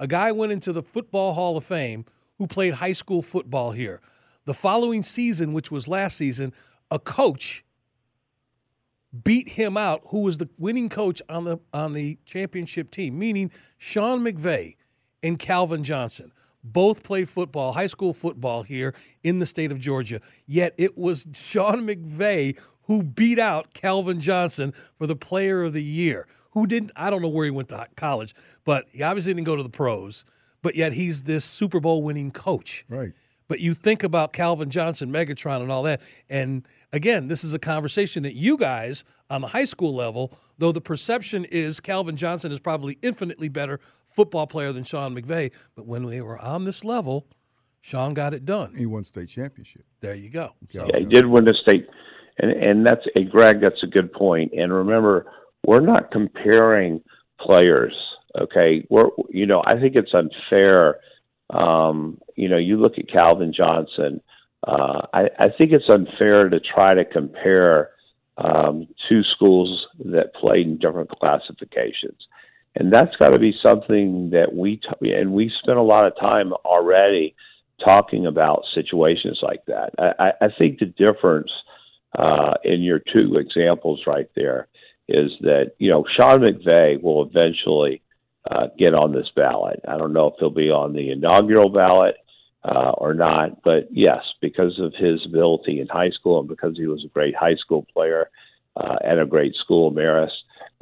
a 0.00 0.06
guy 0.06 0.32
went 0.32 0.52
into 0.52 0.72
the 0.72 0.82
Football 0.82 1.34
Hall 1.34 1.56
of 1.56 1.64
Fame 1.64 2.04
who 2.38 2.46
played 2.46 2.74
high 2.74 2.92
school 2.92 3.22
football 3.22 3.70
here. 3.72 4.00
The 4.46 4.54
following 4.54 5.02
season, 5.04 5.52
which 5.52 5.70
was 5.70 5.86
last 5.86 6.16
season, 6.16 6.52
a 6.90 6.98
coach 6.98 7.64
beat 9.22 9.50
him 9.50 9.76
out 9.76 10.02
who 10.08 10.20
was 10.20 10.38
the 10.38 10.48
winning 10.58 10.88
coach 10.88 11.22
on 11.28 11.44
the 11.44 11.58
on 11.72 11.92
the 11.92 12.18
championship 12.24 12.90
team, 12.90 13.18
meaning 13.18 13.52
Sean 13.78 14.24
McVay 14.24 14.76
and 15.22 15.38
Calvin 15.38 15.84
Johnson. 15.84 16.32
Both 16.64 17.02
played 17.02 17.28
football, 17.28 17.72
high 17.72 17.88
school 17.88 18.12
football 18.12 18.62
here 18.62 18.94
in 19.22 19.38
the 19.38 19.46
state 19.46 19.70
of 19.72 19.78
Georgia. 19.78 20.20
Yet 20.46 20.74
it 20.78 20.96
was 20.96 21.26
Sean 21.34 21.86
McVay 21.86 22.58
who 22.84 23.02
beat 23.02 23.38
out 23.38 23.74
Calvin 23.74 24.20
Johnson 24.20 24.72
for 24.96 25.06
the 25.06 25.16
player 25.16 25.62
of 25.62 25.72
the 25.72 25.82
year. 25.82 26.26
Who 26.50 26.66
didn't 26.66 26.92
I 26.96 27.10
don't 27.10 27.22
know 27.22 27.28
where 27.28 27.44
he 27.44 27.50
went 27.50 27.68
to 27.70 27.86
college, 27.96 28.34
but 28.64 28.86
he 28.90 29.02
obviously 29.02 29.32
didn't 29.34 29.46
go 29.46 29.56
to 29.56 29.62
the 29.62 29.68
pros. 29.68 30.24
But 30.62 30.76
yet 30.76 30.92
he's 30.92 31.22
this 31.22 31.44
Super 31.44 31.80
Bowl 31.80 32.02
winning 32.02 32.30
coach. 32.30 32.84
Right. 32.88 33.12
But 33.48 33.60
you 33.60 33.74
think 33.74 34.02
about 34.02 34.32
Calvin 34.32 34.70
Johnson, 34.70 35.12
Megatron, 35.12 35.60
and 35.60 35.70
all 35.70 35.82
that. 35.82 36.00
And 36.30 36.66
again, 36.92 37.28
this 37.28 37.44
is 37.44 37.52
a 37.52 37.58
conversation 37.58 38.22
that 38.22 38.34
you 38.34 38.56
guys 38.56 39.04
on 39.28 39.40
the 39.40 39.48
high 39.48 39.64
school 39.64 39.94
level, 39.94 40.32
though 40.58 40.72
the 40.72 40.80
perception 40.80 41.44
is 41.46 41.80
Calvin 41.80 42.16
Johnson 42.16 42.52
is 42.52 42.60
probably 42.60 42.98
infinitely 43.02 43.48
better 43.48 43.80
football 44.06 44.46
player 44.46 44.72
than 44.72 44.84
Sean 44.84 45.14
McVay. 45.14 45.52
But 45.74 45.86
when 45.86 46.06
they 46.06 46.20
were 46.20 46.38
on 46.38 46.64
this 46.64 46.84
level, 46.84 47.26
Sean 47.80 48.14
got 48.14 48.32
it 48.32 48.44
done. 48.44 48.74
He 48.74 48.86
won 48.86 49.04
state 49.04 49.28
championship. 49.28 49.84
There 50.00 50.14
you 50.14 50.30
go. 50.30 50.52
Yeah, 50.70 50.86
he 50.98 51.04
did 51.04 51.26
win 51.26 51.44
the 51.44 51.54
state, 51.54 51.88
and 52.38 52.50
and 52.50 52.86
that's 52.86 53.06
a 53.16 53.24
Greg. 53.24 53.60
That's 53.60 53.82
a 53.82 53.86
good 53.86 54.12
point. 54.12 54.52
And 54.52 54.72
remember, 54.72 55.26
we're 55.66 55.80
not 55.80 56.10
comparing 56.10 57.02
players. 57.40 57.94
Okay, 58.40 58.86
we're 58.88 59.08
you 59.28 59.46
know 59.46 59.62
I 59.66 59.78
think 59.78 59.94
it's 59.96 60.14
unfair. 60.14 61.00
Um, 61.50 62.18
you 62.36 62.48
know, 62.48 62.56
you 62.56 62.78
look 62.78 62.98
at 62.98 63.08
Calvin 63.10 63.52
Johnson. 63.54 64.20
Uh, 64.66 65.06
I, 65.12 65.22
I 65.38 65.48
think 65.58 65.72
it's 65.72 65.88
unfair 65.88 66.48
to 66.48 66.60
try 66.60 66.94
to 66.94 67.04
compare 67.04 67.90
um, 68.38 68.86
two 69.08 69.22
schools 69.24 69.86
that 70.04 70.34
played 70.34 70.66
in 70.66 70.78
different 70.78 71.10
classifications, 71.10 72.26
and 72.76 72.92
that's 72.92 73.14
got 73.16 73.30
to 73.30 73.38
be 73.38 73.54
something 73.62 74.30
that 74.30 74.54
we 74.54 74.76
t- 74.76 75.12
and 75.12 75.32
we 75.32 75.52
spent 75.62 75.78
a 75.78 75.82
lot 75.82 76.06
of 76.06 76.18
time 76.18 76.52
already 76.64 77.34
talking 77.84 78.26
about 78.26 78.62
situations 78.74 79.40
like 79.42 79.64
that. 79.66 79.90
I, 79.98 80.32
I 80.40 80.48
think 80.56 80.78
the 80.78 80.86
difference 80.86 81.50
uh, 82.18 82.54
in 82.64 82.82
your 82.82 83.00
two 83.12 83.36
examples 83.36 84.02
right 84.06 84.30
there 84.34 84.68
is 85.08 85.30
that 85.40 85.72
you 85.78 85.90
know 85.90 86.04
Sean 86.16 86.40
McVay 86.40 87.00
will 87.02 87.22
eventually 87.24 88.02
uh, 88.50 88.68
get 88.78 88.94
on 88.94 89.12
this 89.12 89.30
ballot. 89.34 89.80
I 89.86 89.96
don't 89.96 90.12
know 90.12 90.28
if 90.28 90.34
he'll 90.38 90.50
be 90.50 90.70
on 90.70 90.92
the 90.92 91.10
inaugural 91.10 91.68
ballot 91.68 92.16
uh, 92.64 92.92
or 92.96 93.14
not, 93.14 93.62
but 93.62 93.88
yes, 93.90 94.22
because 94.40 94.78
of 94.78 94.94
his 94.94 95.24
ability 95.26 95.80
in 95.80 95.88
high 95.88 96.10
school 96.10 96.40
and 96.40 96.48
because 96.48 96.76
he 96.76 96.86
was 96.86 97.04
a 97.04 97.08
great 97.08 97.34
high 97.34 97.56
school 97.56 97.86
player 97.92 98.30
uh, 98.76 98.96
at 99.04 99.18
a 99.18 99.26
great 99.26 99.54
school, 99.54 99.92
Marist, 99.92 100.30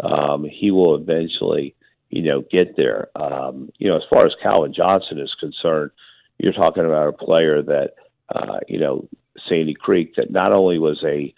um, 0.02 0.44
he 0.44 0.70
will 0.70 0.94
eventually, 0.94 1.74
you 2.10 2.22
know, 2.22 2.42
get 2.50 2.76
there. 2.76 3.08
Um, 3.14 3.70
you 3.78 3.88
know, 3.88 3.96
as 3.96 4.02
far 4.08 4.26
as 4.26 4.32
Calvin 4.42 4.74
Johnson 4.74 5.18
is 5.18 5.34
concerned, 5.38 5.90
you're 6.38 6.52
talking 6.52 6.84
about 6.84 7.08
a 7.08 7.12
player 7.12 7.62
that, 7.62 7.94
uh, 8.34 8.58
you 8.68 8.78
know, 8.78 9.08
Sandy 9.48 9.74
Creek, 9.74 10.14
that 10.16 10.30
not 10.30 10.52
only 10.52 10.78
was 10.78 11.02
a 11.04 11.34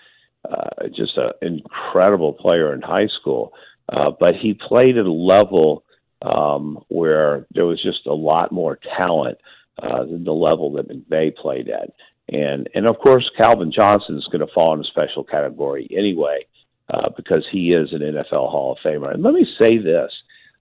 uh, 0.48 0.88
just 0.94 1.16
an 1.16 1.32
incredible 1.40 2.32
player 2.32 2.74
in 2.74 2.82
high 2.82 3.06
school, 3.20 3.52
uh, 3.88 4.10
but 4.18 4.34
he 4.34 4.54
played 4.54 4.98
at 4.98 5.06
a 5.06 5.12
level 5.12 5.84
um, 6.22 6.78
where 6.88 7.46
there 7.52 7.66
was 7.66 7.82
just 7.82 8.06
a 8.06 8.14
lot 8.14 8.52
more 8.52 8.78
talent 8.96 9.38
uh, 9.82 10.04
than 10.04 10.24
the 10.24 10.32
level 10.32 10.72
that 10.72 10.88
McVay 10.88 11.34
played 11.34 11.68
at. 11.68 11.90
And 12.28 12.68
and 12.74 12.86
of 12.86 12.98
course, 12.98 13.28
Calvin 13.36 13.72
Johnson 13.72 14.16
is 14.16 14.28
going 14.30 14.46
to 14.46 14.52
fall 14.52 14.74
in 14.74 14.80
a 14.80 14.84
special 14.84 15.24
category 15.24 15.88
anyway 15.90 16.46
uh, 16.88 17.10
because 17.16 17.44
he 17.50 17.72
is 17.72 17.92
an 17.92 18.00
NFL 18.00 18.50
Hall 18.50 18.72
of 18.72 18.78
Famer. 18.84 19.12
And 19.12 19.22
let 19.22 19.34
me 19.34 19.46
say 19.58 19.78
this: 19.78 20.12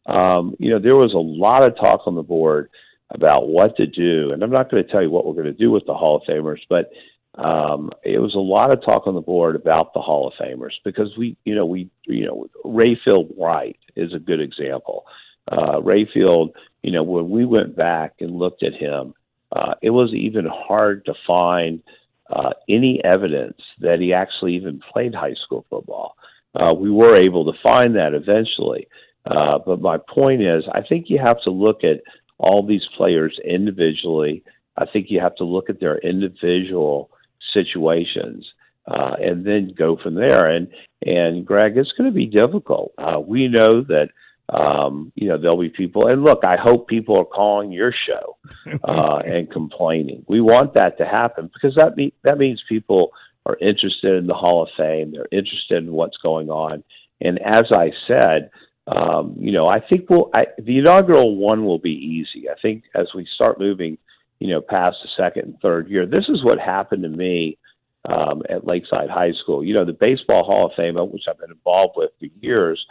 um, 0.07 0.55
you 0.59 0.71
know, 0.71 0.79
there 0.79 0.95
was 0.95 1.13
a 1.13 1.17
lot 1.17 1.63
of 1.63 1.75
talk 1.75 2.01
on 2.07 2.15
the 2.15 2.23
board 2.23 2.69
about 3.11 3.47
what 3.47 3.75
to 3.77 3.85
do, 3.85 4.31
and 4.31 4.43
I'm 4.43 4.51
not 4.51 4.71
going 4.71 4.83
to 4.83 4.91
tell 4.91 5.01
you 5.01 5.09
what 5.09 5.25
we're 5.25 5.33
going 5.33 5.45
to 5.45 5.53
do 5.53 5.71
with 5.71 5.85
the 5.85 5.93
Hall 5.93 6.17
of 6.17 6.23
Famers, 6.23 6.59
but 6.69 6.91
um, 7.35 7.91
it 8.03 8.19
was 8.19 8.35
a 8.35 8.39
lot 8.39 8.71
of 8.71 8.83
talk 8.83 9.07
on 9.07 9.15
the 9.15 9.21
board 9.21 9.55
about 9.55 9.93
the 9.93 10.01
Hall 10.01 10.27
of 10.27 10.33
Famers 10.33 10.73
because 10.83 11.15
we, 11.17 11.37
you 11.45 11.55
know, 11.55 11.65
we, 11.65 11.89
you 12.05 12.25
know, 12.25 12.47
Rayfield 12.65 13.37
Wright 13.37 13.77
is 13.95 14.13
a 14.13 14.19
good 14.19 14.41
example 14.41 15.05
uh, 15.49 15.79
Rayfield, 15.79 16.53
you 16.83 16.91
know, 16.91 17.03
when 17.03 17.29
we 17.29 17.45
went 17.45 17.75
back 17.75 18.13
and 18.19 18.37
looked 18.37 18.63
at 18.63 18.73
him, 18.73 19.13
uh, 19.51 19.73
it 19.81 19.89
was 19.89 20.13
even 20.13 20.45
hard 20.45 21.05
to 21.05 21.13
find 21.25 21.81
uh, 22.29 22.51
any 22.69 23.03
evidence 23.03 23.59
that 23.79 23.99
he 23.99 24.13
actually 24.13 24.55
even 24.55 24.81
played 24.91 25.13
high 25.13 25.35
school 25.43 25.65
football. 25.69 26.15
Uh, 26.55 26.73
we 26.73 26.89
were 26.89 27.15
able 27.15 27.45
to 27.45 27.59
find 27.61 27.95
that 27.95 28.13
eventually. 28.13 28.87
Uh, 29.25 29.59
but 29.65 29.81
my 29.81 29.97
point 29.97 30.41
is, 30.41 30.63
I 30.73 30.81
think 30.81 31.09
you 31.09 31.19
have 31.19 31.41
to 31.43 31.51
look 31.51 31.83
at 31.83 32.01
all 32.41 32.65
these 32.65 32.87
players 32.97 33.39
individually. 33.45 34.43
I 34.77 34.85
think 34.85 35.07
you 35.09 35.19
have 35.19 35.35
to 35.35 35.43
look 35.43 35.69
at 35.69 35.79
their 35.79 35.99
individual 35.99 37.11
situations 37.53 38.45
uh, 38.87 39.15
and 39.21 39.45
then 39.45 39.73
go 39.77 39.95
from 39.95 40.15
there. 40.15 40.49
And 40.49 40.67
and 41.05 41.45
Greg, 41.45 41.77
it's 41.77 41.91
going 41.93 42.09
to 42.09 42.15
be 42.15 42.25
difficult. 42.25 42.93
Uh, 42.97 43.19
we 43.19 43.47
know 43.47 43.81
that 43.83 44.09
um, 44.49 45.13
you 45.15 45.29
know, 45.29 45.37
there'll 45.37 45.57
be 45.57 45.69
people. 45.69 46.07
And 46.07 46.23
look, 46.23 46.43
I 46.43 46.57
hope 46.57 46.87
people 46.87 47.17
are 47.17 47.25
calling 47.25 47.71
your 47.71 47.93
show 47.93 48.37
uh, 48.83 49.21
and 49.25 49.49
complaining. 49.49 50.25
We 50.27 50.41
want 50.41 50.73
that 50.73 50.97
to 50.97 51.05
happen 51.05 51.49
because 51.53 51.75
that 51.75 51.95
me- 51.95 52.13
that 52.23 52.37
means 52.37 52.61
people 52.67 53.11
are 53.45 53.57
interested 53.61 54.15
in 54.15 54.27
the 54.27 54.33
Hall 54.33 54.63
of 54.63 54.69
Fame. 54.77 55.11
They're 55.11 55.27
interested 55.31 55.83
in 55.83 55.93
what's 55.93 56.17
going 56.17 56.49
on. 56.49 56.83
And 57.21 57.39
as 57.39 57.71
I 57.71 57.91
said, 58.07 58.49
um, 58.87 59.35
you 59.37 59.51
know, 59.51 59.67
I 59.67 59.79
think 59.79 60.09
we'll 60.09 60.29
I, 60.33 60.45
the 60.57 60.79
inaugural 60.79 61.35
one 61.35 61.65
will 61.65 61.79
be 61.79 61.91
easy. 61.91 62.49
I 62.49 62.55
think 62.61 62.83
as 62.95 63.07
we 63.15 63.27
start 63.35 63.59
moving, 63.59 63.97
you 64.39 64.47
know, 64.47 64.61
past 64.61 64.97
the 65.03 65.09
second 65.15 65.43
and 65.45 65.59
third 65.61 65.89
year, 65.89 66.05
this 66.05 66.25
is 66.29 66.43
what 66.43 66.59
happened 66.59 67.03
to 67.03 67.09
me 67.09 67.57
um, 68.05 68.41
at 68.49 68.65
Lakeside 68.65 69.09
High 69.09 69.33
School. 69.43 69.63
You 69.63 69.75
know, 69.75 69.85
the 69.85 69.93
Baseball 69.93 70.43
Hall 70.43 70.65
of 70.65 70.71
Fame, 70.75 70.95
which 71.11 71.23
I've 71.29 71.39
been 71.39 71.51
involved 71.51 71.93
with 71.95 72.11
for 72.19 72.25
years, 72.41 72.83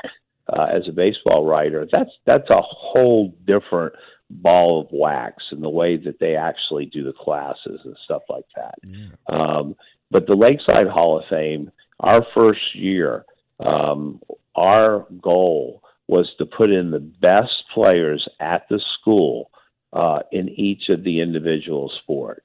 uh, 0.48 0.66
as 0.72 0.82
a 0.88 0.92
baseball 0.92 1.44
writer, 1.44 1.86
that's 1.90 2.10
that's 2.24 2.50
a 2.50 2.60
whole 2.60 3.34
different 3.46 3.94
ball 4.30 4.82
of 4.82 4.86
wax 4.92 5.42
in 5.50 5.60
the 5.60 5.68
way 5.68 5.96
that 5.96 6.20
they 6.20 6.36
actually 6.36 6.86
do 6.86 7.02
the 7.02 7.12
classes 7.12 7.80
and 7.84 7.96
stuff 8.04 8.22
like 8.28 8.44
that. 8.54 8.74
Yeah. 8.84 9.08
Um, 9.28 9.74
but 10.10 10.26
the 10.26 10.34
Lakeside 10.34 10.86
Hall 10.86 11.18
of 11.18 11.24
Fame, 11.28 11.70
our 11.98 12.24
first 12.34 12.60
year, 12.74 13.24
um, 13.58 14.20
our 14.56 15.06
goal 15.22 15.82
was 16.08 16.28
to 16.38 16.46
put 16.46 16.70
in 16.70 16.90
the 16.90 16.98
best 16.98 17.62
players 17.72 18.26
at 18.40 18.66
the 18.68 18.80
school 19.00 19.50
uh, 19.92 20.20
in 20.32 20.48
each 20.48 20.88
of 20.88 21.04
the 21.04 21.20
individual 21.20 21.90
sports. 22.02 22.42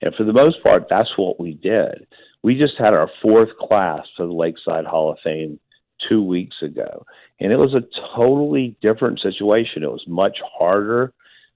And 0.00 0.14
for 0.14 0.24
the 0.24 0.32
most 0.32 0.62
part, 0.62 0.86
that's 0.88 1.16
what 1.16 1.40
we 1.40 1.54
did. 1.54 2.06
We 2.42 2.58
just 2.58 2.74
had 2.78 2.94
our 2.94 3.10
fourth 3.22 3.50
class 3.58 4.06
for 4.16 4.26
the 4.26 4.32
Lakeside 4.32 4.84
Hall 4.84 5.10
of 5.10 5.18
Fame 5.24 5.58
two 6.08 6.22
weeks 6.22 6.56
ago. 6.62 7.06
And 7.40 7.52
it 7.52 7.56
was 7.56 7.74
a 7.74 7.84
totally 8.16 8.76
different 8.82 9.20
situation. 9.20 9.82
It 9.82 9.90
was 9.90 10.04
much 10.06 10.38
harder. 10.58 11.12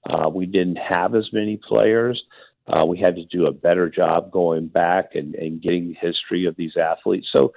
Uh, 0.09 0.29
we 0.29 0.45
didn't 0.45 0.77
have 0.77 1.15
as 1.15 1.29
many 1.31 1.57
players. 1.57 2.21
Uh, 2.67 2.85
we 2.85 2.99
had 2.99 3.15
to 3.15 3.25
do 3.25 3.47
a 3.47 3.51
better 3.51 3.89
job 3.89 4.31
going 4.31 4.67
back 4.67 5.15
and, 5.15 5.35
and 5.35 5.61
getting 5.61 5.89
the 5.89 5.97
history 5.99 6.45
of 6.45 6.55
these 6.55 6.77
athletes. 6.77 7.27
So 7.31 7.53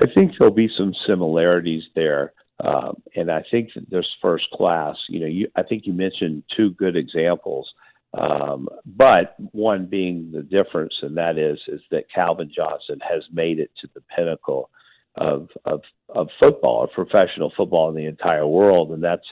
I 0.00 0.06
think 0.12 0.32
there'll 0.38 0.54
be 0.54 0.70
some 0.76 0.94
similarities 1.06 1.84
there. 1.94 2.32
Um, 2.64 3.02
and 3.16 3.30
I 3.30 3.44
think 3.50 3.70
that 3.74 3.90
this 3.90 4.06
first 4.22 4.48
class, 4.52 4.96
you 5.08 5.20
know, 5.20 5.26
you, 5.26 5.48
I 5.56 5.62
think 5.62 5.86
you 5.86 5.92
mentioned 5.92 6.44
two 6.56 6.70
good 6.72 6.96
examples. 6.96 7.68
Um, 8.16 8.68
but 8.86 9.34
one 9.52 9.86
being 9.86 10.30
the 10.32 10.42
difference, 10.42 10.94
and 11.02 11.16
that 11.16 11.36
is 11.36 11.58
is 11.66 11.80
that 11.90 12.04
Calvin 12.14 12.50
Johnson 12.54 13.00
has 13.00 13.24
made 13.32 13.58
it 13.58 13.72
to 13.80 13.88
the 13.92 14.02
pinnacle 14.14 14.70
of 15.16 15.48
of 15.64 15.80
of 16.08 16.28
football, 16.38 16.84
of 16.84 16.92
professional 16.92 17.52
football 17.56 17.88
in 17.88 17.96
the 17.96 18.06
entire 18.06 18.46
world, 18.46 18.92
and 18.92 19.02
that's 19.02 19.26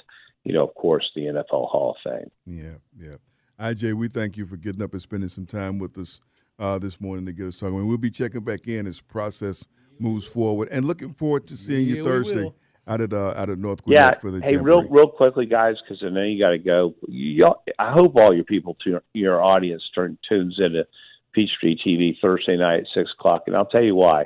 you 0.45 0.53
know, 0.53 0.67
of 0.67 0.75
course, 0.75 1.09
the 1.15 1.23
NFL 1.23 1.71
Hall 1.71 1.97
of 1.97 2.13
Fame. 2.13 2.31
Yeah, 2.45 2.75
yeah. 2.99 3.17
IJ, 3.61 3.95
we 3.95 4.09
thank 4.09 4.37
you 4.37 4.47
for 4.47 4.57
getting 4.57 4.83
up 4.83 4.93
and 4.93 5.03
spending 5.03 5.29
some 5.29 5.47
time 5.47 5.79
with 5.79 5.97
us 5.97 6.21
uh, 6.59 6.79
this 6.79 7.01
morning 7.01 7.27
to 7.27 7.33
get 7.33 7.47
us 7.47 7.57
talking. 7.57 7.87
We'll 7.87 7.99
be 7.99 8.11
checking 8.11 8.41
back 8.41 8.67
in 8.67 8.89
as 8.89 9.01
process 9.01 9.69
moves 9.99 10.27
forward, 10.27 10.69
and 10.71 10.85
looking 10.85 11.15
forward 11.15 11.47
to 11.49 11.57
seeing 11.57 11.87
you 11.87 11.97
we 11.97 12.03
Thursday 12.03 12.53
out 12.87 13.01
at 13.01 13.13
uh, 13.13 13.35
out 13.37 13.49
of 13.49 13.59
North 13.59 13.81
Yeah. 13.87 14.15
For 14.15 14.31
the 14.31 14.41
hey, 14.41 14.53
Jamboree. 14.53 14.73
real 14.73 14.89
real 14.89 15.09
quickly, 15.09 15.47
guys, 15.47 15.77
because 15.83 16.03
I 16.05 16.11
know 16.11 16.23
you 16.23 16.39
got 16.39 16.51
to 16.51 16.59
go. 16.59 16.95
Y'all, 17.09 17.63
I 17.79 17.93
hope 17.93 18.17
all 18.17 18.35
your 18.35 18.45
people, 18.45 18.77
to, 18.85 19.01
your 19.13 19.43
audience, 19.43 19.83
turn 19.95 20.19
tunes 20.29 20.57
into 20.59 20.87
Peachtree 21.33 21.77
TV 21.77 22.17
Thursday 22.21 22.57
night 22.57 22.81
at 22.81 22.87
six 22.95 23.11
o'clock, 23.19 23.45
and 23.47 23.57
I'll 23.57 23.67
tell 23.67 23.83
you 23.83 23.95
why. 23.95 24.25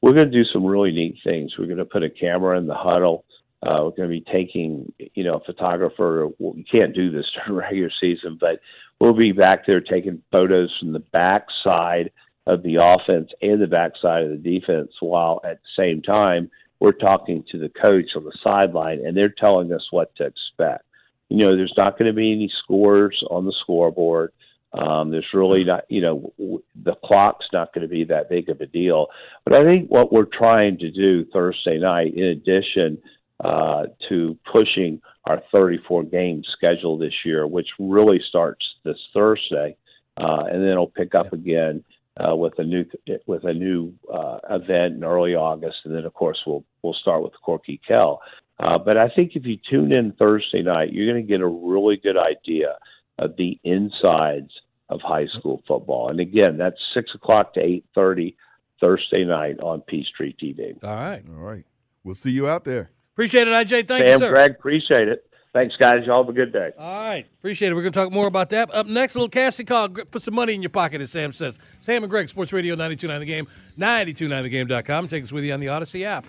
We're 0.00 0.14
going 0.14 0.30
to 0.30 0.32
do 0.32 0.48
some 0.52 0.64
really 0.64 0.92
neat 0.92 1.16
things. 1.24 1.54
We're 1.58 1.66
going 1.66 1.78
to 1.78 1.84
put 1.84 2.04
a 2.04 2.10
camera 2.10 2.56
in 2.56 2.68
the 2.68 2.74
huddle. 2.74 3.24
Uh, 3.64 3.80
we're 3.82 3.90
going 3.90 4.08
to 4.08 4.08
be 4.08 4.24
taking, 4.32 4.92
you 5.14 5.24
know, 5.24 5.34
a 5.38 5.44
photographer. 5.44 6.28
Well, 6.38 6.52
we 6.54 6.62
can't 6.62 6.94
do 6.94 7.10
this 7.10 7.26
during 7.46 7.58
regular 7.58 7.90
season, 8.00 8.38
but 8.40 8.60
we'll 9.00 9.16
be 9.16 9.32
back 9.32 9.66
there 9.66 9.80
taking 9.80 10.22
photos 10.30 10.72
from 10.78 10.92
the 10.92 11.00
back 11.00 11.46
side 11.64 12.12
of 12.48 12.62
the 12.62 12.76
offense 12.76 13.30
and 13.42 13.60
the 13.60 13.66
backside 13.66 14.24
of 14.24 14.30
the 14.30 14.36
defense, 14.36 14.90
while 15.00 15.40
at 15.44 15.60
the 15.62 15.82
same 15.82 16.02
time 16.02 16.50
we're 16.80 16.92
talking 16.92 17.44
to 17.52 17.58
the 17.58 17.68
coach 17.68 18.16
on 18.16 18.24
the 18.24 18.36
sideline 18.42 19.04
and 19.04 19.16
they're 19.16 19.28
telling 19.28 19.72
us 19.72 19.86
what 19.90 20.14
to 20.16 20.24
expect. 20.24 20.84
You 21.28 21.36
know, 21.36 21.56
there's 21.56 21.74
not 21.76 21.98
going 21.98 22.10
to 22.10 22.16
be 22.16 22.32
any 22.32 22.50
scores 22.62 23.22
on 23.30 23.44
the 23.44 23.52
scoreboard. 23.60 24.32
Um, 24.72 25.10
there's 25.10 25.26
really 25.34 25.64
not, 25.64 25.84
you 25.90 26.00
know, 26.00 26.32
w- 26.38 26.62
the 26.74 26.94
clock's 27.04 27.46
not 27.52 27.74
going 27.74 27.82
to 27.82 27.88
be 27.88 28.04
that 28.04 28.30
big 28.30 28.48
of 28.48 28.60
a 28.62 28.66
deal. 28.66 29.08
But 29.44 29.54
I 29.54 29.64
think 29.64 29.90
what 29.90 30.12
we're 30.12 30.24
trying 30.24 30.78
to 30.78 30.90
do 30.90 31.26
Thursday 31.26 31.78
night, 31.78 32.14
in 32.14 32.24
addition 32.24 32.98
uh, 33.44 33.86
to 34.08 34.38
pushing 34.50 35.02
our 35.24 35.42
34 35.52 36.04
game 36.04 36.42
schedule 36.56 36.96
this 36.96 37.14
year, 37.24 37.46
which 37.46 37.68
really 37.78 38.20
starts 38.26 38.64
this 38.84 38.98
Thursday, 39.12 39.76
uh, 40.16 40.44
and 40.50 40.62
then 40.62 40.70
it'll 40.70 40.86
pick 40.86 41.14
up 41.14 41.32
again 41.32 41.84
uh, 42.18 42.34
with 42.34 42.58
a 42.58 42.64
new 42.64 42.84
with 43.26 43.44
a 43.44 43.54
new 43.54 43.92
uh, 44.12 44.38
event 44.50 44.96
in 44.96 45.04
early 45.04 45.34
August, 45.34 45.76
and 45.84 45.94
then 45.94 46.04
of 46.04 46.14
course 46.14 46.38
we'll 46.46 46.64
we'll 46.82 46.94
start 46.94 47.22
with 47.22 47.32
Corky 47.42 47.80
Kell. 47.86 48.20
Uh, 48.58 48.78
but 48.78 48.96
I 48.96 49.08
think 49.08 49.32
if 49.34 49.44
you 49.46 49.56
tune 49.70 49.92
in 49.92 50.12
Thursday 50.12 50.62
night, 50.62 50.92
you're 50.92 51.10
going 51.12 51.24
to 51.24 51.28
get 51.28 51.40
a 51.40 51.46
really 51.46 51.96
good 51.96 52.16
idea 52.16 52.76
of 53.18 53.36
the 53.36 53.58
insides 53.62 54.50
of 54.88 55.00
high 55.00 55.26
school 55.38 55.62
football. 55.68 56.08
And 56.08 56.18
again, 56.18 56.56
that's 56.56 56.76
six 56.92 57.10
o'clock 57.14 57.54
to 57.54 57.60
eight 57.60 57.84
thirty 57.94 58.36
Thursday 58.80 59.24
night 59.24 59.60
on 59.60 59.82
Peachtree 59.82 60.34
TV. 60.34 60.76
All 60.82 60.90
right. 60.90 61.22
All 61.28 61.36
right. 61.36 61.64
We'll 62.04 62.14
see 62.14 62.30
you 62.30 62.48
out 62.48 62.64
there. 62.64 62.90
Appreciate 63.12 63.48
it, 63.48 63.52
IJ. 63.52 63.88
Thank 63.88 64.04
Sam, 64.04 64.12
you, 64.12 64.18
sir. 64.18 64.30
Greg, 64.30 64.52
appreciate 64.52 65.08
it. 65.08 65.27
Thanks, 65.58 65.74
guys. 65.74 66.06
Y'all 66.06 66.22
have 66.22 66.28
a 66.28 66.32
good 66.32 66.52
day. 66.52 66.70
All 66.78 67.08
right. 67.08 67.26
Appreciate 67.40 67.72
it. 67.72 67.74
We're 67.74 67.82
going 67.82 67.92
to 67.92 67.98
talk 67.98 68.12
more 68.12 68.28
about 68.28 68.50
that. 68.50 68.72
Up 68.72 68.86
next, 68.86 69.16
a 69.16 69.18
little 69.18 69.28
casting 69.28 69.66
call. 69.66 69.88
Put 69.88 70.22
some 70.22 70.34
money 70.34 70.54
in 70.54 70.62
your 70.62 70.70
pocket, 70.70 71.00
as 71.00 71.10
Sam 71.10 71.32
says. 71.32 71.58
Sam 71.80 72.04
and 72.04 72.10
Greg, 72.10 72.28
Sports 72.28 72.52
Radio 72.52 72.76
929 72.76 73.18
The 73.18 73.26
Game, 73.26 73.48
929thegame.com. 73.76 75.08
Take 75.08 75.24
us 75.24 75.32
with 75.32 75.42
you 75.42 75.52
on 75.52 75.58
the 75.58 75.66
Audacy 75.66 76.04
app. 76.04 76.26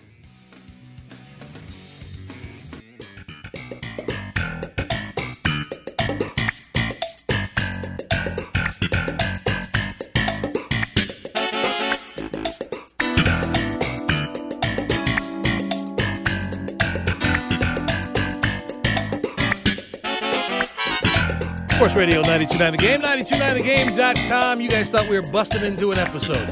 Radio 22.00 22.22
929 22.22 22.72
The 22.72 22.78
Game, 22.78 23.02
929thegame.com. 23.02 24.62
You 24.62 24.70
guys 24.70 24.90
thought 24.90 25.10
we 25.10 25.20
were 25.20 25.32
busting 25.32 25.66
into 25.66 25.92
an 25.92 26.00
episode. 26.00 26.48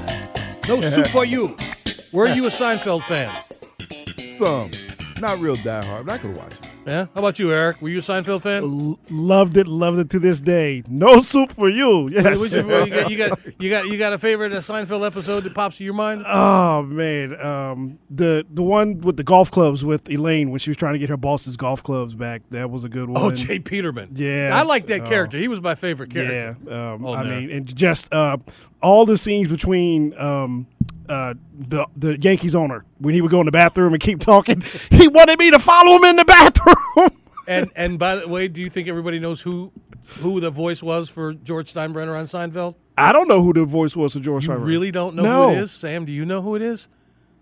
No 0.68 0.82
soup 0.82 1.08
for 1.08 1.24
you. 1.24 1.56
Were 2.12 2.28
you 2.28 2.48
a 2.48 2.50
Seinfeld 2.50 3.04
fan? 3.04 3.32
Some. 4.38 4.72
Not 5.22 5.40
real 5.40 5.56
diehard, 5.56 6.06
but 6.06 6.16
I 6.16 6.18
could 6.18 6.36
watch 6.36 6.52
it. 6.52 6.67
Yeah. 6.88 7.06
How 7.14 7.20
about 7.20 7.38
you, 7.38 7.52
Eric? 7.52 7.82
Were 7.82 7.90
you 7.90 8.00
a 8.00 8.02
Seinfeld 8.02 8.42
fan? 8.44 8.64
L- 8.64 9.00
loved 9.10 9.58
it, 9.58 9.68
loved 9.68 10.00
it 10.00 10.10
to 10.12 10.20
this 10.20 10.40
day. 10.40 10.84
No 10.88 11.20
soup 11.22 11.52
for 11.52 11.70
you. 11.70 12.08
Yes. 12.10 12.40
Which- 12.42 12.54
you, 12.54 12.64
got, 12.64 13.10
you 13.12 13.18
got 13.18 13.40
you 13.62 13.70
got 13.70 13.88
you 13.88 13.98
got 13.98 14.14
a 14.14 14.18
favorite 14.18 14.54
uh, 14.54 14.58
Seinfeld 14.62 15.06
episode 15.06 15.42
that 15.44 15.54
pops 15.54 15.78
to 15.78 15.84
your 15.84 15.94
mind? 15.94 16.24
Oh 16.26 16.82
man, 16.84 17.40
um, 17.46 18.00
the 18.10 18.46
the 18.50 18.64
one 18.64 19.02
with 19.02 19.18
the 19.18 19.24
golf 19.24 19.52
clubs 19.52 19.84
with 19.84 20.10
Elaine 20.10 20.50
when 20.50 20.60
she 20.60 20.70
was 20.70 20.78
trying 20.78 20.94
to 20.94 21.00
get 21.00 21.10
her 21.10 21.18
boss's 21.18 21.58
golf 21.58 21.84
clubs 21.84 22.16
back. 22.16 22.42
That 22.52 22.70
was 22.72 22.84
a 22.86 22.90
good 22.90 23.10
one. 23.10 23.22
Oh, 23.22 23.32
J. 23.32 23.60
Peterman. 23.60 24.12
Yeah, 24.16 24.52
I 24.56 24.64
like 24.64 24.88
that 24.88 25.02
Oh. 25.02 25.06
character. 25.06 25.38
He 25.38 25.48
was 25.50 25.62
my 25.62 25.76
favorite 25.76 26.10
character. 26.12 26.58
Yeah, 26.68 26.94
um, 26.94 27.06
Oh, 27.06 27.14
I 27.14 27.24
man. 27.24 27.40
mean, 27.48 27.52
and 27.52 27.76
just 27.76 28.12
uh, 28.14 28.38
all 28.82 29.06
the 29.06 29.18
scenes 29.18 29.50
between 29.50 30.18
um, 30.18 30.68
uh, 31.10 31.34
the 31.58 31.88
the 31.96 32.20
Yankees 32.20 32.56
owner 32.56 32.86
when 33.00 33.14
he 33.14 33.22
would 33.22 33.32
go 33.32 33.40
in 33.40 33.46
the 33.46 33.52
bathroom 33.52 33.94
and 33.94 34.02
keep 34.02 34.20
talking. 34.20 34.62
He 34.92 35.08
wanted 35.08 35.40
me 35.40 35.52
to 35.52 35.60
follow 35.60 35.96
him 35.98 36.04
in 36.06 36.16
the 36.18 36.26
bathroom. 36.26 37.10
And 37.48 37.72
and 37.78 37.98
by 37.98 38.18
the 38.18 38.28
way, 38.28 38.50
do 38.50 38.60
you 38.60 38.70
think 38.70 38.90
everybody 38.90 39.20
knows 39.20 39.40
who 39.40 39.72
who 40.20 40.42
the 40.42 40.50
voice 40.50 40.84
was 40.84 41.08
for 41.08 41.34
George 41.34 41.74
Steinbrenner 41.74 42.20
on 42.20 42.26
Seinfeld? 42.26 42.76
I 42.98 43.14
don't 43.14 43.30
know 43.30 43.42
who 43.42 43.54
the 43.54 43.64
voice 43.64 43.96
was 43.96 44.12
for 44.14 44.20
George. 44.20 44.46
You 44.46 44.54
Steinbrenner. 44.54 44.66
really 44.66 44.92
don't 44.92 45.16
know 45.16 45.24
no. 45.24 45.50
who 45.50 45.56
it 45.56 45.62
is, 45.62 45.72
Sam? 45.72 46.04
Do 46.04 46.12
you 46.12 46.26
know 46.26 46.42
who 46.42 46.56
it 46.56 46.62
is? 46.62 46.90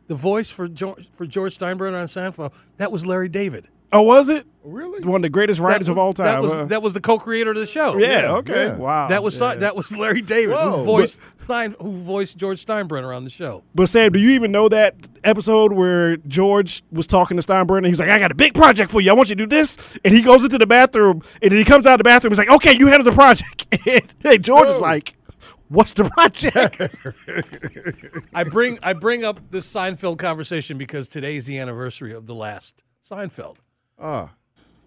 The 0.06 0.14
voice 0.14 0.52
for 0.52 0.68
George 0.68 1.10
for 1.10 1.26
George 1.26 1.58
Steinbrenner 1.58 2.00
on 2.00 2.06
Seinfeld 2.06 2.54
that 2.78 2.92
was 2.92 3.08
Larry 3.08 3.30
David. 3.30 3.68
Oh, 3.96 4.02
was 4.02 4.30
it? 4.30 4.46
Really? 4.64 5.04
One 5.04 5.18
of 5.18 5.22
the 5.22 5.30
greatest 5.30 5.60
writers 5.60 5.86
That 5.86 5.92
of 5.94 5.98
all 6.00 6.12
time. 6.12 6.26
That 6.26 6.42
was 6.42 6.52
huh? 6.54 6.66
that 6.66 6.82
was 6.82 6.94
the 6.96 7.00
co-creator 7.00 7.52
of 7.52 7.56
the 7.58 7.68
show. 7.68 7.98
yeah, 7.98 8.08
Yeah, 8.22 8.32
Okay. 8.38 8.66
yeah. 8.66 8.76
Wow. 8.78 9.08
That 9.10 9.22
was 9.24 9.40
yeah. 9.40 9.54
Si- 9.54 9.60
that 9.60 9.76
was 9.76 9.96
Larry 9.96 10.22
David 10.22 10.56
Whoa. 10.56 10.80
who 10.80 10.84
voiced 10.86 11.22
Stein, 11.38 11.76
who 11.80 12.02
voiced 12.02 12.36
George 12.36 12.66
Steinbrenner 12.66 13.16
on 13.16 13.24
the 13.24 13.30
show. 13.30 13.64
But 13.76 13.90
Sam, 13.90 14.12
do 14.12 14.18
you 14.20 14.32
even 14.32 14.52
know 14.52 14.68
that 14.70 14.96
episode 15.24 15.72
where 15.74 16.18
George 16.18 16.84
was 16.92 17.06
talking 17.06 17.38
to 17.38 17.44
Steinbrenner? 17.44 17.86
He's 17.88 18.00
like, 18.00 18.10
"I 18.10 18.18
got 18.18 18.32
a 18.32 18.36
big 18.36 18.54
project 18.56 18.90
for 18.92 19.02
you. 19.02 19.12
I 19.12 19.14
want 19.14 19.30
you 19.30 19.36
to 19.36 19.46
do 19.46 19.48
this." 19.48 19.78
And 20.04 20.14
he 20.16 20.24
goes 20.24 20.44
into 20.44 20.58
the 20.58 20.66
bathroom, 20.68 21.22
and 21.44 21.52
then 21.52 21.60
he 21.60 21.64
comes 21.64 21.86
out 21.86 21.94
of 21.94 21.98
the 22.00 22.04
bathroom. 22.04 22.32
He's 22.32 22.40
like, 22.40 22.50
"Okay, 22.50 22.74
you 22.74 22.88
handle 22.88 23.06
the 23.10 23.16
project." 23.16 23.66
and 24.26 24.44
George 24.44 24.70
is 24.70 24.80
like, 24.82 25.16
"What's 25.70 25.94
the 25.94 26.06
project?" 26.10 26.82
I 28.34 28.44
bring 28.44 28.80
I 28.82 28.94
bring 28.94 29.24
up 29.24 29.40
this 29.52 29.72
Seinfeld 29.72 30.18
conversation 30.18 30.80
because 30.80 31.08
today's 31.08 31.46
the 31.46 31.60
anniversary 31.60 32.14
of 32.14 32.26
the 32.26 32.36
last 32.36 32.82
Seinfeld. 33.08 33.58
Ah, 34.00 34.34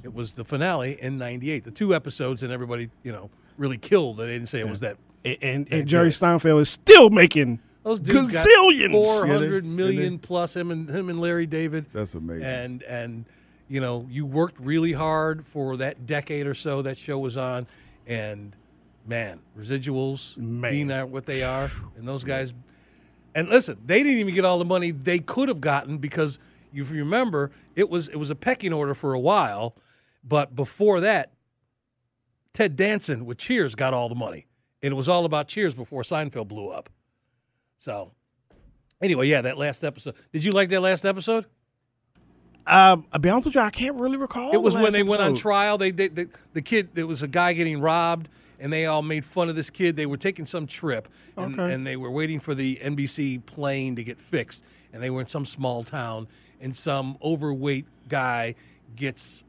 It 0.03 0.13
was 0.15 0.35
the 0.35 0.45
finale 0.45 0.97
in 1.01 1.19
'98. 1.19 1.65
The 1.65 1.71
two 1.71 1.95
episodes, 1.95 2.43
and 2.43 2.53
everybody 2.53 2.91
you 3.03 3.13
know 3.13 3.31
really 3.57 3.79
killed. 3.79 4.19
They 4.19 4.27
didn't 4.27 4.49
say 4.49 4.61
it 4.61 4.69
was 4.69 4.81
that. 4.81 4.97
and, 5.25 5.37
and, 5.43 5.69
and 5.73 5.89
Jerry 5.89 6.11
Seinfeld 6.11 6.61
is 6.61 6.69
still 6.71 7.11
making 7.11 7.59
Those 7.83 8.01
dudes 8.01 8.37
Gazillions. 8.37 8.93
got 8.93 9.05
four 9.05 9.27
Yeah, 9.27 9.61
million 9.61 10.19
plus 10.19 10.55
him 10.55 10.71
and 10.71 10.89
him 10.89 11.09
and 11.09 11.21
Larry 11.21 11.47
David. 11.47 11.87
that's 11.93 12.15
amazing. 12.15 12.45
and 12.45 12.83
and 12.85 13.25
you 13.69 13.81
know 13.81 14.07
you 14.11 14.25
worked 14.27 14.61
really 14.61 14.93
hard 14.93 15.45
for 15.47 15.77
that 15.79 16.07
decade 16.07 16.47
or 16.47 16.55
so 16.55 16.83
that 16.83 16.97
show 16.99 17.19
was 17.19 17.37
on 17.37 17.67
and 18.07 18.55
man 19.07 19.41
residuals 19.59 20.37
Man. 20.37 20.71
being 20.71 20.91
at 20.91 21.09
what 21.09 21.27
they 21.27 21.43
are 21.43 21.69
and 21.97 22.07
those 22.07 22.25
guys 22.25 22.55
and 23.35 23.49
listen 23.49 23.77
they 23.85 24.03
didn't 24.03 24.19
even 24.19 24.35
get 24.35 24.45
all 24.45 24.59
the 24.59 24.65
money 24.65 24.91
they 24.91 25.19
could 25.19 25.49
have 25.49 25.61
gotten 25.61 25.99
because 25.99 26.39
you 26.73 26.83
if 26.83 26.91
you 26.91 26.99
remember 26.99 27.51
it 27.77 27.89
was 27.89 28.09
it 28.09 28.17
was 28.17 28.31
a 28.31 28.35
pecking 28.35 28.73
order 28.73 28.95
for 28.95 29.13
a 29.15 29.21
while 29.21 29.77
but 30.25 30.55
before 30.55 31.01
that 31.01 31.33
ted 32.53 32.77
danson 32.77 33.25
with 33.27 33.39
cheers 33.39 33.75
got 33.75 33.95
all 33.95 34.09
the 34.09 34.15
money 34.15 34.47
and 34.83 34.93
it 34.93 34.97
was 34.97 35.09
all 35.09 35.25
about 35.25 35.49
cheers 35.49 35.75
before 35.75 36.03
seinfeld 36.03 36.49
blew 36.49 36.69
up 36.69 36.89
so 37.79 38.13
anyway 39.03 39.27
yeah 39.27 39.41
that 39.41 39.57
last 39.59 39.85
episode 39.85 40.15
did 40.33 40.43
you 40.45 40.53
like 40.53 40.69
that 40.69 40.81
last 40.81 41.05
episode 41.05 41.47
Um, 42.67 43.07
I'll 43.13 43.19
be 43.21 43.31
honest 43.31 43.47
with 43.47 43.55
you, 43.55 43.63
I 43.63 43.71
can't 43.71 43.97
really 43.97 44.19
recall. 44.19 44.53
It 44.53 44.61
was 44.61 44.75
the 44.75 44.83
when 44.83 44.93
they 44.93 45.03
went 45.03 45.23
on 45.23 45.35
trial. 45.35 45.79
They, 45.79 45.91
they, 45.91 46.09
they 46.09 46.27
the 46.53 46.61
kid 46.61 46.91
there 46.93 47.07
was 47.07 47.23
a 47.23 47.29
guy 47.29 47.55
getting 47.55 47.81
robbed, 47.81 48.29
and 48.61 48.71
they 48.71 48.85
all 48.85 49.01
made 49.01 49.25
fun 49.25 49.49
of 49.49 49.57
this 49.57 49.71
kid. 49.71 49.97
They 49.97 50.05
were 50.05 50.19
taking 50.19 50.45
some 50.45 50.67
trip, 50.67 51.09
and, 51.39 51.59
Okay. 51.59 51.73
and 51.73 51.87
they 51.87 51.97
were 51.97 52.11
waiting 52.11 52.41
for 52.41 52.55
the 52.55 52.77
NBC 52.83 53.47
plane 53.47 53.97
to 53.97 54.05
get 54.05 54.21
fixed, 54.21 54.65
and 54.93 55.03
they 55.03 55.09
were 55.09 55.23
in 55.23 55.29
some 55.29 55.47
small 55.47 55.83
town, 55.83 56.29
and 56.61 56.77
some 56.77 57.17
overweight 57.23 57.87
guy 58.09 58.55
gets 58.97 59.45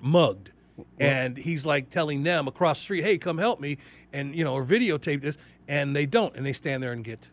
mugged, 0.00 0.50
and 0.98 1.36
he's 1.36 1.66
like 1.66 1.88
telling 1.88 2.22
them 2.22 2.48
across 2.48 2.78
the 2.78 2.84
street, 2.84 3.02
"Hey, 3.04 3.18
come 3.18 3.38
help 3.38 3.60
me," 3.60 3.78
and 4.12 4.34
you 4.34 4.44
know, 4.44 4.54
or 4.54 4.64
videotape 4.64 5.20
this, 5.20 5.38
and 5.68 5.94
they 5.94 6.06
don't, 6.06 6.36
and 6.36 6.44
they 6.44 6.52
stand 6.52 6.82
there 6.82 6.92
and 6.92 7.04
get 7.04 7.30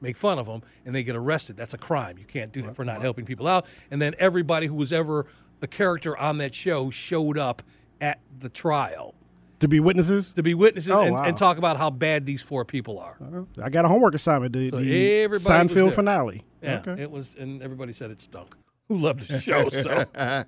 make 0.00 0.16
fun 0.16 0.38
of 0.38 0.46
them 0.46 0.62
and 0.84 0.94
they 0.94 1.02
get 1.02 1.16
arrested. 1.16 1.56
That's 1.56 1.74
a 1.74 1.78
crime. 1.78 2.18
You 2.18 2.24
can't 2.24 2.52
do 2.52 2.62
that 2.62 2.74
for 2.74 2.84
not 2.84 3.02
helping 3.02 3.24
people 3.24 3.46
out. 3.46 3.66
And 3.90 4.00
then 4.00 4.14
everybody 4.18 4.66
who 4.66 4.74
was 4.74 4.92
ever 4.92 5.26
a 5.62 5.66
character 5.66 6.16
on 6.16 6.38
that 6.38 6.54
show 6.54 6.90
showed 6.90 7.36
up 7.36 7.62
at 8.00 8.18
the 8.38 8.48
trial 8.48 9.14
to 9.60 9.68
be 9.68 9.80
witnesses. 9.80 10.32
to 10.34 10.42
be 10.42 10.54
witnesses 10.54 10.90
Oh, 10.90 11.02
and, 11.02 11.14
wow. 11.14 11.22
and 11.24 11.36
talk 11.36 11.56
about 11.58 11.76
how 11.76 11.88
bad 11.90 12.26
these 12.26 12.42
four 12.42 12.64
people 12.64 12.98
are. 12.98 13.16
I 13.62 13.70
got 13.70 13.84
a 13.84 13.88
homework 13.88 14.14
assignment. 14.14 14.52
The, 14.52 14.70
So 14.70 14.76
the 14.80 15.22
everybody 15.22 15.68
Seinfeld 15.68 15.94
finale. 15.94 16.42
Yeah, 16.62 16.82
Okay. 16.86 17.02
it 17.02 17.10
was, 17.10 17.36
and 17.38 17.62
everybody 17.62 17.92
said 17.92 18.10
it 18.10 18.20
stunk. 18.20 18.56
Who 18.88 18.98
loved 18.98 19.28
the 19.28 19.38
show? 19.40 19.68
So 19.68 20.04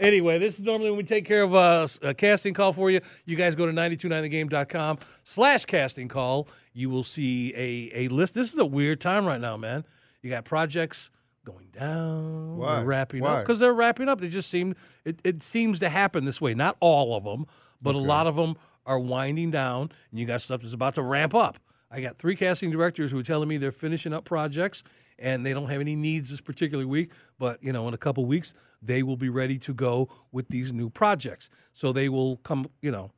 anyway, 0.00 0.38
this 0.38 0.58
is 0.58 0.64
normally 0.64 0.90
when 0.90 0.96
we 0.98 1.02
take 1.04 1.24
care 1.26 1.42
of 1.42 1.54
uh, 1.54 1.86
a, 2.02 2.08
a 2.08 2.14
casting 2.14 2.54
call 2.54 2.72
for 2.72 2.90
you. 2.90 3.00
You 3.26 3.36
guys 3.36 3.54
go 3.54 3.66
to 3.66 3.72
929thegame.com 3.72 4.98
slash 5.24 5.64
casting 5.66 6.08
call. 6.08 6.48
You 6.72 6.90
will 6.90 7.04
see 7.04 7.52
a, 7.54 8.04
a 8.06 8.08
list. 8.08 8.34
This 8.34 8.52
is 8.52 8.58
a 8.58 8.64
weird 8.66 9.00
time 9.00 9.26
right 9.26 9.40
now, 9.40 9.56
man. 9.56 9.84
You 10.22 10.30
got 10.30 10.44
projects 10.44 11.10
going 11.44 11.68
down, 11.72 12.56
Why? 12.56 12.82
wrapping 12.82 13.22
Why? 13.22 13.34
up 13.36 13.44
because 13.44 13.60
they're 13.60 13.72
wrapping 13.72 14.08
up. 14.08 14.20
They 14.20 14.28
just 14.28 14.50
seem 14.50 14.74
it, 15.04 15.20
it 15.22 15.42
seems 15.42 15.78
to 15.80 15.88
happen 15.88 16.24
this 16.24 16.40
way. 16.40 16.54
Not 16.54 16.76
all 16.80 17.16
of 17.16 17.22
them, 17.24 17.46
but 17.80 17.94
a 17.94 17.98
lot 17.98 18.26
of 18.26 18.36
them 18.36 18.56
are 18.84 18.98
winding 18.98 19.50
down, 19.50 19.90
and 20.10 20.20
you 20.20 20.26
got 20.26 20.40
stuff 20.40 20.62
that's 20.62 20.72
about 20.72 20.94
to 20.94 21.02
ramp 21.02 21.34
up. 21.34 21.58
I 21.90 22.00
got 22.00 22.18
three 22.18 22.36
casting 22.36 22.70
directors 22.70 23.10
who 23.10 23.18
are 23.18 23.22
telling 23.22 23.48
me 23.48 23.58
they're 23.58 23.72
finishing 23.72 24.12
up 24.12 24.24
projects 24.24 24.82
and 25.18 25.46
they 25.46 25.52
don't 25.52 25.68
have 25.70 25.80
any 25.80 25.96
needs 25.96 26.30
this 26.30 26.40
particular 26.40 26.86
week, 26.86 27.12
but 27.38 27.62
you 27.62 27.72
know, 27.72 27.86
in 27.88 27.94
a 27.94 27.98
couple 27.98 28.24
weeks 28.26 28.54
they 28.82 29.02
will 29.02 29.16
be 29.16 29.28
ready 29.28 29.58
to 29.58 29.72
go 29.72 30.08
with 30.32 30.48
these 30.48 30.72
new 30.72 30.90
projects. 30.90 31.48
So 31.72 31.92
they 31.92 32.08
will 32.08 32.38
come, 32.38 32.68
you 32.82 32.90
know, 32.90 33.12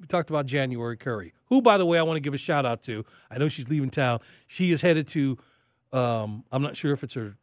we 0.00 0.06
talked 0.06 0.30
about 0.30 0.46
January 0.46 0.96
Curry, 0.96 1.32
who, 1.46 1.62
by 1.62 1.78
the 1.78 1.86
way, 1.86 1.98
I 1.98 2.02
want 2.02 2.16
to 2.16 2.20
give 2.20 2.34
a 2.34 2.38
shout 2.38 2.66
out 2.66 2.82
to. 2.84 3.04
I 3.30 3.38
know 3.38 3.48
she's 3.48 3.68
leaving 3.68 3.90
town. 3.90 4.20
She 4.46 4.72
is 4.72 4.82
headed 4.82 5.06
to. 5.08 5.38
Um, 5.92 6.44
I'm 6.52 6.62
not 6.62 6.76
sure 6.76 6.92
if 6.92 7.02
it's 7.02 7.14
her. 7.14 7.36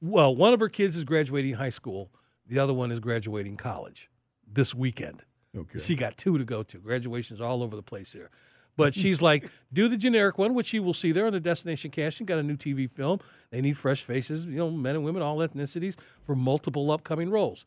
Well, 0.00 0.34
one 0.34 0.52
of 0.52 0.60
her 0.60 0.68
kids 0.68 0.96
is 0.96 1.04
graduating 1.04 1.54
high 1.54 1.70
school. 1.70 2.10
The 2.46 2.58
other 2.58 2.74
one 2.74 2.92
is 2.92 3.00
graduating 3.00 3.56
college 3.56 4.08
this 4.46 4.74
weekend. 4.74 5.22
Okay. 5.56 5.80
She 5.80 5.96
got 5.96 6.16
two 6.16 6.38
to 6.38 6.44
go 6.44 6.62
to. 6.62 6.78
Graduations 6.78 7.40
all 7.40 7.62
over 7.62 7.76
the 7.76 7.82
place 7.82 8.12
here. 8.12 8.30
But 8.76 8.94
she's 8.94 9.22
like, 9.22 9.48
do 9.72 9.88
the 9.88 9.96
generic 9.96 10.38
one, 10.38 10.54
which 10.54 10.72
you 10.72 10.82
will 10.82 10.94
see 10.94 11.12
there 11.12 11.26
on 11.26 11.32
the 11.32 11.40
destination 11.40 11.90
casting. 11.90 12.26
Got 12.26 12.38
a 12.38 12.42
new 12.42 12.56
TV 12.56 12.90
film. 12.90 13.20
They 13.50 13.60
need 13.60 13.78
fresh 13.78 14.02
faces, 14.02 14.46
you 14.46 14.56
know, 14.56 14.70
men 14.70 14.96
and 14.96 15.04
women, 15.04 15.22
all 15.22 15.38
ethnicities, 15.38 15.96
for 16.24 16.36
multiple 16.36 16.90
upcoming 16.90 17.30
roles. 17.30 17.64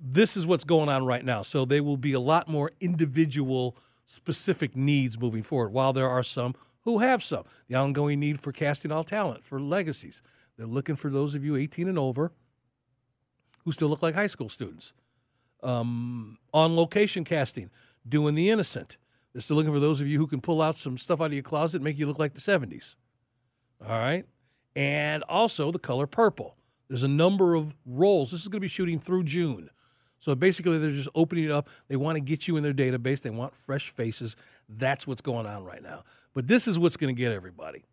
This 0.00 0.36
is 0.36 0.46
what's 0.46 0.64
going 0.64 0.88
on 0.88 1.04
right 1.04 1.24
now. 1.24 1.42
So 1.42 1.64
they 1.64 1.80
will 1.80 1.96
be 1.96 2.12
a 2.12 2.20
lot 2.20 2.48
more 2.48 2.72
individual, 2.80 3.76
specific 4.04 4.76
needs 4.76 5.18
moving 5.18 5.42
forward, 5.42 5.72
while 5.72 5.92
there 5.92 6.08
are 6.08 6.22
some 6.22 6.54
who 6.82 6.98
have 6.98 7.22
some. 7.22 7.44
The 7.68 7.74
ongoing 7.74 8.18
need 8.20 8.40
for 8.40 8.52
casting 8.52 8.90
all 8.90 9.04
talent, 9.04 9.44
for 9.44 9.60
legacies. 9.60 10.22
They're 10.56 10.66
looking 10.66 10.96
for 10.96 11.10
those 11.10 11.34
of 11.34 11.44
you 11.44 11.56
18 11.56 11.88
and 11.88 11.98
over 11.98 12.32
who 13.64 13.72
still 13.72 13.88
look 13.88 14.02
like 14.02 14.14
high 14.14 14.26
school 14.26 14.48
students 14.48 14.92
um, 15.62 16.38
on 16.52 16.76
location 16.76 17.24
casting, 17.24 17.70
doing 18.08 18.34
the 18.34 18.50
innocent. 18.50 18.96
They're 19.32 19.42
still 19.42 19.56
looking 19.56 19.72
for 19.72 19.80
those 19.80 20.00
of 20.00 20.06
you 20.06 20.18
who 20.18 20.26
can 20.26 20.40
pull 20.40 20.62
out 20.62 20.78
some 20.78 20.98
stuff 20.98 21.20
out 21.20 21.26
of 21.26 21.32
your 21.32 21.42
closet 21.42 21.82
make 21.82 21.98
you 21.98 22.06
look 22.06 22.18
like 22.18 22.34
the 22.34 22.40
70s. 22.40 22.94
All 23.86 23.98
right. 23.98 24.24
And 24.74 25.22
also 25.24 25.70
the 25.70 25.78
color 25.78 26.06
purple. 26.06 26.56
There's 26.88 27.02
a 27.02 27.08
number 27.08 27.54
of 27.54 27.74
roles. 27.84 28.30
This 28.30 28.42
is 28.42 28.48
going 28.48 28.58
to 28.58 28.64
be 28.64 28.68
shooting 28.68 28.98
through 28.98 29.24
June. 29.24 29.70
So 30.20 30.34
basically, 30.34 30.78
they're 30.78 30.90
just 30.90 31.08
opening 31.14 31.44
it 31.44 31.50
up. 31.50 31.68
They 31.88 31.96
want 31.96 32.16
to 32.16 32.20
get 32.20 32.48
you 32.48 32.56
in 32.56 32.62
their 32.62 32.72
database. 32.72 33.22
They 33.22 33.30
want 33.30 33.54
fresh 33.54 33.90
faces. 33.90 34.34
That's 34.68 35.06
what's 35.06 35.20
going 35.20 35.46
on 35.46 35.64
right 35.64 35.82
now. 35.82 36.04
But 36.34 36.48
this 36.48 36.66
is 36.66 36.78
what's 36.78 36.96
going 36.96 37.14
to 37.14 37.18
get 37.18 37.30
everybody. 37.30 37.84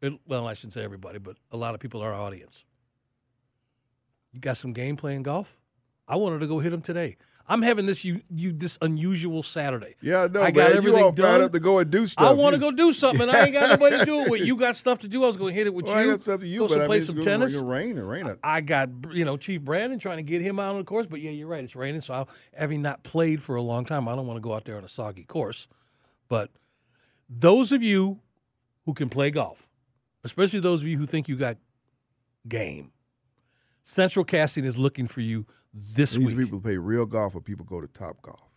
It, 0.00 0.12
well, 0.26 0.46
I 0.46 0.54
shouldn't 0.54 0.74
say 0.74 0.84
everybody, 0.84 1.18
but 1.18 1.36
a 1.50 1.56
lot 1.56 1.74
of 1.74 1.80
people 1.80 2.00
in 2.02 2.06
our 2.06 2.14
audience. 2.14 2.64
You 4.32 4.40
got 4.40 4.56
some 4.56 4.72
game 4.72 4.96
playing 4.96 5.22
golf? 5.22 5.56
I 6.06 6.16
wanted 6.16 6.40
to 6.40 6.46
go 6.46 6.58
hit 6.58 6.70
them 6.70 6.80
today. 6.82 7.16
I'm 7.46 7.60
having 7.60 7.84
this 7.84 8.06
you, 8.06 8.22
you 8.34 8.52
this 8.52 8.78
unusual 8.80 9.42
Saturday. 9.42 9.96
Yeah, 10.00 10.28
no, 10.32 10.40
I 10.40 10.50
got 10.50 10.68
man, 10.70 10.76
everything 10.78 10.98
you 11.00 11.04
all 11.04 11.12
done. 11.12 11.42
up 11.42 11.52
to 11.52 11.60
go 11.60 11.78
and 11.78 11.90
do 11.90 12.06
stuff. 12.06 12.26
I 12.26 12.32
want 12.32 12.54
to 12.54 12.58
go 12.58 12.70
do 12.70 12.94
something, 12.94 13.20
and 13.28 13.30
I 13.30 13.44
ain't 13.44 13.52
got 13.52 13.68
nobody 13.68 13.98
to 13.98 14.04
do 14.06 14.20
it 14.22 14.30
with. 14.30 14.40
You 14.40 14.56
got 14.56 14.76
stuff 14.76 15.00
to 15.00 15.08
do. 15.08 15.24
I 15.24 15.26
was 15.26 15.36
going 15.36 15.52
to 15.52 15.58
hit 15.58 15.66
it 15.66 15.74
with 15.74 15.84
Well, 15.84 15.94
I 15.94 16.04
you. 16.04 16.10
got 16.12 16.20
stuff 16.20 16.40
to 16.40 16.46
you, 16.46 16.60
go 16.60 16.68
but 16.68 16.80
I 16.80 16.86
play 16.86 16.98
mean, 16.98 17.06
some 17.06 17.20
tennis. 17.20 17.54
rain 17.56 17.98
or 17.98 18.06
rain. 18.06 18.34
I 18.42 18.62
got 18.62 18.88
you 19.12 19.26
know 19.26 19.36
Chief 19.36 19.60
Brandon 19.60 19.98
trying 19.98 20.16
to 20.16 20.22
get 20.22 20.40
him 20.40 20.58
out 20.58 20.70
on 20.70 20.78
the 20.78 20.84
course, 20.84 21.06
but 21.06 21.20
yeah, 21.20 21.32
you're 21.32 21.46
right. 21.48 21.62
It's 21.62 21.76
raining, 21.76 22.00
so 22.00 22.14
I, 22.14 22.24
having 22.58 22.80
not 22.80 23.02
played 23.02 23.42
for 23.42 23.56
a 23.56 23.62
long 23.62 23.84
time, 23.84 24.08
I 24.08 24.16
don't 24.16 24.26
want 24.26 24.38
to 24.38 24.42
go 24.42 24.54
out 24.54 24.64
there 24.64 24.78
on 24.78 24.84
a 24.84 24.88
soggy 24.88 25.24
course. 25.24 25.68
But 26.28 26.48
those 27.28 27.72
of 27.72 27.82
you 27.82 28.20
who 28.86 28.94
can 28.94 29.10
play 29.10 29.30
golf, 29.30 29.68
especially 30.24 30.60
those 30.60 30.80
of 30.80 30.88
you 30.88 30.96
who 30.96 31.04
think 31.04 31.28
you 31.28 31.36
got 31.36 31.58
game, 32.48 32.92
Central 33.84 34.24
Casting 34.24 34.64
is 34.64 34.76
looking 34.76 35.06
for 35.06 35.20
you 35.20 35.46
this 35.72 36.12
These 36.14 36.26
week. 36.26 36.36
These 36.36 36.46
people 36.46 36.60
play 36.60 36.76
real 36.78 37.06
golf 37.06 37.34
or 37.36 37.40
people 37.40 37.64
go 37.64 37.80
to 37.80 37.86
Top 37.86 38.20
Golf. 38.22 38.48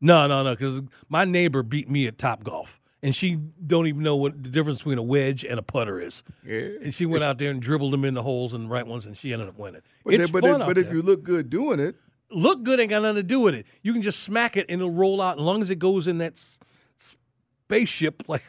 No, 0.00 0.26
no, 0.26 0.42
no, 0.44 0.50
because 0.52 0.82
my 1.08 1.24
neighbor 1.24 1.62
beat 1.62 1.88
me 1.88 2.06
at 2.06 2.18
Top 2.18 2.44
Golf, 2.44 2.78
and 3.02 3.16
she 3.16 3.36
don't 3.36 3.86
even 3.86 4.02
know 4.02 4.14
what 4.16 4.42
the 4.42 4.50
difference 4.50 4.80
between 4.80 4.98
a 4.98 5.02
wedge 5.02 5.42
and 5.44 5.58
a 5.58 5.62
putter 5.62 6.00
is. 6.00 6.22
Yeah. 6.46 6.68
And 6.82 6.92
she 6.94 7.06
went 7.06 7.24
out 7.24 7.38
there 7.38 7.50
and 7.50 7.60
dribbled 7.62 7.92
them 7.94 8.04
in 8.04 8.12
the 8.14 8.22
holes 8.22 8.52
and 8.52 8.66
the 8.66 8.68
right 8.68 8.86
ones, 8.86 9.06
and 9.06 9.16
she 9.16 9.32
ended 9.32 9.48
up 9.48 9.58
winning. 9.58 9.80
But, 10.04 10.14
it's 10.14 10.24
then- 10.24 10.32
but, 10.32 10.42
fun 10.42 10.56
if, 10.56 10.60
out 10.62 10.66
but 10.68 10.78
if 10.78 10.84
there. 10.86 10.94
you 10.96 11.02
look 11.02 11.22
good 11.22 11.48
doing 11.48 11.80
it, 11.80 11.96
look 12.30 12.62
good 12.62 12.78
ain't 12.78 12.90
got 12.90 13.00
nothing 13.02 13.16
to 13.16 13.22
do 13.22 13.40
with 13.40 13.54
it. 13.54 13.66
You 13.82 13.94
can 13.94 14.02
just 14.02 14.20
smack 14.20 14.58
it 14.58 14.66
and 14.68 14.80
it'll 14.82 14.90
roll 14.92 15.22
out. 15.22 15.38
As 15.38 15.42
long 15.44 15.62
as 15.62 15.70
it 15.70 15.78
goes 15.78 16.06
in 16.06 16.18
that 16.18 16.34
s- 16.34 16.58
spaceship, 16.98 18.24
like 18.28 18.42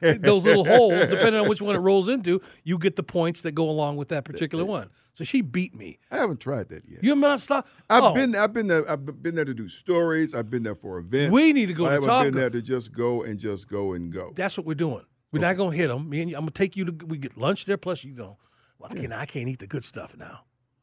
those 0.00 0.44
little 0.44 0.64
holes, 0.66 1.08
depending 1.08 1.40
on 1.40 1.48
which 1.48 1.62
one 1.62 1.76
it 1.76 1.80
rolls 1.80 2.08
into, 2.08 2.40
you 2.64 2.78
get 2.78 2.96
the 2.96 3.02
points 3.04 3.42
that 3.42 3.52
go 3.52 3.70
along 3.70 3.96
with 3.96 4.08
that 4.08 4.24
particular 4.24 4.64
one. 4.64 4.90
So 5.14 5.22
she 5.24 5.40
beat 5.42 5.74
me. 5.74 5.98
I 6.10 6.18
haven't 6.18 6.40
tried 6.40 6.68
that 6.70 6.82
yet. 6.88 7.02
You 7.02 7.10
have 7.10 7.18
not 7.18 7.40
stopped. 7.40 7.70
I've 7.88 8.02
oh, 8.02 8.14
been 8.14 8.34
I've 8.34 8.52
been 8.52 8.66
there 8.66 8.88
I've 8.90 9.22
been 9.22 9.36
there 9.36 9.44
to 9.44 9.54
do 9.54 9.68
stories. 9.68 10.34
I've 10.34 10.50
been 10.50 10.64
there 10.64 10.74
for 10.74 10.98
events. 10.98 11.32
We 11.32 11.52
need 11.52 11.66
to 11.66 11.72
go 11.74 11.86
I 11.86 11.88
to 11.90 11.94
haven't 11.94 12.08
Top 12.08 12.24
been 12.24 12.34
there 12.34 12.50
to 12.50 12.60
just 12.60 12.92
go 12.92 13.22
and 13.22 13.38
just 13.38 13.68
go 13.68 13.92
and 13.92 14.12
go. 14.12 14.32
That's 14.34 14.56
what 14.58 14.66
we're 14.66 14.74
doing. 14.74 15.04
We're 15.32 15.40
not 15.40 15.56
gonna 15.56 15.74
hit 15.76 15.88
them. 15.88 16.08
Me 16.08 16.20
and 16.20 16.30
you, 16.30 16.36
I'm 16.36 16.42
gonna 16.42 16.50
take 16.52 16.76
you 16.76 16.84
to. 16.86 17.06
We 17.06 17.18
get 17.18 17.36
lunch 17.36 17.64
there. 17.64 17.76
Plus, 17.76 18.04
you 18.04 18.14
know, 18.14 18.38
well, 18.78 18.90
I, 18.92 18.94
can't, 18.94 19.12
I 19.12 19.26
can't 19.26 19.48
eat 19.48 19.58
the 19.58 19.66
good 19.66 19.84
stuff 19.84 20.16
now. 20.16 20.42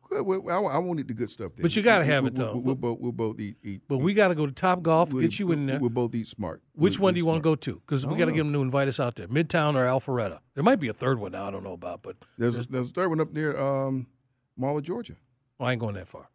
Well, 0.09 0.41
well, 0.41 0.67
I, 0.67 0.73
I 0.73 0.77
won't 0.79 0.99
eat 0.99 1.07
the 1.07 1.13
good 1.13 1.29
stuff. 1.29 1.53
Then. 1.55 1.61
But 1.63 1.73
you 1.73 1.81
gotta 1.81 2.03
We- 2.03 2.09
have 2.11 2.23
we- 2.23 2.27
it, 2.31 2.35
though. 2.35 2.55
we- 2.55 2.61
We'll, 2.61 2.75
both 2.75 2.99
we'll 2.99 3.11
both 3.13 3.39
eat. 3.39 3.55
eat 3.63 3.81
But 3.87 3.99
we 3.99 4.13
got 4.13 4.27
to 4.27 4.35
go 4.35 4.45
to 4.45 4.51
Top 4.51 4.81
Golf. 4.81 5.13
we- 5.13 5.21
Get 5.21 5.39
you 5.39 5.53
in 5.53 5.65
there. 5.67 5.79
We'll 5.79 5.89
both 5.89 6.13
eat 6.15 6.27
smart. 6.27 6.61
Which 6.73 6.99
We'll 6.99 7.05
one 7.05 7.13
do 7.13 7.19
you 7.19 7.25
want 7.25 7.39
to 7.39 7.43
go 7.43 7.55
to? 7.55 7.75
Because 7.85 8.05
we 8.05 8.17
got 8.17 8.25
to 8.25 8.31
get 8.33 8.39
them 8.39 8.51
to 8.51 8.61
invite 8.61 8.89
us 8.89 8.99
out 8.99 9.15
there. 9.15 9.29
Midtown 9.29 9.75
or 9.75 9.85
Alpharetta. 9.85 10.39
There 10.53 10.63
might 10.65 10.81
be 10.81 10.89
a 10.89 10.93
third 10.93 11.17
one 11.19 11.31
now. 11.31 11.47
I 11.47 11.51
don't 11.51 11.63
know 11.63 11.71
about, 11.73 12.01
but 12.03 12.17
There's 12.37 12.57
a, 12.59 12.63
there's 12.69 12.89
a 12.89 12.93
third 12.93 13.07
one 13.07 13.21
up 13.21 13.31
near 13.31 13.57
um, 13.57 14.07
Mall 14.61 14.77
of 14.77 14.83
Georgia. 14.83 15.15
well, 15.57 15.69
I 15.69 15.73
ain't 15.73 15.81
going 15.81 15.95
that 15.95 16.07
far. 16.07 16.29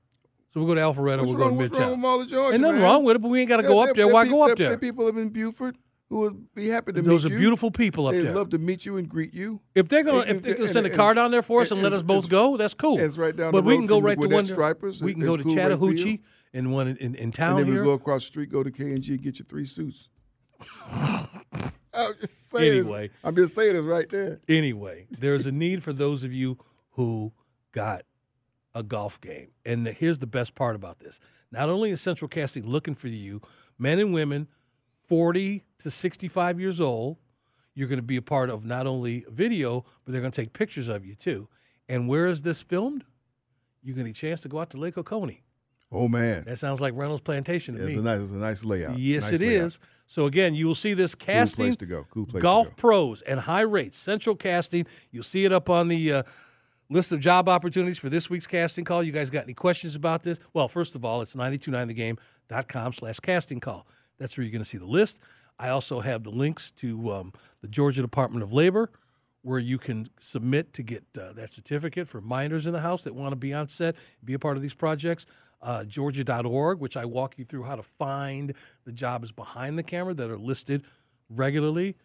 So 0.52 0.60
we'll 0.60 0.66
go 0.68 0.74
to 0.74 0.80
Alpharetta. 0.80 1.18
What's 1.18 1.28
we'll 1.30 1.38
wrong, 1.38 1.56
go 1.56 1.68
to 1.68 1.80
wrong 1.80 1.98
Midtown. 2.02 2.22
of 2.22 2.28
Georgia? 2.28 2.52
Ain't 2.54 2.62
nothing 2.62 2.76
man? 2.76 2.84
wrong 2.84 3.04
with 3.04 3.16
it, 3.16 3.18
but 3.20 3.28
we 3.28 3.40
ain't 3.40 3.48
got 3.48 3.58
to 3.58 3.62
go 3.62 3.82
up 3.82 3.94
there. 3.94 4.08
Why 4.08 4.26
go 4.26 4.42
up 4.50 4.56
there? 4.58 4.76
people 4.78 5.04
live 5.04 5.16
in 5.16 5.30
Buford 5.30 5.76
who 6.08 6.20
would 6.20 6.54
be 6.54 6.68
happy 6.68 6.92
to 6.92 7.02
Those 7.02 7.06
meet 7.06 7.12
you. 7.12 7.18
Those 7.18 7.24
are 7.26 7.38
beautiful 7.38 7.70
people 7.70 8.06
up 8.06 8.14
there. 8.14 8.22
They'd 8.24 8.32
love 8.32 8.50
to 8.50 8.58
meet 8.58 8.86
you 8.86 8.96
and 8.96 9.08
greet 9.08 9.34
you. 9.34 9.60
If 9.74 9.88
they're 9.88 10.04
gonna, 10.04 10.20
And- 10.20 10.30
if 10.38 10.42
they're 10.42 10.52
gonna 10.54 10.64
and- 10.64 10.72
send 10.72 10.86
a 10.86 10.90
car 10.90 11.14
down 11.14 11.30
there 11.30 11.42
for 11.42 11.62
us 11.62 11.70
and 11.70 11.82
let 11.82 11.92
us 11.92 12.02
both 12.02 12.28
go, 12.28 12.56
that's 12.56 12.74
cool. 12.74 12.98
It's 12.98 13.16
right 13.16 13.36
down 13.36 13.52
But 13.52 13.64
we 13.64 13.76
can 13.76 13.86
go 13.86 14.00
right 14.00 14.18
to 14.18 14.28
one. 14.28 14.44
Stripers. 14.44 15.02
We 15.02 15.12
can 15.14 15.22
go 15.22 15.36
to 15.36 15.42
cool. 15.42 15.54
Chattahoochee 15.54 16.20
and 16.54 16.72
one 16.72 16.88
in, 16.88 16.96
in, 16.98 17.14
in 17.16 17.32
town 17.32 17.58
and 17.58 17.66
then 17.66 17.72
here. 17.72 17.82
we 17.82 17.86
go 17.86 17.92
across 17.94 18.22
the 18.22 18.26
street, 18.26 18.50
go 18.50 18.62
to 18.62 18.70
K 18.70 18.84
and 18.84 19.02
G, 19.02 19.16
get 19.18 19.38
your 19.38 19.46
three 19.46 19.66
suits. 19.66 20.08
I'm 21.96 22.12
just 22.20 22.50
saying. 22.50 22.80
Anyway. 22.80 23.10
I'm 23.24 23.34
just 23.36 23.54
saying 23.54 23.74
it's 23.76 23.84
right 23.84 24.08
there. 24.08 24.40
Anyway, 24.48 25.06
there's 25.10 25.46
a 25.46 25.52
need 25.52 25.82
for 25.82 25.92
those 25.92 26.22
of 26.24 26.32
you 26.32 26.58
who 26.90 27.32
got 27.72 28.02
a 28.76 28.82
golf 28.82 29.20
game. 29.20 29.48
And 29.64 29.86
the, 29.86 29.92
here's 29.92 30.18
the 30.18 30.26
best 30.26 30.54
part 30.54 30.76
about 30.76 30.98
this. 31.00 31.18
Not 31.50 31.68
only 31.68 31.90
is 31.90 32.00
Central 32.00 32.28
Casting 32.28 32.66
looking 32.66 32.94
for 32.94 33.08
you, 33.08 33.40
men 33.78 33.98
and 33.98 34.12
women 34.12 34.48
40 35.08 35.64
to 35.78 35.90
65 35.90 36.60
years 36.60 36.80
old, 36.80 37.16
you're 37.74 37.88
going 37.88 37.98
to 37.98 38.02
be 38.02 38.16
a 38.16 38.22
part 38.22 38.50
of 38.50 38.64
not 38.64 38.86
only 38.86 39.24
video, 39.30 39.84
but 40.04 40.12
they're 40.12 40.20
going 40.20 40.32
to 40.32 40.40
take 40.42 40.52
pictures 40.52 40.88
of 40.88 41.04
you 41.06 41.14
too. 41.14 41.48
And 41.88 42.08
where 42.08 42.26
is 42.26 42.42
this 42.42 42.62
filmed? 42.62 43.04
You're 43.82 43.94
going 43.94 44.06
to 44.06 44.10
get 44.12 44.18
a 44.18 44.20
chance 44.20 44.40
to 44.42 44.48
go 44.48 44.58
out 44.60 44.70
to 44.70 44.76
Lake 44.76 44.98
Oconee. 44.98 45.42
Oh 45.92 46.08
man, 46.08 46.42
That 46.46 46.58
sounds 46.58 46.80
like 46.80 46.94
Reynolds 46.96 47.22
Plantation 47.22 47.76
to 47.76 47.82
it's 47.86 47.94
me. 47.94 48.00
a 48.00 48.02
nice, 48.02 48.20
it's 48.20 48.30
a 48.32 48.34
nice 48.34 48.64
layout. 48.64 48.98
Yes, 48.98 49.30
Nice 49.30 49.40
it 49.40 49.46
layout. 49.46 49.66
is. 49.68 49.78
So 50.08 50.26
again, 50.26 50.54
you 50.56 50.66
will 50.66 50.74
see 50.74 50.94
this 50.94 51.14
casting 51.14 51.64
place 51.66 51.76
to 51.76 51.86
go. 51.86 52.04
Cool 52.10 52.26
place 52.26 52.40
to 52.40 52.42
golf 52.42 52.68
go. 52.70 52.74
pros 52.76 53.22
and 53.22 53.38
high 53.38 53.60
rates. 53.60 53.96
Central 53.96 54.34
Casting. 54.34 54.84
You'll 55.12 55.22
see 55.22 55.44
it 55.44 55.52
up 55.52 55.70
on 55.70 55.86
the 55.86 56.12
uh, 56.12 56.22
list 56.88 57.12
of 57.12 57.20
job 57.20 57.48
opportunities 57.48 57.98
for 57.98 58.08
this 58.08 58.30
week's 58.30 58.46
casting 58.46 58.84
call. 58.84 59.02
You 59.02 59.12
guys 59.12 59.30
got 59.30 59.44
any 59.44 59.54
questions 59.54 59.94
about 59.94 60.22
this? 60.22 60.38
Well, 60.52 60.68
first 60.68 60.94
of 60.94 61.04
all, 61.04 61.22
it's 61.22 61.34
929thegame.com 61.34 62.92
slash 62.92 63.20
casting 63.20 63.60
call. 63.60 63.86
That's 64.18 64.36
where 64.36 64.44
you're 64.44 64.52
going 64.52 64.62
to 64.62 64.68
see 64.68 64.78
the 64.78 64.86
list. 64.86 65.20
I 65.58 65.70
also 65.70 66.00
have 66.00 66.22
the 66.22 66.30
links 66.30 66.72
to 66.72 67.12
um, 67.12 67.32
the 67.62 67.68
Georgia 67.68 68.02
Department 68.02 68.42
of 68.42 68.52
Labor, 68.52 68.90
where 69.42 69.58
you 69.58 69.78
can 69.78 70.08
submit 70.20 70.72
to 70.74 70.82
get 70.82 71.04
uh, 71.18 71.32
that 71.34 71.52
certificate 71.52 72.08
for 72.08 72.20
minors 72.20 72.66
in 72.66 72.72
the 72.72 72.80
house 72.80 73.04
that 73.04 73.14
want 73.14 73.32
to 73.32 73.36
be 73.36 73.54
on 73.54 73.68
set, 73.68 73.96
be 74.24 74.34
a 74.34 74.38
part 74.38 74.56
of 74.56 74.62
these 74.62 74.74
projects. 74.74 75.26
Uh, 75.62 75.84
Georgia.org, 75.84 76.80
which 76.80 76.96
I 76.96 77.06
walk 77.06 77.38
you 77.38 77.44
through 77.44 77.62
how 77.62 77.76
to 77.76 77.82
find 77.82 78.54
the 78.84 78.92
jobs 78.92 79.32
behind 79.32 79.78
the 79.78 79.82
camera 79.82 80.14
that 80.14 80.30
are 80.30 80.38
listed 80.38 80.84
regularly, 81.30 81.96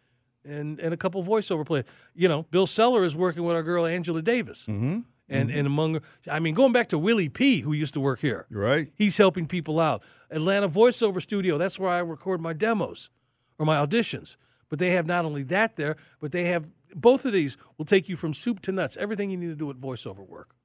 and 0.46 0.80
and 0.80 0.94
a 0.94 0.98
couple 0.98 1.24
voiceover 1.24 1.66
players. 1.66 1.86
You 2.16 2.28
know, 2.28 2.44
Bill 2.52 2.68
Seller 2.68 3.04
is 3.04 3.16
working 3.16 3.44
with 3.44 3.56
our 3.56 3.64
girl 3.64 3.86
Angela 3.86 4.22
Davis, 4.22 4.64
mm-hmm. 4.64 5.00
and 5.30 5.52
and 5.52 5.68
among, 5.68 6.02
I 6.30 6.39
mean, 6.39 6.56
going 6.56 6.74
back 6.74 6.89
to 6.89 6.98
Willie 6.98 7.30
P, 7.30 7.62
who 7.62 7.74
used 7.74 7.94
to 7.94 8.00
work 8.00 8.20
here. 8.20 8.46
Right. 8.50 8.92
He's 8.96 9.18
helping 9.18 9.48
people 9.48 9.80
out. 9.80 10.04
Atlanta 10.30 10.70
Voiceover 10.70 11.22
Studio, 11.22 11.58
that's 11.58 11.78
where 11.80 11.89
I 11.89 12.00
record 12.00 12.42
my 12.42 12.54
demos 12.54 13.10
or 13.58 13.66
my 13.66 13.76
auditions. 13.76 14.38
But 14.70 14.80
they 14.80 14.92
have 14.92 15.06
not 15.06 15.26
only 15.26 15.44
that 15.44 15.76
there, 15.76 15.98
but 16.20 16.32
they 16.32 16.46
have 16.46 16.72
both 16.96 17.26
of 17.26 17.34
these 17.34 17.58
will 17.78 17.86
take 17.86 18.10
you 18.10 18.16
from 18.16 18.34
soup 18.34 18.62
to 18.62 18.72
nuts, 18.72 18.98
everything 18.98 19.30
you 19.32 19.38
need 19.38 19.48
to 19.48 19.56
do 19.56 19.66
with 19.66 19.82
voiceover 19.82 20.28
work. 20.28 20.56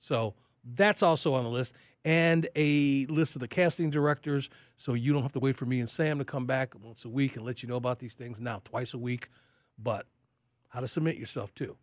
So 0.00 0.34
that's 0.64 1.02
also 1.02 1.34
on 1.34 1.44
the 1.44 1.50
list, 1.50 1.74
and 2.08 2.48
a 2.56 3.04
list 3.06 3.36
of 3.36 3.40
the 3.40 3.48
casting 3.48 3.90
directors, 3.90 4.48
so 4.76 4.94
you 4.94 5.12
don't 5.12 5.20
have 5.22 5.32
to 5.34 5.40
wait 5.40 5.56
for 5.56 5.66
me 5.66 5.78
and 5.80 5.88
Sam 5.90 6.18
to 6.18 6.24
come 6.24 6.46
back 6.46 6.72
once 6.82 7.04
a 7.04 7.08
week 7.10 7.36
and 7.36 7.44
let 7.44 7.62
you 7.62 7.68
know 7.68 7.76
about 7.76 7.98
these 7.98 8.14
things. 8.14 8.40
Now 8.40 8.62
twice 8.64 8.94
a 8.94 8.98
week, 8.98 9.28
but 9.78 10.06
how 10.68 10.80
to 10.80 10.88
submit 10.88 11.16
yourself 11.18 11.54
too. 11.54 11.76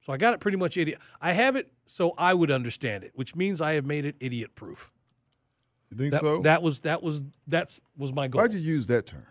So 0.00 0.12
I 0.12 0.16
got 0.16 0.34
it 0.34 0.40
pretty 0.40 0.56
much 0.56 0.76
idiot. 0.76 0.98
I 1.20 1.32
have 1.32 1.54
it 1.54 1.70
so 1.86 2.12
I 2.18 2.34
would 2.34 2.50
understand 2.50 3.04
it, 3.04 3.12
which 3.14 3.36
means 3.36 3.60
I 3.60 3.74
have 3.74 3.86
made 3.86 4.04
it 4.04 4.16
idiot 4.18 4.56
proof. 4.56 4.90
You 5.90 5.96
think 5.96 6.10
That, 6.12 6.20
so? 6.22 6.42
that 6.42 6.60
was 6.60 6.80
that 6.80 7.00
was 7.02 7.22
that's 7.46 7.78
was 7.96 8.12
my 8.12 8.26
goal 8.26 8.42
Why'd 8.42 8.52
you 8.54 8.58
use 8.60 8.88
that 8.88 9.06
term? 9.06 9.26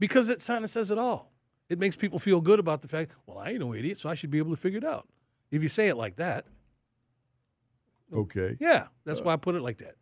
because 0.00 0.28
it 0.28 0.44
kind 0.44 0.64
of 0.64 0.70
says 0.70 0.90
it 0.90 0.98
all. 0.98 1.30
It 1.68 1.78
makes 1.78 1.94
people 1.94 2.18
feel 2.18 2.40
good 2.40 2.58
about 2.58 2.82
the 2.82 2.88
fact, 2.88 3.12
well, 3.26 3.38
I 3.38 3.50
ain't 3.50 3.60
no 3.60 3.72
idiot, 3.72 3.98
so 3.98 4.08
I 4.10 4.14
should 4.14 4.30
be 4.30 4.38
able 4.38 4.50
to 4.50 4.56
figure 4.56 4.78
it 4.78 4.84
out. 4.84 5.06
If 5.52 5.62
you 5.62 5.68
say 5.68 5.86
it 5.88 5.96
like 5.96 6.16
that, 6.16 6.46
Okay. 8.12 8.56
yeah, 8.60 8.86
that's 9.04 9.20
why 9.20 9.32
I 9.32 9.36
put 9.36 9.54
it 9.54 9.62
like 9.62 9.78
that. 9.78 9.96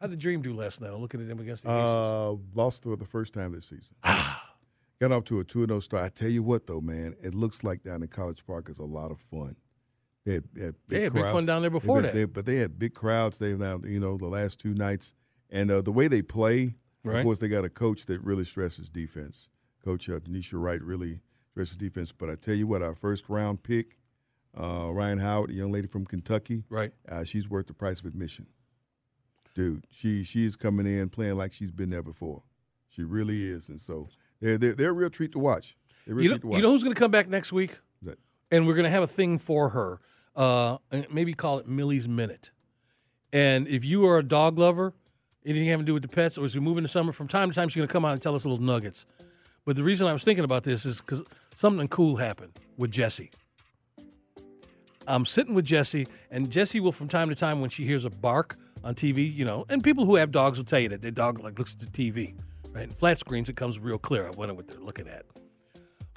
How'd 0.00 0.10
the 0.10 0.16
Dream 0.16 0.40
do 0.42 0.54
last 0.54 0.80
night? 0.80 0.88
I'm 0.92 1.00
looking 1.00 1.20
at 1.20 1.28
them 1.28 1.40
against 1.40 1.64
the 1.64 1.70
Aces. 1.70 1.80
Uh, 1.84 2.34
lost 2.54 2.82
for 2.84 2.96
the 2.96 3.04
first 3.04 3.34
time 3.34 3.52
this 3.52 3.66
season. 3.66 3.94
Got 4.02 5.12
off 5.12 5.24
to 5.24 5.40
a 5.40 5.44
2 5.44 5.66
0 5.66 5.80
start. 5.80 6.04
I 6.04 6.08
tell 6.08 6.28
you 6.28 6.42
what, 6.42 6.66
though, 6.66 6.80
man, 6.80 7.14
it 7.22 7.34
looks 7.34 7.64
like 7.64 7.82
down 7.82 8.02
in 8.02 8.08
College 8.08 8.44
Park 8.46 8.68
is 8.68 8.78
a 8.78 8.84
lot 8.84 9.10
of 9.10 9.18
fun. 9.20 9.56
They 10.26 10.34
had, 10.34 10.44
they 10.52 10.64
had 10.64 10.74
big 10.86 10.98
They 10.98 11.02
had 11.04 11.12
big 11.14 11.24
fun 11.24 11.46
down 11.46 11.62
there 11.62 11.70
before 11.70 12.02
they- 12.02 12.10
that. 12.12 12.32
but 12.34 12.44
they 12.46 12.56
had 12.56 12.78
big 12.78 12.94
crowds. 12.94 13.38
They've 13.38 13.58
now, 13.58 13.80
you 13.84 14.00
know, 14.00 14.16
the 14.18 14.26
last 14.26 14.58
two 14.60 14.74
nights. 14.74 15.14
And 15.48 15.70
uh, 15.70 15.80
the 15.82 15.92
way 15.92 16.08
they 16.08 16.22
play, 16.22 16.74
Right. 17.02 17.18
of 17.18 17.24
course, 17.24 17.38
they 17.38 17.48
got 17.48 17.64
a 17.64 17.70
coach 17.70 18.04
that 18.06 18.22
really 18.22 18.44
stresses 18.44 18.90
defense. 18.90 19.48
Coach 19.82 20.08
uh, 20.10 20.20
Tanisha 20.20 20.60
Wright 20.60 20.82
really 20.82 21.20
stresses 21.50 21.78
defense. 21.78 22.12
But 22.12 22.28
I 22.28 22.34
tell 22.34 22.54
you 22.54 22.66
what, 22.66 22.82
our 22.82 22.94
first 22.94 23.28
round 23.30 23.62
pick, 23.62 23.96
uh, 24.58 24.90
Rhyne 24.92 25.18
Howard, 25.18 25.50
a 25.50 25.54
young 25.54 25.70
lady 25.72 25.86
from 25.86 26.04
Kentucky, 26.06 26.64
Right. 26.70 26.92
uh, 27.08 27.24
she's 27.24 27.48
worth 27.48 27.66
the 27.66 27.74
price 27.74 28.00
of 28.00 28.06
admission. 28.06 28.46
Dude, 29.54 29.84
she 29.90 30.22
she's 30.24 30.56
coming 30.56 30.86
in 30.86 31.08
playing 31.08 31.36
like 31.36 31.52
she's 31.52 31.72
been 31.72 31.90
there 31.90 32.02
before. 32.02 32.42
She 32.88 33.02
really 33.02 33.42
is, 33.44 33.68
and 33.68 33.80
so 33.80 34.08
they're 34.40 34.56
they're, 34.58 34.74
they're 34.74 34.90
a 34.90 34.92
real 34.92 35.10
treat 35.10 35.32
to 35.32 35.38
watch. 35.38 35.76
They're 36.06 36.14
a 36.14 36.16
real 36.16 36.24
You 36.24 36.28
know, 36.30 36.34
treat 36.34 36.40
to 36.42 36.46
watch. 36.48 36.56
you 36.58 36.62
know 36.62 36.70
who's 36.70 36.82
going 36.82 36.94
to 36.94 36.98
come 36.98 37.10
back 37.10 37.28
next 37.28 37.52
week? 37.52 37.78
That- 38.02 38.18
And 38.50 38.66
we're 38.66 38.74
going 38.74 38.84
to 38.84 38.90
have 38.90 39.02
a 39.02 39.06
thing 39.08 39.38
for 39.38 39.70
her. 39.70 40.00
Uh, 40.36 40.78
maybe 41.10 41.34
call 41.34 41.58
it 41.58 41.66
Millie's 41.68 42.08
Minute. 42.08 42.50
And 43.32 43.66
if 43.68 43.84
you 43.84 44.06
are 44.06 44.18
a 44.18 44.22
dog 44.22 44.58
lover, 44.58 44.94
anything 45.44 45.68
having 45.68 45.84
to 45.84 45.90
do 45.90 45.94
with 45.94 46.02
the 46.02 46.08
pets, 46.08 46.38
or 46.38 46.44
as 46.44 46.54
we 46.54 46.60
move 46.60 46.78
into 46.78 46.88
summer, 46.88 47.12
from 47.12 47.28
time 47.28 47.48
to 47.50 47.54
time 47.54 47.68
she's 47.68 47.76
going 47.76 47.88
to 47.88 47.92
come 47.92 48.04
out 48.04 48.12
and 48.12 48.22
tell 48.22 48.34
us 48.34 48.44
little 48.44 48.64
nuggets. 48.64 49.04
But 49.64 49.76
the 49.76 49.82
reason 49.84 50.06
I 50.06 50.12
was 50.12 50.24
thinking 50.24 50.44
about 50.44 50.62
this 50.64 50.86
is 50.86 51.00
because 51.00 51.22
something 51.54 51.86
cool 51.88 52.16
happened 52.16 52.58
with 52.76 52.90
Jessie. 52.92 53.30
I'm 55.06 55.24
sitting 55.24 55.54
with 55.54 55.64
Jesse, 55.64 56.06
and 56.30 56.50
Jesse 56.50 56.80
will, 56.80 56.92
from 56.92 57.08
time 57.08 57.28
to 57.30 57.34
time, 57.34 57.60
when 57.60 57.70
she 57.70 57.84
hears 57.84 58.04
a 58.04 58.10
bark 58.10 58.56
on 58.84 58.94
TV, 58.94 59.34
you 59.34 59.44
know, 59.44 59.64
and 59.68 59.82
people 59.82 60.04
who 60.04 60.16
have 60.16 60.30
dogs 60.30 60.58
will 60.58 60.64
tell 60.64 60.78
you 60.78 60.88
that 60.90 61.02
their 61.02 61.10
dog 61.10 61.42
like 61.42 61.58
looks 61.58 61.74
at 61.74 61.80
the 61.80 61.86
TV, 61.86 62.34
right? 62.72 62.84
In 62.84 62.90
flat 62.90 63.18
screens, 63.18 63.48
it 63.48 63.56
comes 63.56 63.78
real 63.78 63.98
clear. 63.98 64.26
I 64.26 64.30
wonder 64.30 64.54
what 64.54 64.68
they're 64.68 64.80
looking 64.80 65.08
at. 65.08 65.24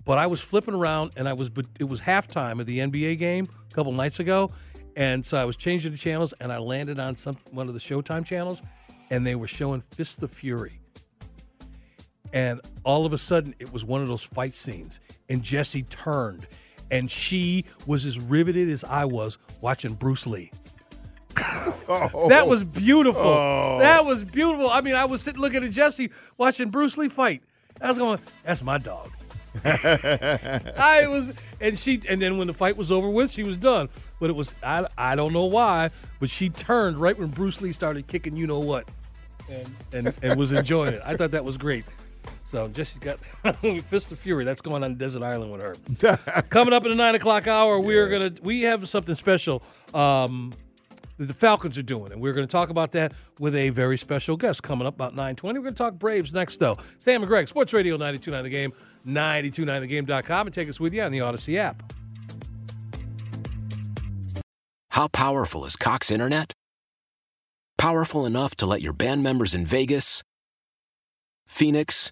But 0.06 0.18
I 0.18 0.28
was 0.28 0.42
flipping 0.42 0.74
around, 0.74 1.12
and 1.16 1.30
I 1.30 1.34
was, 1.34 1.50
it 1.80 1.86
was 1.86 2.02
halftime 2.02 2.60
of 2.60 2.66
the 2.66 2.80
NBA 2.80 3.18
game 3.20 3.48
a 3.72 3.74
couple 3.74 3.94
nights 3.94 4.20
ago, 4.20 4.52
and 4.96 5.26
so 5.26 5.38
I 5.38 5.46
was 5.46 5.56
changing 5.56 5.92
the 5.92 5.98
channels, 5.98 6.34
and 6.40 6.52
I 6.52 6.58
landed 6.58 7.00
on 7.00 7.16
some 7.16 7.38
one 7.52 7.68
of 7.68 7.74
the 7.74 7.80
Showtime 7.80 8.26
channels, 8.26 8.62
and 9.10 9.26
they 9.26 9.36
were 9.36 9.48
showing 9.48 9.82
Fist 9.82 10.22
of 10.24 10.32
Fury. 10.32 10.80
And 12.34 12.62
all 12.84 13.06
of 13.06 13.14
a 13.14 13.18
sudden, 13.18 13.56
it 13.60 13.72
was 13.72 13.86
one 13.86 14.02
of 14.02 14.08
those 14.08 14.24
fight 14.24 14.56
scenes, 14.56 15.00
and 15.30 15.42
Jesse 15.42 15.84
turned, 15.84 16.48
and 16.92 17.10
she 17.10 17.66
was 17.86 18.06
as 18.06 18.20
riveted 18.20 18.70
as 18.70 18.84
I 18.84 19.06
was 19.06 19.38
watching 19.62 19.94
Bruce 19.94 20.28
Lee. 20.28 20.52
Oh. 21.90 22.28
That 22.30 22.48
was 22.48 22.64
beautiful. 22.64 23.22
Oh. 23.22 23.78
That 23.80 24.06
was 24.06 24.24
beautiful. 24.24 24.70
I 24.70 24.82
mean, 24.82 24.96
I 24.96 25.06
was 25.06 25.22
sitting 25.22 25.42
looking 25.42 25.64
at 25.64 25.72
Jesse 25.72 26.12
watching 26.38 26.70
Bruce 26.70 26.98
Lee 26.98 27.10
fight. 27.10 27.44
I 27.82 27.88
was 27.88 27.98
going, 27.98 28.20
"That's 28.44 28.64
my 28.64 28.78
dog." 28.78 29.12
I 29.66 31.06
was, 31.08 31.32
and 31.62 31.78
she, 31.78 32.02
and 32.10 32.22
then 32.22 32.38
when 32.38 32.48
the 32.48 32.54
fight 32.54 32.76
was 32.76 32.92
over 32.92 33.10
with, 33.10 33.32
she 33.32 33.44
was 33.44 33.58
done. 33.58 33.90
But 34.20 34.30
it 34.30 34.34
was, 34.34 34.54
I, 34.64 34.88
I 34.98 35.16
don't 35.16 35.34
know 35.34 35.46
why, 35.46 35.92
but 36.20 36.30
she 36.30 36.50
turned 36.50 36.98
right 36.98 37.18
when 37.18 37.28
Bruce 37.30 37.62
Lee 37.62 37.72
started 37.72 38.08
kicking, 38.08 38.36
you 38.36 38.48
know 38.48 38.60
what, 38.60 38.90
and 39.50 39.76
and, 39.92 40.14
and 40.22 40.40
was 40.40 40.52
enjoying 40.52 40.96
it. 40.96 41.02
I 41.04 41.16
thought 41.16 41.32
that 41.32 41.46
was 41.46 41.58
great. 41.58 41.86
So 42.54 42.68
Jesse's 42.68 43.00
got 43.00 43.20
Fist 43.90 44.12
of 44.12 44.20
Fury. 44.20 44.46
That's 44.46 44.62
going 44.62 44.84
on 44.84 44.94
Desert 44.94 45.24
Island 45.24 45.52
with 45.52 45.60
her. 45.60 46.44
Coming 46.52 46.72
up 46.72 46.84
in 46.84 46.90
the 46.90 46.96
nine 46.96 47.16
o'clock 47.16 47.48
hour, 47.48 47.80
we 47.80 47.98
are 47.98 48.08
gonna 48.08 48.32
we 48.44 48.62
have 48.62 48.88
something 48.88 49.16
special. 49.16 49.64
Um, 49.92 50.54
the 51.18 51.34
Falcons 51.34 51.80
are 51.80 51.84
doing, 51.84 52.12
and 52.12 52.22
we're 52.22 52.34
going 52.34 52.46
to 52.46 52.52
talk 52.52 52.70
about 52.70 52.92
that 52.92 53.14
with 53.40 53.56
a 53.56 53.70
very 53.72 53.98
special 53.98 54.38
guest 54.38 54.62
coming 54.62 54.86
up 54.86 54.94
about 54.94 55.16
9.20. 55.16 55.44
We're 55.44 55.54
going 55.54 55.66
to 55.66 55.72
talk 55.72 55.94
Braves 55.94 56.34
next, 56.34 56.58
though. 56.58 56.78
Sam 57.00 57.22
and 57.22 57.30
Greg, 57.30 57.48
Sports 57.48 57.72
Radio 57.72 57.98
92.9 57.98 58.44
The 58.44 58.50
Game, 58.50 58.74
929thegame.com, 59.08 60.48
and 60.48 60.54
take 60.54 60.70
us 60.70 60.80
with 60.80 60.94
you 60.94 61.04
on 61.04 61.12
the 61.12 61.20
Audacy 61.20 61.58
app. 61.58 61.94
How 64.90 65.08
powerful 65.08 65.66
is 65.66 65.76
Cox 65.76 66.12
Internet? 66.12 66.52
Powerful 67.78 68.26
enough 68.26 68.56
to 68.56 68.66
let 68.66 68.82
your 68.82 68.94
band 68.94 69.22
members 69.24 69.54
in 69.54 69.66
Vegas, 69.66 70.24
Phoenix, 71.48 72.12